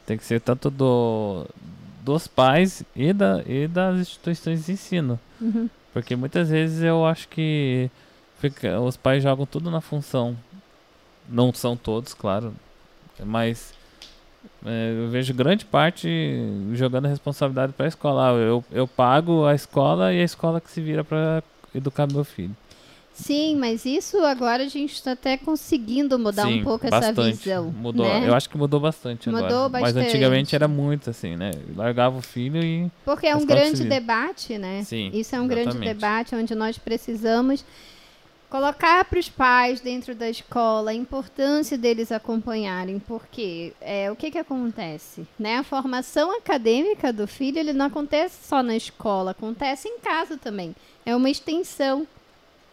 tem 0.06 0.16
que 0.16 0.24
ser 0.24 0.40
tanto 0.40 0.70
do, 0.70 1.46
dos 2.02 2.26
pais 2.26 2.82
e, 2.96 3.12
da, 3.12 3.42
e 3.46 3.68
das 3.68 4.00
instituições 4.00 4.66
de 4.66 4.72
ensino. 4.72 5.20
Uhum. 5.40 5.68
Porque 5.92 6.16
muitas 6.16 6.48
vezes 6.50 6.82
eu 6.82 7.06
acho 7.06 7.28
que 7.28 7.88
fica- 8.40 8.80
os 8.80 8.96
pais 8.96 9.22
jogam 9.22 9.46
tudo 9.46 9.70
na 9.70 9.80
função. 9.80 10.36
Não 11.28 11.52
são 11.54 11.76
todos, 11.76 12.12
claro. 12.12 12.52
Mas 13.24 13.72
é, 14.64 14.94
eu 14.98 15.10
vejo 15.10 15.32
grande 15.32 15.64
parte 15.64 16.08
jogando 16.74 17.06
a 17.06 17.08
responsabilidade 17.08 17.72
para 17.72 17.86
a 17.86 17.88
escola. 17.88 18.32
Eu, 18.32 18.64
eu 18.72 18.88
pago 18.88 19.46
a 19.46 19.54
escola 19.54 20.12
e 20.12 20.20
a 20.20 20.24
escola 20.24 20.60
que 20.60 20.70
se 20.70 20.80
vira 20.80 21.04
para 21.04 21.40
educar 21.72 22.08
meu 22.10 22.24
filho. 22.24 22.56
Sim, 23.20 23.56
mas 23.56 23.84
isso 23.84 24.18
agora 24.24 24.64
a 24.64 24.68
gente 24.68 24.94
está 24.94 25.12
até 25.12 25.36
conseguindo 25.36 26.18
mudar 26.18 26.46
um 26.46 26.52
Sim, 26.52 26.64
pouco 26.64 26.88
bastante. 26.88 27.20
essa 27.20 27.30
visão. 27.30 27.70
Mudou. 27.70 28.06
né? 28.06 28.28
Eu 28.28 28.34
acho 28.34 28.48
que 28.48 28.56
mudou 28.56 28.80
bastante 28.80 29.28
Mudou 29.28 29.46
agora. 29.46 29.68
Mas 29.68 29.82
bastante. 29.82 30.08
antigamente 30.08 30.54
era 30.54 30.66
muito 30.66 31.10
assim, 31.10 31.36
né? 31.36 31.50
Largava 31.76 32.18
o 32.18 32.22
filho 32.22 32.62
e. 32.62 32.90
Porque 33.04 33.26
é 33.26 33.36
um 33.36 33.44
grande 33.44 33.78
civil. 33.78 33.90
debate, 33.90 34.58
né? 34.58 34.82
Sim, 34.84 35.10
Isso 35.12 35.34
é 35.34 35.40
um 35.40 35.46
grande 35.46 35.70
exatamente. 35.70 35.94
debate 35.94 36.34
onde 36.34 36.54
nós 36.54 36.78
precisamos 36.78 37.64
Colocar 38.50 39.04
para 39.04 39.20
os 39.20 39.28
pais 39.28 39.80
dentro 39.80 40.12
da 40.12 40.28
escola 40.28 40.90
a 40.90 40.94
importância 40.94 41.78
deles 41.78 42.10
acompanharem, 42.10 42.98
porque 42.98 43.72
é, 43.80 44.10
o 44.10 44.16
que, 44.16 44.28
que 44.28 44.38
acontece? 44.38 45.24
Né? 45.38 45.58
A 45.58 45.62
formação 45.62 46.36
acadêmica 46.36 47.12
do 47.12 47.28
filho 47.28 47.60
ele 47.60 47.72
não 47.72 47.86
acontece 47.86 48.44
só 48.48 48.60
na 48.60 48.74
escola, 48.74 49.30
acontece 49.30 49.86
em 49.86 50.00
casa 50.00 50.36
também. 50.36 50.74
É 51.06 51.14
uma 51.14 51.30
extensão. 51.30 52.08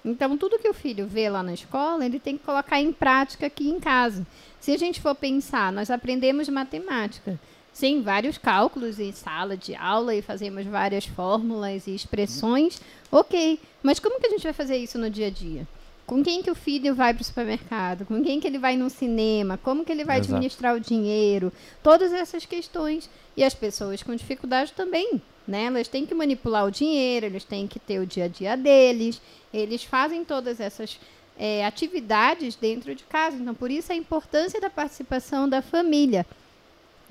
Então, 0.07 0.37
tudo 0.37 0.59
que 0.59 0.69
o 0.69 0.73
filho 0.73 1.05
vê 1.05 1.29
lá 1.29 1.43
na 1.43 1.53
escola, 1.53 2.05
ele 2.05 2.19
tem 2.19 2.37
que 2.37 2.43
colocar 2.43 2.79
em 2.79 2.91
prática 2.91 3.47
aqui 3.47 3.69
em 3.69 3.79
casa. 3.79 4.25
Se 4.59 4.71
a 4.71 4.77
gente 4.77 5.01
for 5.01 5.13
pensar, 5.13 5.71
nós 5.71 5.91
aprendemos 5.91 6.49
matemática. 6.49 7.39
Sim, 7.71 8.01
vários 8.01 8.39
cálculos 8.39 8.99
em 8.99 9.11
sala 9.11 9.55
de 9.55 9.75
aula 9.75 10.15
e 10.15 10.21
fazemos 10.21 10.65
várias 10.65 11.05
fórmulas 11.05 11.85
e 11.85 11.93
expressões. 11.93 12.81
Ok, 13.11 13.59
mas 13.83 13.99
como 13.99 14.19
que 14.19 14.25
a 14.25 14.29
gente 14.31 14.43
vai 14.43 14.53
fazer 14.53 14.77
isso 14.77 14.97
no 14.97 15.09
dia 15.09 15.27
a 15.27 15.29
dia? 15.29 15.67
Com 16.07 16.23
quem 16.23 16.41
que 16.41 16.49
o 16.49 16.55
filho 16.55 16.95
vai 16.95 17.13
para 17.13 17.21
o 17.21 17.25
supermercado? 17.25 18.05
Com 18.05 18.23
quem 18.23 18.39
que 18.39 18.47
ele 18.47 18.57
vai 18.57 18.77
no 18.77 18.89
cinema? 18.89 19.59
Como 19.61 19.83
que 19.83 19.91
ele 19.91 20.05
vai 20.05 20.19
Exato. 20.19 20.31
administrar 20.31 20.73
o 20.73 20.79
dinheiro? 20.79 21.51
Todas 21.83 22.13
essas 22.13 22.45
questões. 22.45 23.09
E 23.35 23.43
as 23.43 23.53
pessoas 23.53 24.01
com 24.01 24.15
dificuldade 24.15 24.71
também, 24.71 25.21
né? 25.45 25.65
Elas 25.65 25.89
têm 25.89 26.05
que 26.05 26.15
manipular 26.15 26.65
o 26.65 26.71
dinheiro, 26.71 27.25
eles 27.25 27.43
têm 27.43 27.67
que 27.67 27.77
ter 27.77 27.99
o 27.99 28.05
dia 28.05 28.23
a 28.23 28.27
dia 28.29 28.55
deles. 28.55 29.21
Eles 29.53 29.83
fazem 29.83 30.23
todas 30.23 30.61
essas 30.61 30.97
é, 31.37 31.65
atividades 31.65 32.55
dentro 32.55 32.95
de 32.95 33.03
casa. 33.03 33.35
Então, 33.35 33.53
por 33.53 33.69
isso 33.69 33.91
a 33.91 33.95
importância 33.95 34.61
da 34.61 34.69
participação 34.69 35.47
da 35.47 35.61
família. 35.61 36.25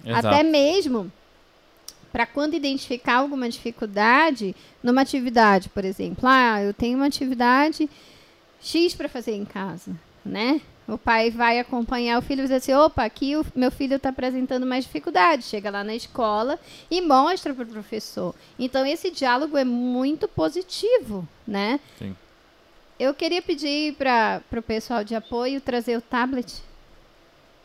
Exato. 0.03 0.27
Até 0.27 0.43
mesmo 0.43 1.13
para 2.11 2.25
quando 2.25 2.55
identificar 2.55 3.17
alguma 3.17 3.47
dificuldade 3.47 4.57
numa 4.83 5.03
atividade, 5.03 5.69
por 5.69 5.85
exemplo. 5.85 6.27
Ah, 6.27 6.63
eu 6.63 6.73
tenho 6.73 6.97
uma 6.97 7.07
atividade 7.07 7.91
X 8.67 8.95
para 8.95 9.09
fazer 9.09 9.33
em 9.33 9.45
casa, 9.45 9.97
né? 10.25 10.61
O 10.89 10.99
pai 10.99 11.31
vai 11.31 11.59
acompanhar 11.61 12.19
o 12.19 12.23
filho 12.23 12.41
e 12.41 12.43
diz 12.43 12.51
assim: 12.51 12.73
opa, 12.73 13.05
aqui 13.05 13.37
o 13.37 13.47
meu 13.55 13.71
filho 13.71 13.97
está 13.97 14.09
apresentando 14.09 14.67
mais 14.67 14.85
dificuldade. 14.85 15.45
Chega 15.45 15.71
lá 15.71 15.85
na 15.85 15.95
escola 15.95 16.59
e 16.91 17.01
mostra 17.01 17.55
para 17.55 17.65
o 17.65 17.69
professor. 17.69 18.35
Então, 18.59 18.85
esse 18.85 19.11
diálogo 19.11 19.57
é 19.57 19.65
muito 19.65 20.27
positivo, 20.27 21.27
né? 21.47 21.79
Sim. 21.99 22.17
Eu 22.99 23.15
queria 23.15 23.43
pedir 23.43 23.95
para 23.95 24.43
o 24.57 24.63
pessoal 24.63 25.05
de 25.05 25.15
apoio 25.15 25.61
trazer 25.61 25.97
o 25.97 26.01
tablet. 26.01 26.63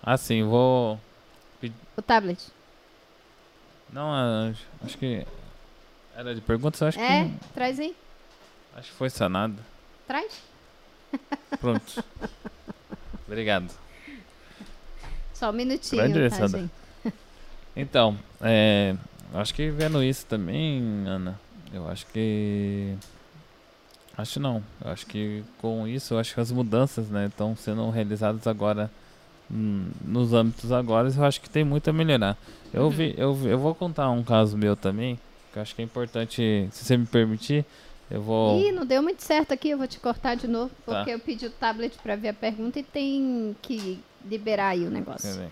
Assim, 0.04 0.44
vou. 0.44 1.00
O 1.98 2.02
tablet. 2.02 2.48
Não, 3.92 4.54
acho, 4.84 4.98
que. 4.98 5.26
Era 6.16 6.34
de 6.36 6.42
perguntas, 6.42 6.82
acho 6.82 7.00
é, 7.00 7.26
que. 7.26 7.54
traz 7.54 7.80
aí. 7.80 7.96
Acho 8.76 8.92
que 8.92 8.98
foi 8.98 9.10
sanado. 9.10 9.58
Traz. 10.08 10.51
Pronto. 11.60 12.04
Obrigado. 13.28 13.70
Só 15.34 15.50
um 15.50 15.54
minutinho, 15.54 16.04
Grande 16.12 16.30
tá, 16.30 16.48
gente? 16.48 16.72
Então, 17.76 18.18
é, 18.42 18.96
acho 19.34 19.54
que 19.54 19.70
vendo 19.70 20.04
isso 20.04 20.26
também, 20.26 20.82
Ana, 21.08 21.40
eu 21.74 21.88
acho 21.88 22.06
que. 22.08 22.96
Acho 24.18 24.40
não. 24.40 24.62
Eu 24.84 24.92
acho 24.92 25.06
que 25.06 25.44
com 25.60 25.88
isso, 25.88 26.14
eu 26.14 26.20
acho 26.20 26.34
que 26.34 26.40
as 26.42 26.52
mudanças, 26.52 27.08
né, 27.10 27.28
estão 27.28 27.56
sendo 27.56 27.90
realizadas 27.90 28.46
agora 28.46 28.92
hum, 29.50 29.90
nos 30.04 30.34
âmbitos 30.34 30.72
agora, 30.72 31.10
eu 31.16 31.24
acho 31.24 31.40
que 31.42 31.50
tem 31.50 31.64
muito 31.64 31.90
a 31.90 31.94
melhorar. 31.94 32.38
Eu 32.74 32.84
Uhum. 32.84 32.90
vi, 32.90 33.16
eu, 33.18 33.34
vi- 33.34 33.50
eu 33.50 33.58
vou 33.58 33.74
contar 33.74 34.10
um 34.12 34.24
caso 34.24 34.58
meu 34.58 34.76
também, 34.76 35.18
que 35.52 35.58
eu 35.58 35.62
acho 35.62 35.74
que 35.74 35.82
é 35.82 35.86
importante, 35.86 36.68
se 36.72 36.86
você 36.86 36.98
me 36.98 37.06
permitir, 37.06 37.66
eu 38.12 38.22
vou. 38.22 38.60
Ih, 38.60 38.72
não 38.72 38.86
deu 38.86 39.02
muito 39.02 39.22
certo 39.24 39.54
aqui, 39.54 39.70
eu 39.70 39.78
vou 39.78 39.88
te 39.88 40.00
cortar 40.00 40.36
de 40.36 40.48
novo, 40.48 40.72
Tá. 40.86 40.96
porque 40.98 41.12
eu 41.12 41.20
pedi 41.20 41.46
o 41.46 41.50
tablet 41.52 41.98
para 42.04 42.16
ver 42.16 42.30
a 42.30 42.34
pergunta 42.34 42.80
e 42.80 42.84
tem 42.84 43.56
que 43.62 44.00
liberar 44.26 44.70
aí 44.70 44.86
o 44.86 44.90
negócio. 44.92 45.34
ver? 45.34 45.50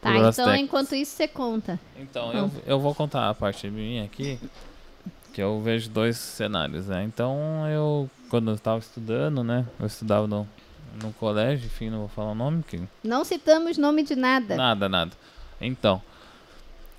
Tá, 0.00 0.08
Problemas 0.10 0.38
então 0.38 0.54
enquanto 0.56 0.94
isso 0.96 1.12
você 1.16 1.28
conta. 1.28 1.78
Então, 1.96 2.32
eu, 2.32 2.50
eu 2.66 2.80
vou 2.80 2.92
contar 2.94 3.28
a 3.28 3.34
parte 3.34 3.68
minha 3.70 4.02
aqui, 4.04 4.38
que 5.32 5.40
eu 5.40 5.60
vejo 5.60 5.88
dois 5.88 6.16
cenários, 6.18 6.88
né? 6.88 7.04
Então, 7.04 7.36
eu, 7.70 8.10
quando 8.28 8.50
eu 8.50 8.54
estava 8.56 8.78
estudando, 8.80 9.44
né? 9.44 9.64
Eu 9.78 9.86
estudava 9.86 10.26
no, 10.26 10.46
no 11.00 11.12
colégio, 11.14 11.66
enfim, 11.66 11.88
não 11.88 12.00
vou 12.00 12.08
falar 12.08 12.32
o 12.32 12.34
nome, 12.34 12.64
que 12.64 12.80
Não 13.04 13.24
citamos 13.24 13.78
nome 13.78 14.02
de 14.02 14.16
nada. 14.16 14.56
nada, 14.56 14.88
nada. 14.88 15.12
Então, 15.60 16.02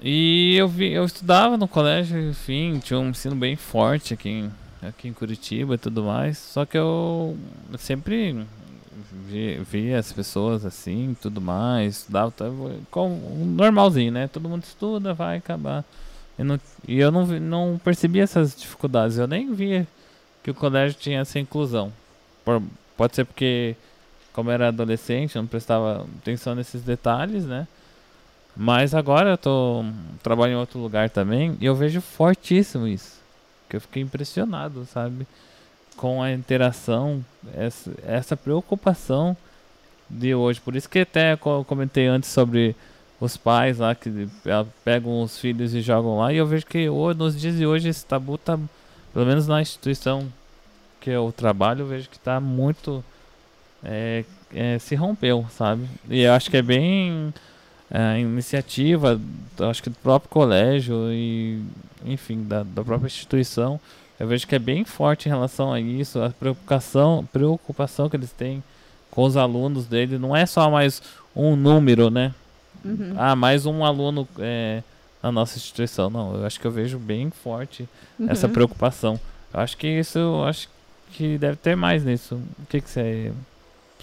e 0.02 0.56
eu, 0.58 0.68
vi, 0.68 0.92
eu 0.92 1.06
estudava 1.06 1.58
no 1.58 1.68
colégio, 1.68 2.20
enfim, 2.30 2.80
tinha 2.80 3.00
um 3.00 3.10
ensino 3.10 3.36
bem 3.36 3.56
forte 3.56 4.14
aqui 4.14 4.30
em, 4.30 4.52
aqui 4.82 5.08
em 5.08 5.14
Curitiba 5.14 5.76
e 5.76 5.78
tudo 5.78 6.04
mais, 6.04 6.38
só 6.38 6.66
que 6.66 6.78
eu 6.78 7.38
sempre 7.78 8.46
vi, 9.28 9.60
vi 9.60 9.94
as 9.94 10.12
pessoas 10.12 10.66
assim, 10.66 11.16
tudo 11.22 11.40
mais, 11.40 12.00
estudava, 12.00 12.32
tava, 12.32 12.76
com, 12.92 13.10
normalzinho, 13.56 14.12
né? 14.12 14.28
Todo 14.28 14.50
mundo 14.50 14.64
estuda, 14.64 15.14
vai 15.14 15.38
acabar. 15.38 15.86
E, 16.38 16.44
não, 16.44 16.60
e 16.88 17.00
eu 17.00 17.12
não, 17.12 17.26
não 17.26 17.82
percebi 17.84 18.20
essas 18.20 18.56
dificuldades, 18.56 19.18
eu 19.18 19.28
nem 19.28 19.54
via 19.54 19.88
que 20.44 20.52
o 20.52 20.54
colégio 20.56 20.98
tinha 21.00 21.22
essa 21.22 21.40
inclusão. 21.40 21.94
Por- 22.44 22.62
pode 22.98 23.16
ser 23.16 23.26
porque, 23.26 23.76
como 24.34 24.52
era 24.52 24.68
adolescente, 24.68 25.36
eu 25.36 25.42
não 25.42 25.48
prestava 25.48 26.06
atenção 26.22 26.56
nesses 26.56 26.82
detalhes, 26.82 27.46
né? 27.46 27.68
Mas 28.56 28.94
agora 28.94 29.32
eu 29.32 29.38
tô 29.38 29.84
trabalhando 30.22 30.58
em 30.58 30.60
outro 30.60 30.80
lugar 30.80 31.10
também 31.10 31.58
e 31.60 31.66
eu 31.66 31.76
vejo 31.76 32.02
fortíssimo 32.02 32.88
isso. 32.88 33.20
Que 33.68 33.78
eu 33.78 33.82
fiquei 33.82 34.04
impressionado, 34.04 34.86
sabe? 34.86 35.26
Com 35.98 36.22
a 36.22 36.32
interação, 36.32 37.24
essa, 37.56 37.92
essa 38.06 38.38
preocupação 38.38 39.36
de 40.10 40.36
hoje. 40.36 40.62
Por 40.62 40.76
isso 40.76 40.90
que 40.90 41.00
até 41.00 41.34
eu 41.34 41.66
comentei 41.66 42.08
antes 42.08 42.30
sobre 42.30 42.76
os 43.20 43.38
pais 43.38 43.80
lá 43.80 43.96
que 43.96 44.28
ah, 44.46 44.66
pegam 44.84 45.22
os 45.22 45.40
filhos 45.40 45.74
e 45.74 45.82
jogam 45.82 46.20
lá. 46.20 46.32
E 46.32 46.38
eu 46.38 46.46
vejo 46.46 46.66
que 46.66 46.88
hoje, 46.90 47.18
nos 47.18 47.40
dias 47.40 47.56
de 47.56 47.66
hoje 47.66 47.90
esse 47.90 48.06
tabu 48.06 48.38
tá, 48.38 48.60
pelo 49.14 49.26
menos 49.26 49.48
na 49.48 49.62
instituição 49.62 50.32
que 51.00 51.10
eu 51.10 51.34
trabalho, 51.36 51.82
eu 51.82 51.88
vejo 51.88 52.10
que 52.10 52.20
tá 52.20 52.40
muito. 52.40 53.04
é, 53.84 54.24
é, 54.54 54.78
se 54.80 54.96
rompeu, 54.96 55.46
sabe? 55.50 55.88
E 56.10 56.22
eu 56.22 56.34
acho 56.34 56.50
que 56.50 56.58
é 56.58 56.62
bem 56.62 57.34
é, 57.94 58.20
iniciativa, 58.20 59.22
acho 59.70 59.84
que 59.84 59.90
do 59.92 59.96
próprio 59.98 60.30
colégio 60.30 60.96
e, 61.12 61.62
enfim, 62.06 62.44
da, 62.44 62.64
da 62.64 62.84
própria 62.84 63.08
instituição. 63.08 63.80
Eu 64.20 64.28
vejo 64.28 64.48
que 64.48 64.56
é 64.56 64.60
bem 64.60 64.84
forte 64.84 65.28
em 65.28 65.30
relação 65.30 65.72
a 65.72 65.80
isso, 65.80 66.22
a 66.22 66.30
preocupação, 66.32 67.28
preocupação 67.32 68.10
que 68.10 68.16
eles 68.16 68.32
têm 68.32 68.64
com 69.12 69.24
os 69.24 69.38
alunos 69.38 69.86
dele. 69.86 70.18
Não 70.18 70.36
é 70.36 70.46
só 70.46 70.70
mais 70.72 71.02
um 71.36 71.56
número, 71.56 72.10
né? 72.10 72.34
Uhum. 72.84 73.14
Ah, 73.18 73.36
mais 73.36 73.66
um 73.66 73.86
aluno 73.86 74.28
é, 74.40 74.82
na 75.22 75.32
nossa 75.32 75.58
instituição. 75.58 76.10
Não, 76.10 76.36
eu 76.36 76.46
acho 76.46 76.60
que 76.60 76.66
eu 76.68 76.72
vejo 76.72 76.98
bem 76.98 77.30
forte 77.30 77.88
essa 78.28 78.48
Uhum. 78.48 78.54
preocupação. 78.54 79.20
Eu 79.54 79.60
acho 79.60 79.78
que 79.78 79.88
isso, 79.88 80.18
eu 80.18 80.44
acho 80.46 80.68
que 81.12 81.38
deve 81.38 81.58
ter 81.58 81.76
mais 81.76 82.04
nisso. 82.04 82.36
O 82.36 82.66
que, 82.68 82.82
que 82.82 82.90
você 82.90 83.32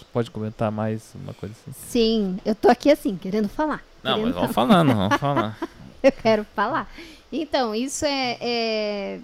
pode 0.06 0.30
comentar 0.30 0.70
mais, 0.70 1.12
uma 1.14 1.34
coisa 1.34 1.54
assim? 1.54 1.72
Sim, 1.88 2.38
eu 2.44 2.54
tô 2.54 2.68
aqui 2.68 2.90
assim, 2.90 3.16
querendo 3.16 3.48
falar. 3.48 3.82
Não, 4.02 4.14
querendo 4.14 4.26
mas 4.26 4.34
vamos 4.34 4.54
falando, 4.54 4.94
vamos 4.94 5.16
falar. 5.20 5.58
Eu 6.02 6.12
quero 6.12 6.46
falar. 6.54 6.90
Então, 7.32 7.74
isso 7.74 8.04
é, 8.04 8.36
é 8.40 9.20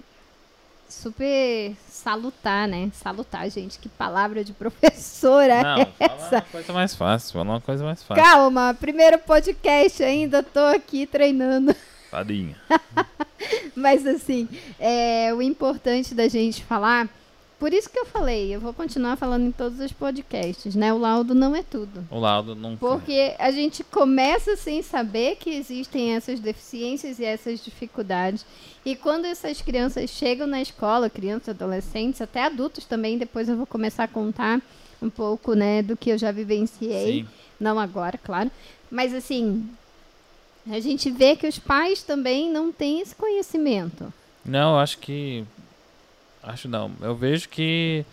super 0.89 1.75
salutar, 1.89 2.69
né? 2.69 2.91
Salutar, 2.93 3.51
gente. 3.51 3.79
Que 3.79 3.89
palavra 3.89 4.45
de 4.45 4.53
professora 4.53 5.63
Não, 5.63 5.83
é 5.83 5.85
fala 5.87 6.15
essa? 6.15 6.37
uma 6.37 6.43
coisa 6.43 6.73
mais 6.73 6.95
fácil, 6.95 7.33
fala 7.33 7.45
uma 7.45 7.61
coisa 7.61 7.85
mais 7.85 8.03
fácil. 8.03 8.23
Calma, 8.23 8.77
primeiro 8.79 9.19
podcast 9.19 10.03
ainda, 10.03 10.43
tô 10.43 10.61
aqui 10.61 11.07
treinando. 11.07 11.75
Tadinha. 12.11 12.57
Mas 13.75 14.07
assim, 14.07 14.49
é, 14.79 15.33
o 15.35 15.43
importante 15.43 16.15
da 16.15 16.29
gente 16.29 16.65
falar, 16.65 17.09
por 17.59 17.73
isso 17.73 17.89
que 17.89 17.99
eu 17.99 18.05
falei, 18.05 18.55
eu 18.55 18.61
vou 18.61 18.75
continuar 18.75 19.17
falando 19.17 19.47
em 19.47 19.53
todos 19.53 19.81
os 19.81 19.93
podcasts, 19.93 20.75
né? 20.75 20.93
O 20.93 20.99
laudo 20.99 21.35
não 21.35 21.57
é 21.57 21.63
tudo. 21.63 22.07
O 22.11 22.19
laudo 22.19 22.55
não. 22.55 22.77
Porque 22.77 23.35
a 23.39 23.51
gente 23.51 23.83
começa 23.83 24.57
sem 24.57 24.83
saber 24.83 25.37
que 25.37 25.51
existem 25.51 26.15
essas 26.15 26.39
deficiências 26.39 27.19
e 27.19 27.25
essas 27.25 27.65
dificuldades. 27.65 28.45
E 28.85 28.95
quando 28.95 29.25
essas 29.25 29.63
crianças 29.63 30.11
chegam 30.11 30.47
na 30.47 30.61
escola, 30.61 31.09
crianças, 31.09 31.49
adolescentes, 31.49 32.21
até 32.21 32.45
adultos 32.45 32.85
também, 32.85 33.17
depois 33.17 33.49
eu 33.49 33.57
vou 33.57 33.67
começar 33.67 34.05
a 34.05 34.09
contar 34.09 34.61
um 35.01 35.11
pouco, 35.11 35.55
né, 35.55 35.83
do 35.83 35.97
que 35.97 36.11
eu 36.11 36.19
já 36.19 36.31
vivenciei. 36.31 37.23
Sim. 37.23 37.29
Não 37.59 37.79
agora, 37.79 38.19
claro. 38.19 38.51
Mas 38.91 39.15
assim, 39.15 39.69
a 40.71 40.81
gente 40.81 41.11
vê 41.11 41.37
que 41.37 41.47
os 41.47 41.59
pais 41.59 42.03
também 42.03 42.51
não 42.51 42.71
têm 42.71 43.01
esse 43.01 43.15
conhecimento. 43.15 44.13
Não, 44.45 44.79
acho 44.79 44.99
que. 44.99 45.45
Acho 46.47 46.69
não. 46.69 46.93
Eu 47.01 47.15
vejo 47.17 47.49
que. 47.49 48.05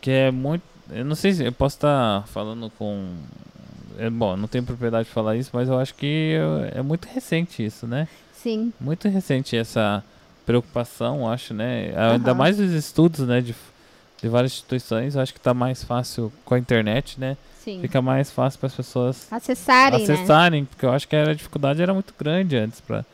Que 0.00 0.10
é 0.10 0.30
muito. 0.30 0.62
Eu 0.90 1.04
não 1.04 1.14
sei 1.14 1.32
se 1.32 1.44
eu 1.44 1.52
posso 1.52 1.76
estar 1.76 2.26
falando 2.26 2.68
com. 2.76 3.14
É, 3.98 4.10
bom, 4.10 4.36
não 4.36 4.48
tenho 4.48 4.64
propriedade 4.64 5.06
de 5.06 5.14
falar 5.14 5.36
isso, 5.36 5.50
mas 5.52 5.68
eu 5.68 5.78
acho 5.78 5.94
que 5.94 6.34
é 6.74 6.82
muito 6.82 7.06
recente 7.06 7.64
isso, 7.64 7.86
né? 7.86 8.08
Sim. 8.34 8.72
Muito 8.80 9.08
recente 9.08 9.56
essa 9.56 10.02
preocupação, 10.44 11.30
acho, 11.30 11.54
né? 11.54 11.92
Ainda 11.96 12.30
Aham. 12.32 12.38
mais 12.38 12.58
os 12.58 12.72
estudos, 12.72 13.26
né? 13.26 13.40
De, 13.40 13.54
de 14.20 14.28
várias 14.28 14.52
instituições. 14.52 15.14
Eu 15.14 15.22
acho 15.22 15.32
que 15.32 15.38
está 15.38 15.54
mais 15.54 15.84
fácil 15.84 16.32
com 16.44 16.54
a 16.54 16.58
internet, 16.58 17.20
né? 17.20 17.36
Sim. 17.62 17.80
Fica 17.80 18.02
mais 18.02 18.32
fácil 18.32 18.58
para 18.58 18.66
as 18.66 18.74
pessoas 18.74 19.28
Acessarem, 19.30 20.04
né? 20.04 20.14
acessarem, 20.14 20.64
porque 20.64 20.84
eu 20.84 20.90
acho 20.90 21.06
que 21.06 21.14
a 21.14 21.32
dificuldade 21.32 21.80
era 21.80 21.94
muito 21.94 22.12
grande 22.18 22.56
antes 22.56 22.80
para 22.80 23.04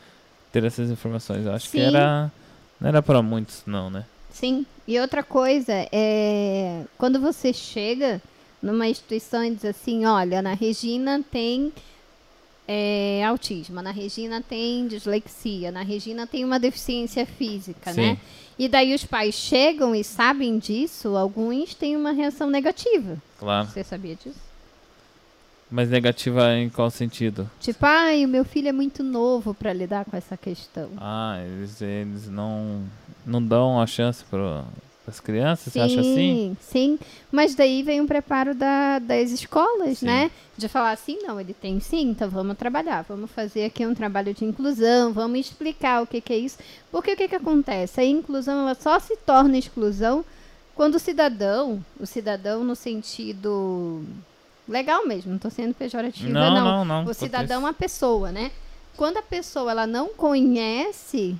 ter 0.51 0.63
essas 0.63 0.89
informações. 0.89 1.45
Eu 1.45 1.53
acho 1.53 1.65
que 1.69 1.77
Sim. 1.77 1.81
era 1.85 2.31
não 2.79 2.89
era 2.89 3.01
para 3.01 3.21
muitos, 3.21 3.63
não, 3.65 3.89
né? 3.89 4.05
Sim. 4.31 4.65
E 4.87 4.99
outra 4.99 5.23
coisa, 5.23 5.73
é 5.91 6.83
quando 6.97 7.19
você 7.19 7.51
chega 7.53 8.21
numa 8.61 8.87
instituição 8.87 9.43
e 9.43 9.51
diz 9.51 9.65
assim, 9.65 10.05
olha, 10.05 10.41
na 10.41 10.53
Regina 10.53 11.23
tem 11.31 11.71
é, 12.67 13.23
autismo, 13.25 13.81
na 13.81 13.91
Regina 13.91 14.41
tem 14.41 14.87
dislexia, 14.87 15.71
na 15.71 15.81
Regina 15.81 16.27
tem 16.27 16.45
uma 16.45 16.59
deficiência 16.59 17.25
física, 17.25 17.93
Sim. 17.93 18.01
né? 18.01 18.17
E 18.57 18.67
daí 18.67 18.93
os 18.93 19.05
pais 19.05 19.35
chegam 19.35 19.95
e 19.95 20.03
sabem 20.03 20.59
disso, 20.59 21.15
alguns 21.15 21.73
têm 21.73 21.95
uma 21.95 22.11
reação 22.11 22.49
negativa. 22.49 23.17
Claro. 23.39 23.67
Você 23.67 23.83
sabia 23.83 24.15
disso? 24.15 24.48
Mas 25.71 25.89
negativa 25.89 26.53
em 26.55 26.69
qual 26.69 26.89
sentido? 26.89 27.49
Tipo, 27.59 27.85
ai, 27.85 28.25
o 28.25 28.27
meu 28.27 28.43
filho 28.43 28.69
é 28.69 28.71
muito 28.71 29.03
novo 29.03 29.53
para 29.53 29.71
lidar 29.71 30.03
com 30.05 30.17
essa 30.17 30.35
questão. 30.35 30.89
Ah, 30.97 31.39
eles, 31.45 31.81
eles 31.81 32.27
não 32.27 32.83
não 33.25 33.43
dão 33.43 33.79
a 33.79 33.85
chance 33.85 34.23
para 34.23 34.63
as 35.07 35.19
crianças, 35.19 35.73
você 35.73 35.79
acha 35.79 35.99
assim? 35.99 36.57
Sim, 36.59 36.99
mas 37.31 37.55
daí 37.55 37.83
vem 37.83 38.01
um 38.01 38.07
preparo 38.07 38.55
da, 38.55 38.99
das 38.99 39.31
escolas, 39.31 39.99
Sim. 39.99 40.05
né? 40.05 40.31
De 40.57 40.67
falar 40.67 40.91
assim, 40.91 41.19
não, 41.23 41.39
ele 41.39 41.53
tem 41.53 41.79
sim, 41.79 42.09
então 42.09 42.29
vamos 42.29 42.57
trabalhar, 42.57 43.03
vamos 43.07 43.31
fazer 43.31 43.65
aqui 43.65 43.85
um 43.85 43.95
trabalho 43.95 44.33
de 44.33 44.45
inclusão, 44.45 45.13
vamos 45.13 45.39
explicar 45.39 46.01
o 46.01 46.07
que, 46.07 46.21
que 46.21 46.33
é 46.33 46.37
isso. 46.37 46.57
Porque 46.91 47.13
o 47.13 47.17
que, 47.17 47.27
que 47.27 47.35
acontece? 47.35 48.01
A 48.01 48.05
inclusão 48.05 48.61
ela 48.61 48.75
só 48.75 48.99
se 48.99 49.15
torna 49.17 49.57
exclusão 49.57 50.23
quando 50.75 50.95
o 50.95 50.99
cidadão, 50.99 51.83
o 51.99 52.05
cidadão 52.05 52.63
no 52.63 52.75
sentido 52.75 54.03
legal 54.69 55.05
mesmo, 55.05 55.29
não 55.31 55.35
estou 55.37 55.51
sendo 55.51 55.73
pejorativa, 55.73 56.29
Não, 56.31 56.53
não. 56.53 56.63
não, 56.63 56.85
não. 56.85 57.05
O 57.11 57.13
cidadão 57.13 57.57
é 57.57 57.59
uma 57.59 57.73
pessoa, 57.73 58.31
né? 58.31 58.51
Quando 58.95 59.17
a 59.17 59.21
pessoa 59.21 59.71
ela 59.71 59.87
não 59.87 60.09
conhece, 60.09 61.35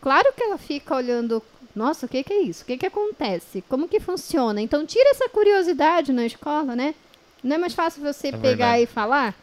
claro 0.00 0.32
que 0.36 0.42
ela 0.42 0.58
fica 0.58 0.94
olhando, 0.96 1.42
nossa, 1.74 2.06
o 2.06 2.08
que, 2.08 2.22
que 2.24 2.32
é 2.32 2.42
isso? 2.42 2.62
O 2.62 2.66
que, 2.66 2.78
que 2.78 2.86
acontece? 2.86 3.62
Como 3.68 3.86
que 3.88 4.00
funciona? 4.00 4.60
Então 4.60 4.84
tira 4.86 5.10
essa 5.10 5.28
curiosidade 5.28 6.12
na 6.12 6.24
escola, 6.26 6.74
né? 6.74 6.94
Não 7.42 7.56
é 7.56 7.58
mais 7.58 7.74
fácil 7.74 8.02
você 8.02 8.28
É 8.28 8.32
pegar 8.32 8.72
verdade. 8.72 8.82
e 8.82 8.86
falar? 8.86 9.34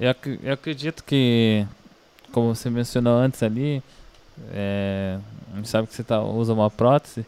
Eu, 0.00 0.10
ac- 0.10 0.40
eu 0.42 0.52
acredito 0.52 1.02
que, 1.04 1.66
como 2.32 2.54
você 2.54 2.68
mencionou 2.70 3.16
antes 3.18 3.42
ali, 3.42 3.82
é, 4.52 5.18
a 5.52 5.56
gente 5.56 5.68
sabe 5.68 5.86
que 5.88 5.94
você 5.94 6.02
tá, 6.04 6.20
usa 6.22 6.52
uma 6.52 6.70
prótese. 6.70 7.24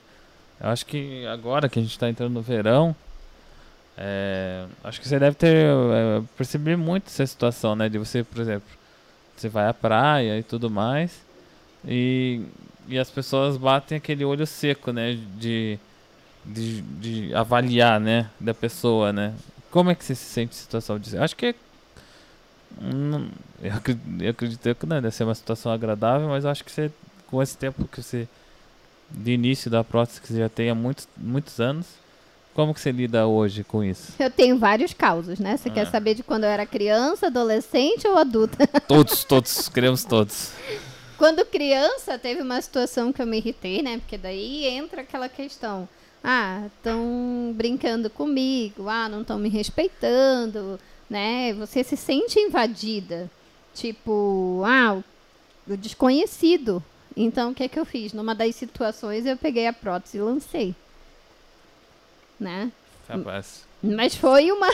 Eu 0.61 0.69
acho 0.71 0.85
que 0.87 1.25
agora 1.27 1.69
que 1.69 1.79
a 1.79 1.83
gente 1.83 1.93
está 1.93 2.09
entrando 2.09 2.33
no 2.35 2.43
verão, 2.43 2.95
é, 3.99 4.67
acho 4.85 5.01
que 5.01 5.09
você 5.09 5.19
deve 5.19 5.37
ter 5.37 5.67
é, 5.67 6.23
perceber 6.37 6.77
muito 6.77 7.09
essa 7.09 7.27
situação, 7.27 7.75
né? 7.77 7.89
De 7.89 7.99
você, 7.99 8.23
por 8.25 8.41
exemplo, 8.41 8.69
você 9.37 9.49
vai 9.49 9.69
à 9.69 9.75
praia 9.75 10.39
e 10.39 10.43
tudo 10.45 10.71
mais, 10.71 11.21
e, 11.87 12.43
e 12.89 12.99
as 12.99 13.11
pessoas 13.11 13.57
batem 13.57 13.99
aquele 13.99 14.25
olho 14.25 14.47
seco, 14.47 14.93
né? 14.93 15.19
De, 15.39 15.79
de, 16.45 16.83
de 16.83 17.35
avaliar, 17.35 18.01
né? 18.01 18.31
Da 18.41 18.55
pessoa, 18.55 19.13
né? 19.13 19.35
Como 19.71 19.91
é 19.91 19.95
que 19.95 20.05
você 20.05 20.15
se 20.15 20.25
sente 20.25 20.55
em 20.55 20.59
situação 20.61 20.99
disso? 20.99 21.19
Acho 21.23 21.37
que 21.37 21.55
Hum, 22.81 23.31
eu 23.63 23.73
acredito, 23.75 24.23
eu 24.23 24.31
acredito 24.31 24.75
que 24.75 24.87
não 24.87 25.01
deve 25.01 25.15
ser 25.15 25.25
uma 25.25 25.35
situação 25.35 25.73
agradável, 25.73 26.29
mas 26.29 26.45
acho 26.45 26.65
que 26.65 26.71
você, 26.71 26.91
com 27.27 27.43
esse 27.43 27.57
tempo 27.57 27.89
que 27.89 28.03
você, 28.03 28.29
de 29.11 29.33
início 29.33 29.71
da 29.71 29.85
prótese, 29.85 30.21
que 30.21 30.29
você 30.29 30.39
já 30.39 30.49
tem 30.49 30.71
há 30.71 30.75
muitos, 30.75 31.09
muitos 31.17 31.61
anos, 31.61 31.87
como 32.59 32.75
que 32.75 32.81
você 32.81 32.91
lida 32.91 33.25
hoje 33.25 33.63
com 33.63 33.85
isso? 33.85 34.15
Eu 34.19 34.29
tenho 34.33 34.59
vários 34.59 34.93
causos, 34.93 35.39
né? 35.39 35.57
Você 35.57 35.71
quer 35.71 35.87
Ah. 35.87 35.91
saber 35.93 36.15
de 36.15 36.25
quando 36.25 36.43
eu 36.43 36.51
era 36.51 36.67
criança, 36.67 37.29
adolescente 37.29 38.05
ou 38.09 38.19
adulta? 38.19 38.67
Todos, 38.89 39.23
todos, 39.23 39.69
queremos 39.69 40.03
todos. 40.03 40.51
Quando 41.17 41.47
criança, 41.47 42.19
teve 42.19 42.43
uma 42.43 42.61
situação 42.61 43.13
que 43.13 43.23
eu 43.23 43.27
me 43.29 43.37
irritei, 43.37 43.81
né? 43.81 43.99
Porque 43.99 44.19
daí 44.19 44.65
entra 44.67 45.03
aquela 45.03 45.29
questão. 45.29 45.89
Ah, 46.25 46.65
estão 46.77 47.53
brincando 47.55 48.11
comigo. 48.11 48.89
Ah, 48.89 49.09
não 49.09 49.21
estão 49.21 49.39
me 49.39 49.49
respeitando, 49.49 50.81
né? 51.09 51.53
Você 51.55 51.85
se 51.85 51.97
sente 51.97 52.41
invadida. 52.41 53.31
Tipo, 53.73 54.63
ah, 54.67 54.95
o- 54.95 55.73
o 55.73 55.77
desconhecido. 55.77 56.83
Então, 57.17 57.53
o 57.53 57.55
que 57.55 57.63
é 57.63 57.69
que 57.69 57.79
eu 57.79 57.85
fiz? 57.85 58.13
Numa 58.13 58.35
das 58.35 58.57
situações, 58.57 59.27
eu 59.27 59.37
peguei 59.37 59.69
a 59.69 59.73
prótese 59.73 60.19
e 60.19 60.21
lancei. 60.21 60.75
Né? 62.39 62.71
Rapaz. 63.09 63.67
Mas 63.83 64.15
foi 64.15 64.51
uma 64.53 64.69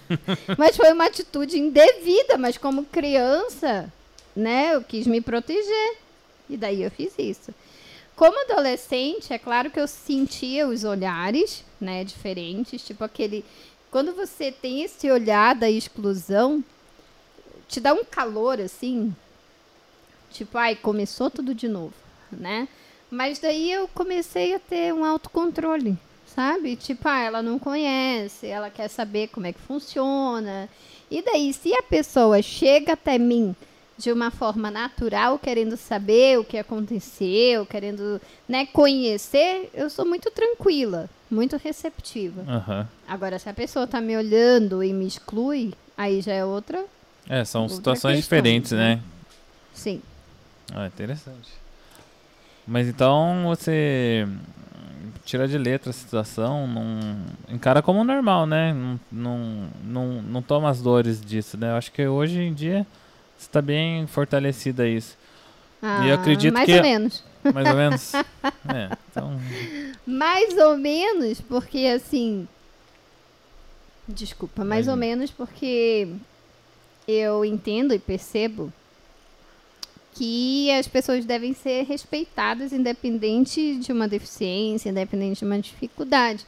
Mas 0.58 0.76
foi 0.76 0.92
uma 0.92 1.06
atitude 1.06 1.58
indevida, 1.58 2.38
mas 2.38 2.56
como 2.56 2.84
criança, 2.84 3.92
né, 4.34 4.74
eu 4.74 4.82
quis 4.82 5.06
me 5.06 5.20
proteger. 5.20 5.96
E 6.48 6.56
daí 6.56 6.82
eu 6.82 6.90
fiz 6.90 7.12
isso. 7.18 7.54
Como 8.16 8.40
adolescente, 8.40 9.32
é 9.32 9.38
claro 9.38 9.70
que 9.70 9.80
eu 9.80 9.86
sentia 9.86 10.66
os 10.66 10.84
olhares, 10.84 11.64
né, 11.80 12.04
diferentes, 12.04 12.82
tipo 12.82 13.04
aquele 13.04 13.44
quando 13.90 14.14
você 14.14 14.50
tem 14.50 14.82
esse 14.82 15.10
olhar 15.10 15.54
da 15.54 15.70
exclusão, 15.70 16.64
te 17.68 17.78
dá 17.78 17.92
um 17.92 18.02
calor 18.02 18.58
assim, 18.58 19.14
tipo, 20.30 20.56
ai, 20.56 20.74
começou 20.74 21.30
tudo 21.30 21.54
de 21.54 21.68
novo, 21.68 21.92
né? 22.30 22.68
Mas 23.10 23.38
daí 23.38 23.70
eu 23.70 23.86
comecei 23.88 24.54
a 24.54 24.58
ter 24.58 24.94
um 24.94 25.04
autocontrole, 25.04 25.98
sabe? 26.34 26.76
Tipo, 26.76 27.08
ah, 27.08 27.20
ela 27.20 27.42
não 27.42 27.58
conhece, 27.58 28.46
ela 28.46 28.70
quer 28.70 28.88
saber 28.88 29.28
como 29.28 29.46
é 29.46 29.52
que 29.52 29.60
funciona. 29.60 30.68
E 31.10 31.22
daí, 31.22 31.52
se 31.52 31.74
a 31.74 31.82
pessoa 31.82 32.40
chega 32.40 32.94
até 32.94 33.18
mim 33.18 33.54
de 33.98 34.10
uma 34.10 34.30
forma 34.30 34.70
natural, 34.70 35.38
querendo 35.38 35.76
saber 35.76 36.38
o 36.38 36.44
que 36.44 36.58
aconteceu, 36.58 37.64
querendo, 37.66 38.20
né, 38.48 38.66
conhecer, 38.66 39.70
eu 39.74 39.88
sou 39.90 40.04
muito 40.04 40.30
tranquila, 40.30 41.08
muito 41.30 41.56
receptiva. 41.56 42.42
Aham. 42.48 42.88
Agora, 43.06 43.38
se 43.38 43.48
a 43.48 43.54
pessoa 43.54 43.86
tá 43.86 44.00
me 44.00 44.16
olhando 44.16 44.82
e 44.82 44.92
me 44.92 45.06
exclui, 45.06 45.72
aí 45.96 46.20
já 46.20 46.32
é 46.32 46.44
outra. 46.44 46.84
É, 47.28 47.44
são 47.44 47.62
Outra 47.62 47.76
situações 47.76 48.16
questão, 48.16 48.38
diferentes, 48.38 48.72
né? 48.72 48.96
né? 48.96 49.02
Sim. 49.72 50.02
Ah, 50.74 50.86
interessante. 50.86 51.50
Mas 52.66 52.88
então 52.88 53.44
você 53.44 54.26
tira 55.24 55.46
de 55.48 55.56
letra 55.58 55.90
a 55.90 55.92
situação, 55.92 56.66
não 56.66 57.16
encara 57.48 57.80
como 57.82 58.02
normal, 58.04 58.46
né? 58.46 58.72
Não, 58.72 59.00
não, 59.10 59.38
não, 59.84 60.22
não 60.22 60.42
toma 60.42 60.68
as 60.70 60.80
dores 60.82 61.20
disso, 61.20 61.56
né? 61.56 61.70
Eu 61.70 61.76
acho 61.76 61.92
que 61.92 62.06
hoje 62.06 62.40
em 62.40 62.52
dia 62.52 62.86
está 63.38 63.62
bem 63.62 64.06
fortalecida 64.06 64.86
isso. 64.88 65.16
Ah, 65.80 66.04
E 66.04 66.08
eu 66.10 66.14
acredito 66.14 66.52
mais 66.54 66.66
que- 66.66 66.76
ou 66.76 66.82
menos. 66.82 67.24
Mais 67.52 67.68
ou 67.68 67.74
menos. 67.76 68.14
é, 68.14 68.96
então. 69.10 69.40
Mais 70.06 70.56
ou 70.58 70.76
menos, 70.76 71.40
porque 71.40 71.86
assim. 71.94 72.46
Desculpa, 74.06 74.64
mais 74.64 74.88
ou 74.88 74.94
Imagina. 74.94 75.16
menos 75.16 75.30
porque 75.30 76.08
eu 77.06 77.44
entendo 77.44 77.94
e 77.94 77.98
percebo 77.98 78.72
que 80.14 80.70
as 80.72 80.86
pessoas 80.86 81.24
devem 81.24 81.54
ser 81.54 81.84
respeitadas 81.84 82.72
independente 82.72 83.76
de 83.76 83.92
uma 83.92 84.06
deficiência, 84.06 84.90
independente 84.90 85.38
de 85.40 85.44
uma 85.44 85.58
dificuldade. 85.58 86.44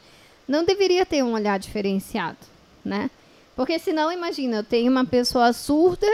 Não 0.47 0.63
deveria 0.63 1.05
ter 1.05 1.23
um 1.23 1.33
olhar 1.33 1.57
diferenciado, 1.57 2.37
né? 2.83 3.09
Porque 3.55 3.79
senão, 3.79 4.11
imagina, 4.11 4.57
eu 4.57 4.63
tenho 4.63 4.91
uma 4.91 5.05
pessoa 5.05 5.51
surda, 5.53 6.05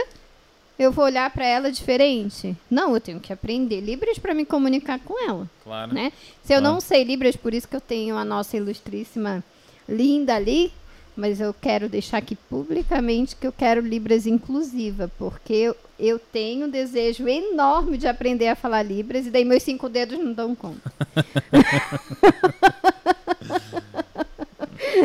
eu 0.78 0.90
vou 0.90 1.04
olhar 1.04 1.28
para 1.30 1.44
ela 1.44 1.70
diferente. 1.70 2.56
Não, 2.70 2.94
eu 2.94 3.00
tenho 3.00 3.20
que 3.20 3.32
aprender 3.32 3.80
Libras 3.80 4.18
para 4.18 4.32
me 4.34 4.44
comunicar 4.46 4.98
com 5.00 5.18
ela 5.28 5.48
Claro. 5.62 5.92
né? 5.92 6.12
Se 6.42 6.54
eu 6.54 6.60
Claro. 6.60 6.74
não 6.74 6.80
sei 6.80 7.04
Libras, 7.04 7.36
por 7.36 7.52
isso 7.52 7.68
que 7.68 7.76
eu 7.76 7.80
tenho 7.80 8.16
a 8.16 8.24
nossa 8.24 8.56
ilustríssima 8.56 9.44
linda 9.88 10.34
ali, 10.36 10.72
mas 11.14 11.40
eu 11.40 11.52
quero 11.52 11.88
deixar 11.90 12.16
aqui 12.18 12.34
publicamente 12.48 13.36
que 13.36 13.46
eu 13.46 13.52
quero 13.52 13.82
Libras 13.82 14.26
inclusiva, 14.26 15.10
porque 15.18 15.74
eu, 16.02 16.18
tenho 16.18 16.66
um 16.66 16.68
desejo 16.68 17.28
enorme 17.28 17.96
de 17.96 18.08
aprender 18.08 18.48
a 18.48 18.56
falar 18.56 18.82
Libras 18.82 19.26
e 19.26 19.30
daí 19.30 19.44
meus 19.44 19.62
cinco 19.62 19.88
dedos 19.88 20.18
não 20.18 20.32
dão 20.32 20.54
conta. 20.54 20.92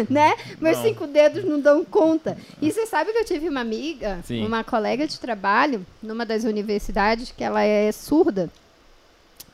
né? 0.09 0.35
Meus 0.59 0.77
Não. 0.77 0.83
cinco 0.83 1.07
dedos 1.07 1.43
não 1.43 1.59
dão 1.59 1.85
conta. 1.85 2.37
E 2.61 2.71
você 2.71 2.85
sabe 2.85 3.11
que 3.11 3.19
eu 3.19 3.25
tive 3.25 3.47
uma 3.47 3.61
amiga, 3.61 4.19
Sim. 4.25 4.45
uma 4.45 4.63
colega 4.63 5.07
de 5.07 5.19
trabalho, 5.19 5.85
numa 6.01 6.25
das 6.25 6.43
universidades, 6.43 7.31
que 7.31 7.43
ela 7.43 7.63
é 7.63 7.91
surda. 7.91 8.49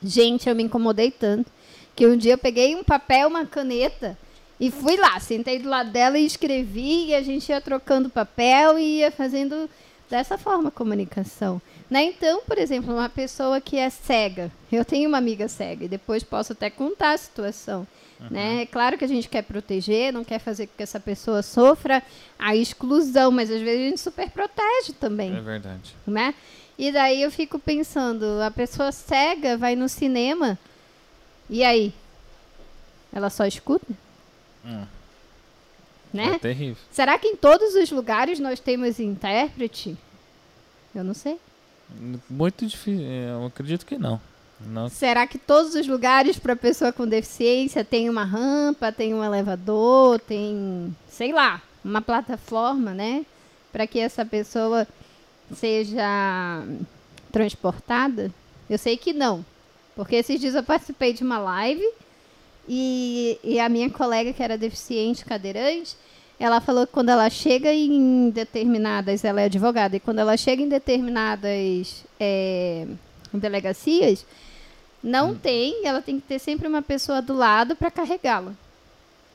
Gente, 0.02 0.50
eu 0.50 0.56
me 0.56 0.64
incomodei 0.64 1.12
tanto 1.12 1.52
que 1.96 2.08
um 2.08 2.18
dia 2.18 2.34
eu 2.34 2.38
peguei 2.38 2.76
um 2.76 2.84
papel, 2.84 3.28
uma 3.28 3.46
caneta 3.46 4.18
e 4.60 4.72
fui 4.72 4.98
lá, 4.98 5.20
sentei 5.20 5.60
do 5.60 5.70
lado 5.70 5.92
dela 5.92 6.18
e 6.18 6.26
escrevi 6.26 7.08
e 7.08 7.16
a 7.16 7.22
gente 7.22 7.50
ia 7.50 7.62
trocando 7.62 8.10
papel 8.10 8.80
e 8.80 9.00
ia 9.00 9.12
fazendo 9.12 9.70
dessa 10.14 10.38
forma 10.38 10.70
a 10.70 10.72
comunicação. 10.72 11.60
Né? 11.90 12.04
Então, 12.04 12.44
por 12.44 12.60
exemplo, 12.60 12.94
uma 12.94 13.10
pessoa 13.10 13.60
que 13.60 13.78
é 13.78 13.90
cega, 13.90 14.52
eu 14.72 14.86
tenho 14.86 15.10
uma 15.10 15.18
amiga 15.18 15.48
cega 15.48 15.86
e 15.86 15.88
depois 15.88 16.24
posso 16.24 16.54
até 16.54 16.70
contar 16.70 17.14
a 17.14 17.18
situação. 17.18 17.88
Né? 18.30 18.62
É 18.62 18.66
claro 18.68 18.96
que 18.96 19.04
a 19.04 19.08
gente 19.08 19.28
quer 19.28 19.42
proteger, 19.42 20.14
não 20.14 20.24
quer 20.24 20.38
fazer 20.38 20.68
com 20.68 20.74
que 20.78 20.84
essa 20.84 21.00
pessoa 21.00 21.42
sofra 21.42 22.02
a 22.38 22.56
exclusão, 22.56 23.32
mas 23.32 23.50
às 23.50 23.60
vezes 23.60 23.82
a 23.82 23.90
gente 23.90 24.00
super 24.00 24.30
protege 24.30 24.94
também. 25.00 25.36
É 25.36 25.42
verdade. 25.42 25.96
Né? 26.06 26.36
E 26.78 26.92
daí 26.92 27.24
eu 27.24 27.32
fico 27.32 27.58
pensando, 27.58 28.40
a 28.42 28.52
pessoa 28.52 28.92
cega 28.92 29.58
vai 29.58 29.76
no 29.76 29.90
cinema 29.90 30.60
e 31.50 31.64
aí? 31.64 31.92
Ela 33.12 33.32
só 33.32 33.46
escuta? 33.46 33.92
Hum, 34.64 34.86
Né? 36.14 36.36
É 36.36 36.40
terrível. 36.40 36.78
Será 36.92 37.18
que 37.18 37.28
em 37.28 37.36
todos 37.36 37.74
os 37.74 37.90
lugares 37.90 38.40
nós 38.40 38.60
temos 38.60 39.00
intérprete? 39.00 39.98
Eu 40.94 41.04
não 41.04 41.14
sei. 41.14 41.40
Muito 42.30 42.66
difícil. 42.66 43.04
Eu 43.04 43.46
acredito 43.48 43.86
que 43.86 43.98
não. 43.98 44.22
Não. 44.66 44.88
Será 44.90 45.26
que 45.28 45.38
todos 45.38 45.76
os 45.76 45.88
lugares 45.88 46.38
para 46.38 46.56
pessoa 46.56 46.94
com 46.94 47.08
deficiência 47.08 47.84
tem 47.84 48.10
uma 48.10 48.24
rampa, 48.24 48.92
tem 48.92 49.14
um 49.14 49.24
elevador, 49.24 50.20
tem, 50.20 50.96
sei 51.10 51.34
lá, 51.34 51.62
uma 51.84 52.02
plataforma, 52.02 52.94
né? 52.94 53.26
Para 53.72 53.88
que 53.88 54.00
essa 54.00 54.26
pessoa 54.26 54.88
seja 55.54 56.64
transportada? 57.32 58.32
Eu 58.70 58.78
sei 58.78 58.96
que 58.96 59.12
não. 59.12 59.44
Porque 59.96 60.16
esses 60.16 60.40
dias 60.40 60.56
eu 60.56 60.64
participei 60.64 61.14
de 61.14 61.24
uma 61.24 61.40
live 61.40 61.84
e, 62.68 63.40
e 63.44 63.60
a 63.60 63.68
minha 63.70 63.90
colega, 63.90 64.34
que 64.34 64.42
era 64.44 64.58
deficiente, 64.58 65.26
cadeirante, 65.26 65.96
ela 66.40 66.60
falou 66.60 66.86
que 66.88 66.94
quando 66.94 67.10
ela 67.10 67.30
chega 67.30 67.72
em 67.74 68.30
determinadas, 68.30 69.24
ela 69.24 69.42
é 69.42 69.46
advogada, 69.46 69.96
e 69.96 70.00
quando 70.00 70.20
ela 70.20 70.36
chega 70.36 70.62
em 70.62 70.70
determinadas 70.70 72.04
é, 72.20 72.88
delegacias, 73.34 74.26
não 75.04 75.32
Hum. 75.32 75.36
tem, 75.36 75.86
ela 75.86 76.02
tem 76.02 76.20
que 76.20 76.28
ter 76.28 76.40
sempre 76.40 76.68
uma 76.68 76.82
pessoa 76.82 77.22
do 77.22 77.34
lado 77.34 77.76
para 77.76 77.92
carregá-la. 77.92 78.54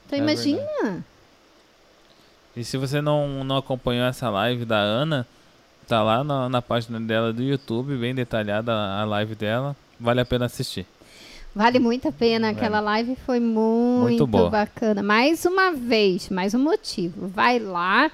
Então 0.06 0.18
É 0.18 0.22
imagina. 0.22 1.04
E 2.56 2.64
se 2.64 2.76
você 2.76 3.00
não, 3.00 3.44
não 3.44 3.58
acompanhou 3.58 4.06
essa 4.06 4.28
live 4.30 4.64
da 4.64 4.78
Ana, 4.78 5.26
tá 5.86 6.02
lá 6.02 6.24
na, 6.24 6.48
na 6.48 6.60
página 6.62 6.98
dela 6.98 7.32
do 7.32 7.42
YouTube, 7.42 7.96
bem 7.96 8.14
detalhada 8.14 8.72
a 8.72 9.04
live 9.04 9.34
dela. 9.34 9.76
Vale 10.00 10.20
a 10.20 10.24
pena 10.24 10.46
assistir. 10.46 10.86
Vale 11.54 11.78
muito 11.78 12.08
a 12.08 12.12
pena. 12.12 12.50
Aquela 12.50 12.80
live 12.80 13.16
foi 13.26 13.40
muito, 13.40 14.26
Muito 14.26 14.50
bacana. 14.50 15.02
Mais 15.02 15.44
uma 15.44 15.72
vez, 15.72 16.28
mais 16.28 16.54
um 16.54 16.58
motivo. 16.58 17.26
Vai 17.28 17.58
lá, 17.58 18.10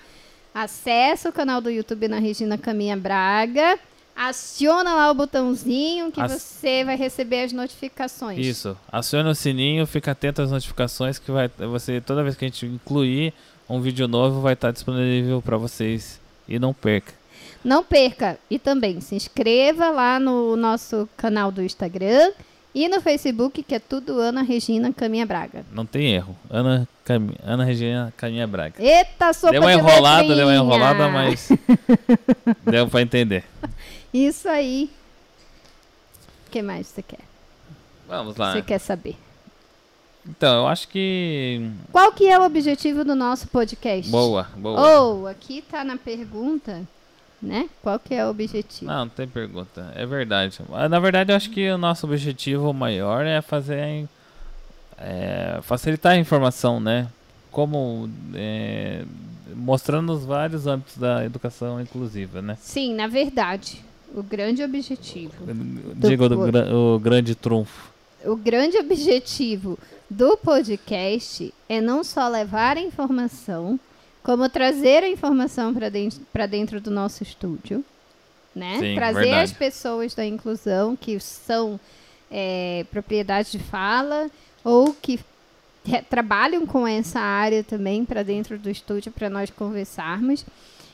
acessa 0.55 1.29
o 1.29 1.33
canal 1.33 1.61
do 1.61 1.69
YouTube 1.71 2.09
na 2.09 2.19
Regina 2.19 2.57
Caminha 2.57 2.97
Braga, 2.97 3.79
aciona 4.17 4.95
lá 4.95 5.11
o 5.11 5.15
botãozinho 5.15 6.11
que 6.13 6.21
Ac- 6.21 6.33
você 6.39 6.85
vai 6.85 6.97
receber 6.97 7.43
as 7.43 7.53
notificações. 7.53 8.39
Isso. 8.39 8.77
Aciona 8.91 9.31
o 9.31 9.35
sininho, 9.35 9.87
fica 9.87 10.13
atento 10.13 10.41
às 10.41 10.51
notificações 10.51 11.19
que 11.19 11.31
vai 11.31 11.49
você 11.71 12.01
toda 12.01 12.23
vez 12.23 12.37
que 12.37 12.45
a 12.45 12.49
gente 12.49 12.65
incluir 12.65 13.35
um 13.69 13.81
vídeo 13.81 14.07
novo 14.07 14.41
vai 14.41 14.55
estar 14.55 14.71
disponível 14.71 15.43
para 15.43 15.57
vocês 15.57 16.21
e 16.49 16.59
não 16.59 16.73
perca. 16.73 17.13
Não 17.65 17.83
perca. 17.83 18.39
E 18.51 18.59
também 18.59 19.01
se 19.01 19.15
inscreva 19.15 19.91
lá 19.91 20.21
no 20.21 20.55
nosso 20.57 21.09
canal 21.17 21.51
do 21.51 21.63
Instagram 21.63 22.31
e 22.75 22.89
no 22.89 23.01
Facebook, 23.01 23.63
que 23.63 23.75
é 23.75 23.79
tudo 23.79 24.19
Ana 24.19 24.43
Regina 24.43 24.93
Caminha 24.93 25.25
Braga. 25.25 25.65
Não 25.71 25.87
tem 25.87 26.13
erro. 26.13 26.37
Ana 26.51 26.89
Cami... 27.05 27.37
Ana 27.45 27.65
Regina 27.65 28.13
Caminha 28.17 28.47
Braga. 28.47 28.83
Eita, 28.83 29.33
sopa 29.33 29.53
Deu 29.53 29.63
uma 29.63 29.73
de 29.73 29.79
enrolada, 29.79 30.35
deu 30.35 30.47
uma 30.47 30.53
letrinha. 30.53 30.57
enrolada, 30.57 31.09
mas 31.09 31.49
deu 32.67 32.89
para 32.89 33.03
entender. 33.03 33.45
Isso 34.13 34.49
aí. 34.49 34.91
O 36.47 36.51
que 36.51 36.63
mais 36.63 36.87
você 36.89 37.03
quer? 37.03 37.21
Vamos 38.09 38.37
lá. 38.37 38.53
Você 38.53 38.63
quer 38.63 38.79
saber? 38.79 39.17
Então, 40.27 40.63
eu 40.63 40.67
acho 40.69 40.89
que 40.89 41.71
Qual 41.93 42.11
que 42.13 42.27
é 42.27 42.39
o 42.39 42.45
objetivo 42.45 43.05
do 43.05 43.15
nosso 43.15 43.47
podcast? 43.49 44.11
boa, 44.11 44.49
boa. 44.57 45.01
Ou, 45.01 45.27
aqui 45.27 45.63
tá 45.63 45.85
na 45.85 45.97
pergunta, 45.99 46.83
né? 47.45 47.69
Qual 47.83 47.99
que 47.99 48.15
é 48.15 48.25
o 48.27 48.31
objetivo? 48.31 48.91
Não, 48.91 49.01
não 49.05 49.09
tem 49.09 49.29
pergunta. 49.29 49.93
É 49.95 50.05
verdade. 50.07 50.59
Ah, 50.73 50.89
Na 50.89 50.99
verdade, 50.99 51.31
eu 51.33 51.37
acho 51.37 51.51
que 51.51 51.71
o 51.71 51.79
nosso 51.79 52.07
objetivo 52.07 52.73
maior 52.73 53.25
é 53.25 53.41
fazer 53.43 54.07
é, 54.99 55.59
facilitar 55.63 56.13
a 56.13 56.17
informação, 56.17 56.81
né? 56.81 57.09
Como 57.51 58.09
é, 58.35 59.05
mostrando 59.55 60.13
os 60.13 60.25
vários 60.25 60.67
âmbitos 60.67 60.97
da 60.97 61.25
educação 61.25 61.81
inclusiva, 61.81 62.43
né? 62.43 62.57
Sim, 62.61 62.95
na 62.95 63.07
verdade, 63.07 63.85
o 64.15 64.23
grande 64.23 64.63
objetivo. 64.63 65.35
Digo 65.97 66.29
do 66.29 66.39
gra- 66.51 66.75
o 66.75 66.99
grande 66.99 67.35
trunfo. 67.35 67.93
O 68.25 68.35
grande 68.37 68.79
objetivo 68.79 69.79
do 70.09 70.37
podcast 70.39 71.53
é 71.69 71.81
não 71.81 72.03
só 72.03 72.27
levar 72.29 72.77
a 72.77 72.81
informação, 72.81 73.79
como 74.25 74.49
trazer 74.49 75.05
a 75.05 75.09
informação 75.09 75.73
para 75.75 75.91
dentro, 75.91 76.21
pra 76.33 76.47
dentro 76.47 76.81
do 76.81 76.91
nosso 76.91 77.23
estúdio, 77.23 77.85
né? 78.55 78.79
Sim, 78.81 78.95
trazer 78.95 79.21
verdade. 79.21 79.45
as 79.45 79.53
pessoas 79.53 80.15
da 80.15 80.25
inclusão 80.25 80.97
que 80.97 81.21
são 81.21 81.79
é, 82.31 82.87
propriedade 82.91 83.53
de 83.53 83.59
fala 83.59 84.31
ou 84.65 84.95
que 84.95 85.21
trabalham 86.09 86.67
com 86.67 86.87
essa 86.87 87.21
área 87.21 87.63
também 87.63 88.07
para 88.07 88.23
dentro 88.23 88.59
do 88.59 88.71
estúdio 88.71 89.13
para 89.13 89.29
nós 89.29 89.51
conversarmos. 89.51 90.45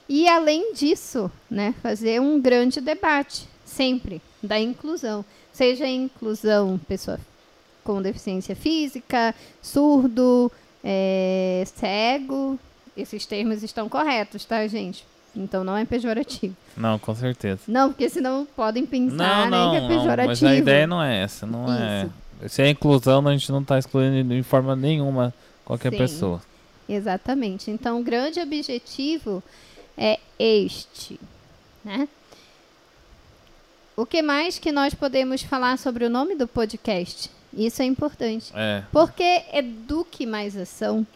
E 0.08 0.28
além 0.28 0.74
disso, 0.74 1.30
né, 1.48 1.72
fazer 1.80 2.20
um 2.20 2.40
grande 2.40 2.80
debate 2.80 3.46
sempre 3.64 4.20
da 4.42 4.58
inclusão, 4.58 5.24
seja 5.52 5.84
a 5.84 5.88
inclusão 5.88 6.80
pessoa 6.88 7.20
com 7.84 8.02
deficiência 8.02 8.56
física, 8.56 9.32
surdo, 9.62 10.50
é, 10.82 11.62
cego, 11.76 12.58
esses 13.00 13.26
termos 13.26 13.62
estão 13.62 13.88
corretos, 13.88 14.44
tá, 14.44 14.66
gente? 14.66 15.04
Então 15.34 15.62
não 15.62 15.76
é 15.76 15.84
pejorativo. 15.84 16.56
Não, 16.76 16.98
com 16.98 17.14
certeza. 17.14 17.60
Não, 17.68 17.90
porque 17.90 18.08
senão 18.08 18.46
podem 18.56 18.82
Não, 18.82 18.88
pensar 18.88 19.50
né, 19.50 19.56
não, 19.56 19.70
que 19.70 19.76
é 19.76 19.80
não, 19.80 19.88
pejorativo. 19.88 20.28
mas 20.28 20.42
a 20.42 20.56
ideia 20.56 20.86
não 20.86 21.02
é 21.02 21.22
essa, 21.22 21.46
não 21.46 21.72
é. 21.72 22.08
Se 22.48 22.62
é 22.62 22.68
inclusão, 22.68 23.26
a 23.26 23.32
gente 23.32 23.52
não 23.52 23.60
está 23.60 23.78
excluindo 23.78 24.34
de 24.34 24.42
forma 24.42 24.74
nenhuma 24.74 25.32
qualquer 25.64 25.92
Sim. 25.92 25.98
pessoa. 25.98 26.42
Exatamente. 26.88 27.70
Então, 27.70 28.00
o 28.00 28.02
grande 28.02 28.40
objetivo 28.40 29.42
é 29.96 30.18
este, 30.38 31.20
né? 31.84 32.08
O 33.96 34.06
que 34.06 34.22
mais 34.22 34.58
que 34.58 34.72
nós 34.72 34.94
podemos 34.94 35.42
falar 35.42 35.78
sobre 35.78 36.04
o 36.04 36.10
nome 36.10 36.34
do 36.34 36.48
podcast? 36.48 37.30
Isso 37.52 37.82
é 37.82 37.84
importante. 37.84 38.50
É. 38.54 38.82
Porque 38.90 39.42
eduque 39.52 40.24
mais 40.24 40.56
ação. 40.56 41.06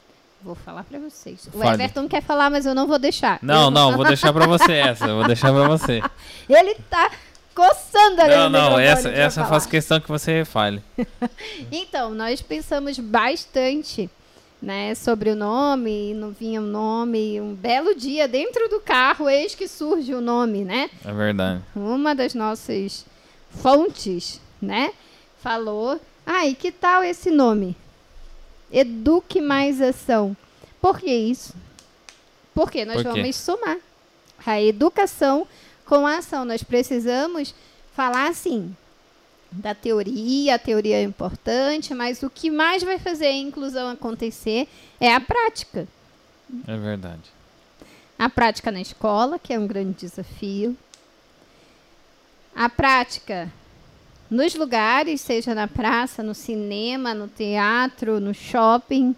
Vou 0.44 0.54
falar 0.54 0.84
pra 0.84 0.98
vocês. 0.98 1.48
O 1.52 1.58
Fale. 1.58 1.74
Everton 1.82 2.06
quer 2.06 2.22
falar, 2.22 2.50
mas 2.50 2.66
eu 2.66 2.74
não 2.74 2.86
vou 2.86 2.98
deixar. 2.98 3.38
Não, 3.40 3.64
Eu- 3.64 3.70
não, 3.70 3.96
vou 3.96 4.04
deixar 4.04 4.30
pra 4.32 4.46
você 4.46 4.72
essa, 4.72 5.06
vou 5.06 5.26
deixar 5.26 5.52
pra 5.52 5.66
você. 5.66 6.02
Ele 6.48 6.74
tá 6.90 7.10
coçando 7.54 8.20
ali 8.20 8.34
Não, 8.34 8.50
não, 8.50 8.78
essa, 8.78 9.08
essa 9.08 9.40
eu 9.40 9.46
faço 9.46 9.68
questão 9.68 9.98
que 10.00 10.08
você 10.08 10.44
fale. 10.44 10.82
Então, 11.72 12.10
nós 12.14 12.42
pensamos 12.42 12.98
bastante 12.98 14.10
né, 14.60 14.94
sobre 14.94 15.30
o 15.30 15.36
nome, 15.36 16.12
não 16.14 16.30
vinha 16.30 16.60
o 16.60 16.64
nome. 16.64 17.40
Um 17.40 17.54
belo 17.54 17.94
dia 17.94 18.26
dentro 18.28 18.68
do 18.68 18.80
carro, 18.80 19.28
eis 19.30 19.54
que 19.54 19.66
surge 19.68 20.12
o 20.14 20.20
nome, 20.20 20.64
né? 20.64 20.90
É 21.04 21.12
verdade. 21.12 21.62
Uma 21.74 22.14
das 22.14 22.34
nossas 22.34 23.04
fontes, 23.50 24.40
né, 24.60 24.90
falou: 25.42 25.98
"Ah, 26.26 26.46
e 26.46 26.54
que 26.54 26.70
tal 26.72 27.02
esse 27.02 27.30
nome? 27.30 27.76
Eduque 28.74 29.40
mais 29.40 29.80
ação". 29.80 30.36
Por 30.80 30.98
que 30.98 31.10
isso? 31.10 31.54
Porque 32.54 32.84
nós 32.84 33.02
Por 33.02 33.12
vamos 33.12 33.36
somar 33.36 33.78
a 34.44 34.60
educação 34.60 35.46
com 35.86 36.06
a 36.06 36.18
ação. 36.18 36.44
Nós 36.44 36.62
precisamos 36.62 37.54
falar 37.94 38.28
assim 38.28 38.74
da 39.50 39.74
teoria, 39.74 40.56
a 40.56 40.58
teoria 40.58 40.96
é 40.96 41.02
importante, 41.02 41.94
mas 41.94 42.22
o 42.22 42.30
que 42.30 42.50
mais 42.50 42.82
vai 42.82 42.98
fazer 42.98 43.26
a 43.26 43.32
inclusão 43.32 43.88
acontecer 43.88 44.68
é 45.00 45.14
a 45.14 45.20
prática. 45.20 45.86
É 46.66 46.76
verdade. 46.76 47.32
A 48.18 48.28
prática 48.28 48.70
na 48.70 48.80
escola, 48.80 49.38
que 49.38 49.52
é 49.52 49.58
um 49.58 49.66
grande 49.66 50.06
desafio. 50.06 50.76
A 52.54 52.68
prática 52.68 53.52
nos 54.34 54.54
lugares, 54.54 55.20
seja 55.20 55.54
na 55.54 55.68
praça, 55.68 56.22
no 56.22 56.34
cinema, 56.34 57.14
no 57.14 57.28
teatro, 57.28 58.18
no 58.20 58.34
shopping, 58.34 59.14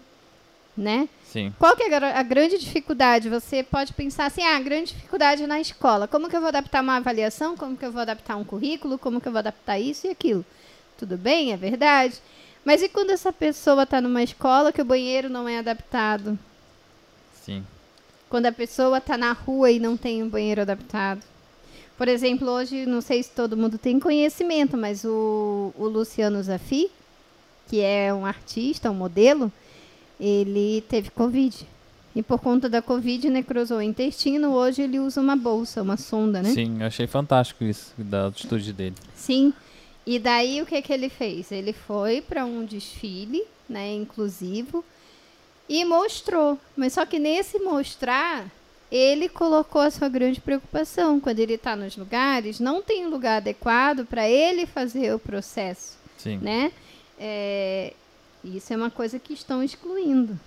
né? 0.77 1.09
Sim. 1.25 1.53
Qual 1.57 1.75
que 1.75 1.83
é 1.83 1.87
a 1.87 1.89
gra- 1.89 2.19
a 2.19 2.23
grande 2.23 2.57
dificuldade? 2.57 3.27
Você 3.29 3.63
pode 3.63 3.93
pensar 3.93 4.25
assim, 4.27 4.43
ah, 4.43 4.55
a 4.55 4.59
grande 4.61 4.93
dificuldade 4.93 5.45
na 5.47 5.59
escola. 5.59 6.07
Como 6.07 6.29
que 6.29 6.35
eu 6.35 6.39
vou 6.39 6.47
adaptar 6.49 6.81
uma 6.81 6.97
avaliação? 6.97 7.57
Como 7.57 7.75
que 7.75 7.85
eu 7.85 7.91
vou 7.91 8.01
adaptar 8.01 8.35
um 8.37 8.43
currículo? 8.43 8.97
Como 8.97 9.19
que 9.19 9.27
eu 9.27 9.31
vou 9.31 9.39
adaptar 9.39 9.79
isso 9.79 10.07
e 10.07 10.09
aquilo? 10.11 10.45
Tudo 10.97 11.17
bem, 11.17 11.51
é 11.51 11.57
verdade. 11.57 12.15
Mas 12.63 12.81
e 12.83 12.89
quando 12.89 13.09
essa 13.09 13.33
pessoa 13.33 13.83
está 13.83 13.99
numa 13.99 14.21
escola 14.23 14.71
que 14.71 14.81
o 14.81 14.85
banheiro 14.85 15.29
não 15.29 15.47
é 15.49 15.57
adaptado? 15.59 16.37
Sim. 17.43 17.65
Quando 18.29 18.45
a 18.45 18.51
pessoa 18.51 18.97
está 18.97 19.17
na 19.17 19.31
rua 19.31 19.71
e 19.71 19.79
não 19.79 19.95
tem 19.97 20.21
um 20.21 20.29
banheiro 20.29 20.61
adaptado? 20.61 21.21
Por 21.97 22.07
exemplo, 22.07 22.47
hoje, 22.49 22.85
não 22.85 23.01
sei 23.01 23.23
se 23.23 23.31
todo 23.31 23.57
mundo 23.57 23.77
tem 23.77 23.99
conhecimento, 23.99 24.77
mas 24.77 25.03
o, 25.03 25.73
o 25.75 25.87
Luciano 25.87 26.41
Zafi, 26.43 26.91
que 27.67 27.81
é 27.81 28.13
um 28.13 28.25
artista, 28.25 28.91
um 28.91 28.93
modelo, 28.93 29.51
ele 30.19 30.83
teve 30.87 31.09
Covid. 31.09 31.65
E 32.15 32.23
por 32.23 32.39
conta 32.39 32.69
da 32.69 32.81
Covid, 32.81 33.29
necrosou 33.29 33.77
o 33.77 33.81
intestino. 33.81 34.51
Hoje 34.53 34.83
ele 34.83 34.99
usa 34.99 35.21
uma 35.21 35.35
bolsa, 35.35 35.81
uma 35.81 35.97
sonda, 35.97 36.41
né? 36.41 36.51
Sim, 36.51 36.77
eu 36.79 36.87
achei 36.87 37.07
fantástico 37.07 37.63
isso, 37.63 37.93
da 37.97 38.27
atitude 38.27 38.73
dele. 38.73 38.95
Sim. 39.15 39.53
E 40.05 40.17
daí 40.17 40.61
o 40.61 40.65
que, 40.65 40.81
que 40.81 40.93
ele 40.93 41.09
fez? 41.09 41.51
Ele 41.51 41.73
foi 41.73 42.21
para 42.21 42.45
um 42.45 42.63
desfile, 42.63 43.43
né, 43.67 43.93
inclusivo, 43.93 44.83
e 45.67 45.83
mostrou. 45.83 46.57
Mas 46.75 46.93
só 46.93 47.05
que 47.05 47.19
nesse 47.19 47.59
mostrar, 47.59 48.47
ele 48.91 49.27
colocou 49.27 49.81
a 49.81 49.91
sua 49.91 50.07
grande 50.09 50.39
preocupação. 50.39 51.19
Quando 51.19 51.39
ele 51.39 51.53
está 51.53 51.75
nos 51.75 51.95
lugares, 51.97 52.59
não 52.59 52.81
tem 52.81 53.05
lugar 53.07 53.37
adequado 53.37 54.05
para 54.05 54.27
ele 54.29 54.65
fazer 54.65 55.13
o 55.13 55.19
processo. 55.19 55.97
Sim. 56.17 56.37
Né? 56.37 56.71
É, 57.19 57.93
isso 58.43 58.71
é 58.73 58.77
uma 58.77 58.89
coisa 58.89 59.19
que 59.19 59.33
estão 59.33 59.61
excluindo. 59.63 60.39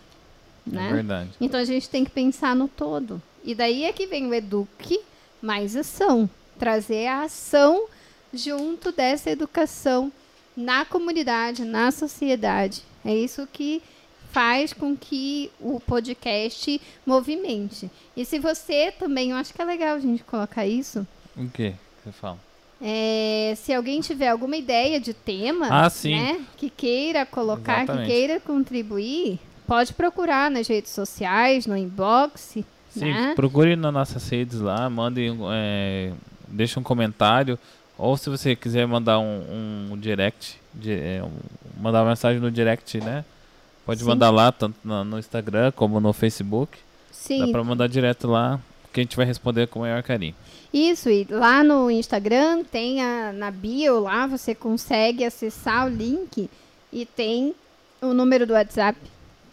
É 0.66 0.74
Né? 0.74 0.92
verdade. 0.92 1.30
Então 1.40 1.60
a 1.60 1.64
gente 1.64 1.88
tem 1.88 2.04
que 2.04 2.10
pensar 2.10 2.54
no 2.56 2.68
todo. 2.68 3.20
E 3.44 3.54
daí 3.54 3.84
é 3.84 3.92
que 3.92 4.06
vem 4.06 4.26
o 4.26 4.34
eduque 4.34 5.00
mais 5.40 5.76
ação. 5.76 6.28
Trazer 6.58 7.06
a 7.06 7.22
ação 7.22 7.86
junto 8.32 8.92
dessa 8.92 9.30
educação 9.30 10.12
na 10.56 10.84
comunidade, 10.84 11.64
na 11.64 11.90
sociedade. 11.90 12.82
É 13.04 13.14
isso 13.14 13.46
que 13.50 13.82
faz 14.32 14.72
com 14.72 14.96
que 14.96 15.50
o 15.60 15.80
podcast 15.80 16.80
movimente. 17.06 17.90
E 18.16 18.24
se 18.24 18.38
você 18.38 18.92
também, 18.98 19.30
eu 19.30 19.36
acho 19.36 19.52
que 19.52 19.60
é 19.60 19.64
legal 19.64 19.96
a 19.96 20.00
gente 20.00 20.22
colocar 20.24 20.66
isso. 20.66 21.06
O 21.36 21.48
que 21.48 21.72
você 22.04 22.12
fala? 22.12 22.38
É, 22.82 23.52
se 23.56 23.74
alguém 23.74 24.00
tiver 24.00 24.28
alguma 24.28 24.56
ideia 24.56 24.98
de 24.98 25.12
tema, 25.12 25.66
Ah, 25.70 25.90
né, 26.04 26.40
que 26.56 26.70
queira 26.70 27.26
colocar, 27.26 27.82
Exatamente. 27.82 28.06
que 28.06 28.12
queira 28.12 28.40
contribuir, 28.40 29.38
pode 29.66 29.92
procurar 29.92 30.50
nas 30.50 30.66
redes 30.66 30.90
sociais, 30.92 31.66
no 31.66 31.76
inbox, 31.76 32.56
Sim, 32.90 33.12
né? 33.12 33.34
procure 33.36 33.76
nas 33.76 33.92
nossas 33.92 34.26
redes 34.28 34.60
lá, 34.60 34.88
mande, 34.88 35.28
é, 35.52 36.12
deixa 36.48 36.80
um 36.80 36.82
comentário. 36.82 37.58
Ou 37.98 38.16
se 38.16 38.30
você 38.30 38.56
quiser 38.56 38.86
mandar 38.86 39.18
um, 39.18 39.90
um 39.92 39.98
direct, 39.98 40.58
de- 40.72 40.90
é, 40.92 41.22
um- 41.22 41.30
mandar 41.82 42.00
uma 42.02 42.08
mensagem 42.10 42.40
no 42.40 42.50
direct, 42.50 42.98
né? 42.98 43.26
Pode 43.84 44.00
Sim. 44.00 44.06
mandar 44.06 44.30
lá, 44.30 44.52
tanto 44.52 44.76
no 44.84 45.18
Instagram 45.18 45.72
como 45.72 46.00
no 46.00 46.12
Facebook. 46.12 46.78
Dá 46.78 47.14
Sim, 47.14 47.52
pra 47.52 47.64
mandar 47.64 47.88
direto 47.88 48.26
lá, 48.28 48.60
que 48.92 49.00
a 49.00 49.02
gente 49.02 49.16
vai 49.16 49.26
responder 49.26 49.66
com 49.68 49.80
o 49.80 49.82
maior 49.82 50.02
carinho. 50.02 50.34
isso. 50.72 51.08
E 51.10 51.26
lá 51.30 51.62
no 51.64 51.90
Instagram 51.90 52.64
tem 52.64 53.02
a, 53.02 53.32
na 53.32 53.50
bio 53.50 54.00
lá, 54.00 54.26
você 54.26 54.54
consegue 54.54 55.24
acessar 55.24 55.86
o 55.86 55.88
link 55.90 56.48
e 56.92 57.04
tem 57.06 57.54
o 58.00 58.12
número 58.14 58.46
do 58.46 58.52
WhatsApp. 58.52 58.98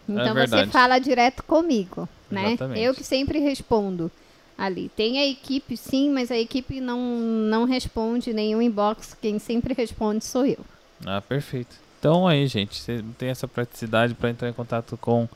Então 0.08 0.24
você 0.24 0.30
É 0.30 0.34
verdade. 0.34 0.70
fala 0.70 0.98
direto 0.98 1.42
comigo, 1.42 2.08
né? 2.30 2.48
Exatamente. 2.52 2.80
Eu 2.80 2.94
que 2.94 3.04
sempre 3.04 3.38
respondo 3.40 4.10
ali. 4.56 4.90
Tem 4.96 5.18
a 5.18 5.26
equipe 5.26 5.76
sim, 5.76 6.10
mas 6.10 6.30
a 6.30 6.38
equipe 6.38 6.80
não, 6.80 6.98
não 7.18 7.64
responde 7.64 8.32
nenhum 8.32 8.62
inbox. 8.62 9.14
Quem 9.20 9.38
sempre 9.38 9.74
responde 9.74 10.24
sou 10.24 10.46
eu. 10.46 10.58
Ah, 11.04 11.20
perfeito. 11.20 11.76
Então 11.98 12.26
aí, 12.28 12.46
gente, 12.46 12.80
você 12.80 13.04
tem 13.18 13.28
essa 13.30 13.48
praticidade 13.48 14.14
para 14.14 14.30
entrar 14.30 14.48
em 14.48 14.52
contato 14.52 14.96
com 14.96 15.28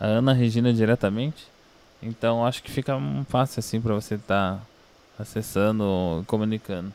a 0.00 0.06
Ana 0.06 0.32
Regina 0.32 0.72
diretamente. 0.72 1.46
Então 2.02 2.46
acho 2.46 2.62
que 2.62 2.70
fica 2.70 2.96
fácil 3.28 3.60
assim 3.60 3.80
para 3.80 3.94
você 3.94 4.14
estar 4.14 4.60
acessando, 5.18 6.24
comunicando. 6.26 6.92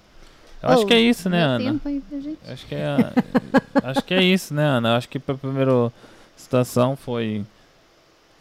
Eu 0.61 0.69
acho 0.69 0.83
Oh, 0.83 0.85
que 0.85 0.93
é 0.93 0.99
isso, 1.01 1.29
né, 1.29 1.43
Ana? 1.43 1.71
tempo 1.73 1.87
aí 1.87 2.01
pra 2.09 2.19
gente. 2.19 2.39
Acho 2.47 2.65
que 2.65 2.73
é, 2.75 2.95
acho 3.83 4.01
que 4.03 4.13
é 4.13 4.23
isso, 4.23 4.53
né, 4.53 4.63
Ana? 4.65 4.95
Acho 4.95 5.09
que 5.09 5.19
para 5.19 5.35
primeira 5.35 5.91
situação 6.37 6.95
foi 6.95 7.45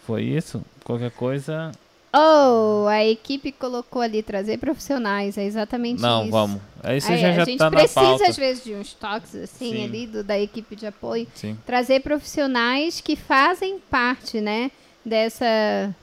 foi 0.07 0.23
isso. 0.23 0.63
Qualquer 0.85 1.11
coisa, 1.11 1.73
Oh, 2.15 2.87
a 2.89 3.03
equipe 3.05 3.51
colocou 3.53 4.03
ali 4.03 4.23
trazer 4.23 4.59
profissionais, 4.59 5.39
é 5.39 5.45
exatamente 5.45 6.03
não, 6.03 6.23
isso. 6.23 6.31
vamos. 6.31 6.61
Aí 6.83 7.01
você 7.01 7.13
Aí, 7.13 7.19
já 7.19 7.29
a 7.29 7.33
já 7.33 7.45
gente 7.47 7.59
tá 7.59 7.71
precisa, 7.71 8.29
às 8.29 8.37
vezes, 8.37 8.63
de 8.63 8.75
uns 8.75 8.93
toques 8.93 9.35
assim 9.35 9.73
Sim. 9.73 9.85
ali 9.85 10.07
do, 10.07 10.23
da 10.23 10.39
equipe 10.39 10.77
de 10.77 10.87
apoio. 10.87 11.27
Sim. 11.35 11.57
Trazer 11.65 12.01
profissionais 12.01 13.01
que 13.01 13.17
fazem 13.17 13.79
parte, 13.91 14.43
né, 14.43 14.71
dessa, 15.03 15.95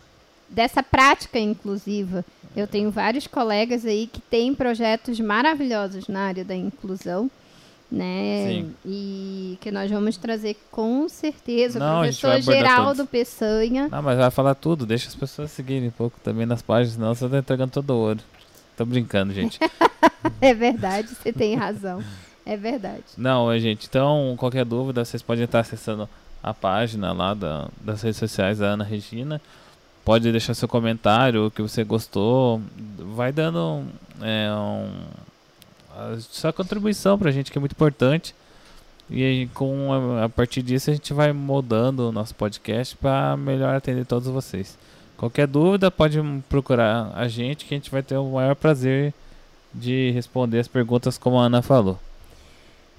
dessa 0.50 0.82
prática 0.82 1.38
inclusiva. 1.38 2.26
Eu 2.56 2.66
tenho 2.66 2.90
vários 2.90 3.28
colegas 3.28 3.86
aí 3.86 4.08
que 4.08 4.20
têm 4.20 4.56
projetos 4.56 5.20
maravilhosos 5.20 6.08
na 6.08 6.22
área 6.22 6.44
da 6.44 6.56
inclusão. 6.56 7.30
Né? 7.92 8.48
Sim. 8.48 8.76
E 8.86 9.58
que 9.60 9.72
nós 9.72 9.90
vamos 9.90 10.16
trazer 10.16 10.56
com 10.72 11.10
certeza. 11.10 11.80
Não, 11.80 11.98
o 11.98 12.00
professor 12.02 12.40
Geraldo 12.40 12.98
todos. 12.98 13.10
Peçanha. 13.10 13.88
Não, 13.88 14.02
mas 14.02 14.18
vai 14.18 14.30
falar 14.30 14.54
tudo, 14.54 14.86
deixa 14.86 15.08
as 15.08 15.16
pessoas 15.16 15.50
seguirem 15.50 15.90
um 15.90 15.92
pouco 15.92 16.20
também 16.24 16.46
nas 16.46 16.62
páginas, 16.62 16.94
senão 16.94 17.16
você 17.16 17.28
tá 17.28 17.40
entregando 17.40 17.72
todo 17.72 17.90
o 17.90 17.98
ouro. 17.98 18.20
Tô 18.78 18.86
brincando, 18.86 19.34
gente. 19.34 19.60
É 20.42 20.54
verdade, 20.54 21.08
você 21.08 21.32
tem 21.32 21.56
razão. 21.56 22.04
É 22.46 22.58
verdade. 22.58 23.04
Não, 23.18 23.52
é, 23.52 23.58
gente, 23.60 23.88
então, 23.88 24.36
qualquer 24.38 24.66
dúvida, 24.66 25.06
vocês 25.06 25.22
podem 25.22 25.46
estar 25.46 25.60
acessando 25.60 26.10
a 26.42 26.54
página 26.54 27.12
lá 27.12 27.34
da, 27.34 27.70
das 27.82 28.02
redes 28.02 28.18
sociais 28.18 28.60
da 28.60 28.68
Ana 28.68 28.84
Regina. 28.84 29.42
Pode 30.04 30.32
deixar 30.32 30.54
seu 30.54 30.68
comentário, 30.68 31.46
o 31.46 31.52
que 31.52 31.62
você 31.62 31.84
gostou. 31.84 32.62
Vai 33.16 33.32
dando 33.32 33.86
é, 34.22 34.50
um, 34.52 34.90
a 36.14 36.20
sua 36.20 36.54
contribuição 36.54 37.18
pra 37.18 37.32
gente, 37.32 37.52
que 37.52 37.58
é 37.58 37.60
muito 37.60 37.74
importante. 37.74 38.34
E 39.10 39.24
aí, 39.24 39.48
com 39.48 39.92
a, 39.92 40.26
a 40.26 40.30
partir 40.30 40.62
disso 40.62 40.92
a 40.92 40.94
gente 40.94 41.14
vai 41.14 41.34
moldando 41.34 42.10
o 42.10 42.12
nosso 42.12 42.36
podcast 42.36 42.96
para 42.96 43.36
melhor 43.36 43.76
atender 43.76 44.06
todos 44.06 44.28
vocês. 44.28 44.78
Qualquer 45.18 45.48
dúvida, 45.48 45.90
pode 45.92 46.18
procurar 46.48 47.12
a 47.16 47.28
gente, 47.28 47.66
que 47.66 47.74
a 47.74 47.78
gente 47.78 47.92
vai 47.92 48.02
ter 48.04 48.16
o 48.18 48.32
maior 48.32 48.56
prazer 48.56 49.14
de 49.74 50.12
responder 50.12 50.60
as 50.60 50.68
perguntas 50.68 51.18
como 51.18 51.38
a 51.40 51.46
Ana 51.46 51.62
falou. 51.62 52.00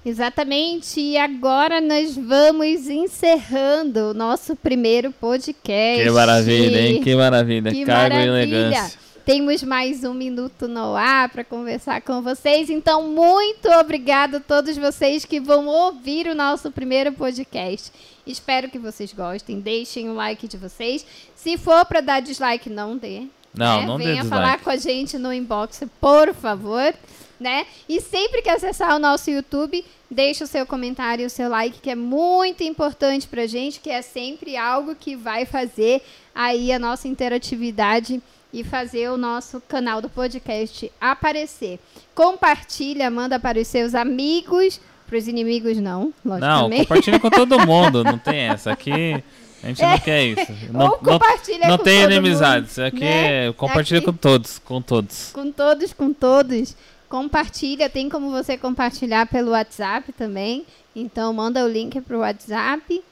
Exatamente. 0.05 0.99
E 0.99 1.17
agora 1.17 1.79
nós 1.79 2.15
vamos 2.15 2.87
encerrando 2.89 4.11
o 4.11 4.13
nosso 4.13 4.55
primeiro 4.55 5.11
podcast. 5.11 6.03
Que 6.03 6.09
maravilha, 6.09 6.81
hein? 6.81 7.03
Que 7.03 7.15
maravilha. 7.15 7.71
Que 7.71 7.85
Cargo 7.85 8.15
e 8.15 8.27
maravilha. 8.27 8.55
elegância. 8.55 8.99
Temos 9.25 9.61
mais 9.61 10.03
um 10.03 10.15
minuto 10.15 10.67
no 10.67 10.95
ar 10.95 11.29
para 11.29 11.43
conversar 11.43 12.01
com 12.01 12.23
vocês. 12.23 12.71
Então, 12.71 13.07
muito 13.07 13.69
obrigado 13.69 14.37
a 14.37 14.39
todos 14.39 14.75
vocês 14.75 15.25
que 15.25 15.39
vão 15.39 15.67
ouvir 15.67 16.25
o 16.25 16.33
nosso 16.33 16.71
primeiro 16.71 17.11
podcast. 17.11 17.91
Espero 18.25 18.67
que 18.67 18.79
vocês 18.79 19.13
gostem. 19.13 19.59
Deixem 19.59 20.09
o 20.09 20.15
like 20.15 20.47
de 20.47 20.57
vocês. 20.57 21.05
Se 21.35 21.55
for 21.55 21.85
para 21.85 22.01
dar 22.01 22.19
dislike, 22.19 22.67
não 22.67 22.97
dê. 22.97 23.27
Não, 23.53 23.81
né? 23.81 23.85
não 23.85 23.97
dê 23.97 24.05
Venha 24.05 24.21
dislike. 24.23 24.29
falar 24.29 24.59
com 24.59 24.71
a 24.71 24.77
gente 24.77 25.19
no 25.19 25.31
inbox, 25.31 25.83
por 25.99 26.33
favor. 26.33 26.91
Né? 27.39 27.67
E 27.87 28.01
sempre 28.01 28.41
que 28.41 28.49
acessar 28.49 28.95
o 28.95 28.99
nosso 28.99 29.29
YouTube, 29.29 29.85
deixe 30.09 30.43
o 30.43 30.47
seu 30.47 30.65
comentário 30.65 31.23
e 31.23 31.25
o 31.25 31.29
seu 31.29 31.47
like, 31.47 31.79
que 31.79 31.89
é 31.91 31.95
muito 31.95 32.63
importante 32.63 33.27
pra 33.27 33.45
gente, 33.45 33.79
que 33.79 33.89
é 33.89 34.01
sempre 34.01 34.57
algo 34.57 34.95
que 34.95 35.15
vai 35.15 35.45
fazer 35.45 36.01
aí 36.33 36.71
a 36.71 36.79
nossa 36.79 37.07
interatividade 37.07 38.21
e 38.53 38.63
fazer 38.63 39.09
o 39.09 39.17
nosso 39.17 39.61
canal 39.67 40.01
do 40.01 40.09
podcast 40.09 40.91
aparecer. 40.99 41.79
Compartilha, 42.13 43.09
manda 43.09 43.39
para 43.39 43.59
os 43.59 43.67
seus 43.67 43.95
amigos, 43.95 44.79
para 45.07 45.17
os 45.17 45.27
inimigos 45.27 45.77
não, 45.77 46.13
Não, 46.23 46.33
logicamente. 46.37 46.81
compartilha 46.87 47.19
com 47.19 47.29
todo 47.29 47.59
mundo. 47.65 48.03
Não 48.03 48.17
tem 48.17 48.41
essa. 48.49 48.71
Aqui 48.71 49.23
a 49.63 49.67
gente 49.67 49.81
não 49.81 49.99
quer 49.99 50.23
isso. 50.25 50.51
Não, 50.71 50.81
Ou 50.81 50.87
não, 50.89 50.97
compartilha 50.99 51.67
não 51.67 51.77
com 51.77 51.83
tem 51.83 52.01
todo 52.01 52.11
inimizades. 52.11 52.77
Aqui 52.79 52.99
né? 52.99 53.47
é 53.47 53.53
compartilha 53.53 53.99
Aqui- 53.99 54.05
com 54.07 54.13
todos. 54.13 54.59
Com 54.59 54.81
todos. 54.81 55.31
Com 55.33 55.51
todos, 55.51 55.93
com 55.93 56.13
todos. 56.13 56.75
Compartilha, 57.09 57.89
tem 57.89 58.07
como 58.09 58.31
você 58.31 58.57
compartilhar 58.57 59.25
pelo 59.27 59.51
WhatsApp 59.51 60.11
também. 60.13 60.65
Então 60.95 61.33
manda 61.33 61.63
o 61.65 61.67
link 61.67 61.99
pro 62.01 62.19
WhatsApp. 62.19 63.03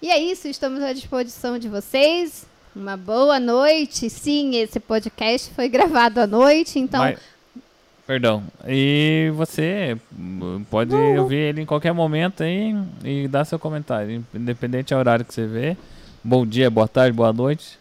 E 0.00 0.10
é 0.10 0.18
isso, 0.18 0.46
estamos 0.48 0.82
à 0.82 0.92
disposição 0.92 1.58
de 1.58 1.68
vocês. 1.68 2.46
Uma 2.74 2.96
boa 2.96 3.40
noite. 3.40 4.08
Sim, 4.10 4.56
esse 4.56 4.78
podcast 4.80 5.50
foi 5.54 5.68
gravado 5.70 6.20
à 6.20 6.26
noite, 6.26 6.78
então 6.78 7.00
Mas- 7.00 7.18
Perdão. 8.06 8.42
E 8.66 9.30
você 9.34 9.94
pode 10.70 10.94
ouvir 10.94 11.36
ele 11.36 11.60
em 11.60 11.66
qualquer 11.66 11.92
momento 11.92 12.42
aí 12.42 12.74
e 13.04 13.28
dar 13.28 13.44
seu 13.44 13.58
comentário. 13.58 14.24
Independente 14.34 14.94
do 14.94 14.98
horário 14.98 15.26
que 15.26 15.34
você 15.34 15.46
vê. 15.46 15.76
Bom 16.24 16.46
dia, 16.46 16.70
boa 16.70 16.88
tarde, 16.88 17.12
boa 17.14 17.34
noite. 17.34 17.77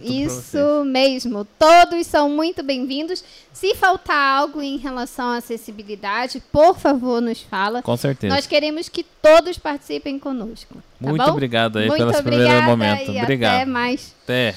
tudo. 0.00 0.12
Isso 0.14 0.84
mesmo, 0.84 1.44
todos 1.58 2.06
são 2.06 2.28
muito 2.28 2.62
bem-vindos. 2.62 3.22
Se 3.52 3.74
faltar 3.74 4.38
algo 4.40 4.60
em 4.60 4.76
relação 4.76 5.26
à 5.26 5.36
acessibilidade, 5.36 6.42
por 6.52 6.78
favor, 6.78 7.20
nos 7.20 7.40
fala. 7.42 7.82
Com 7.82 7.96
certeza. 7.96 8.34
Nós 8.34 8.46
queremos 8.46 8.88
que 8.88 9.04
todos 9.22 9.58
participem 9.58 10.18
conosco. 10.18 10.74
Tá 10.74 11.08
Muito 11.08 11.24
bom? 11.24 11.30
obrigado 11.30 11.78
aí 11.78 11.86
Muito 11.86 11.98
pelo 11.98 12.10
obrigada 12.10 12.44
primeiro 12.44 12.62
momento. 12.66 13.10
e 13.12 13.20
Obrigado. 13.22 13.54
até 13.56 13.64
mais. 13.64 14.14
Até. 14.24 14.54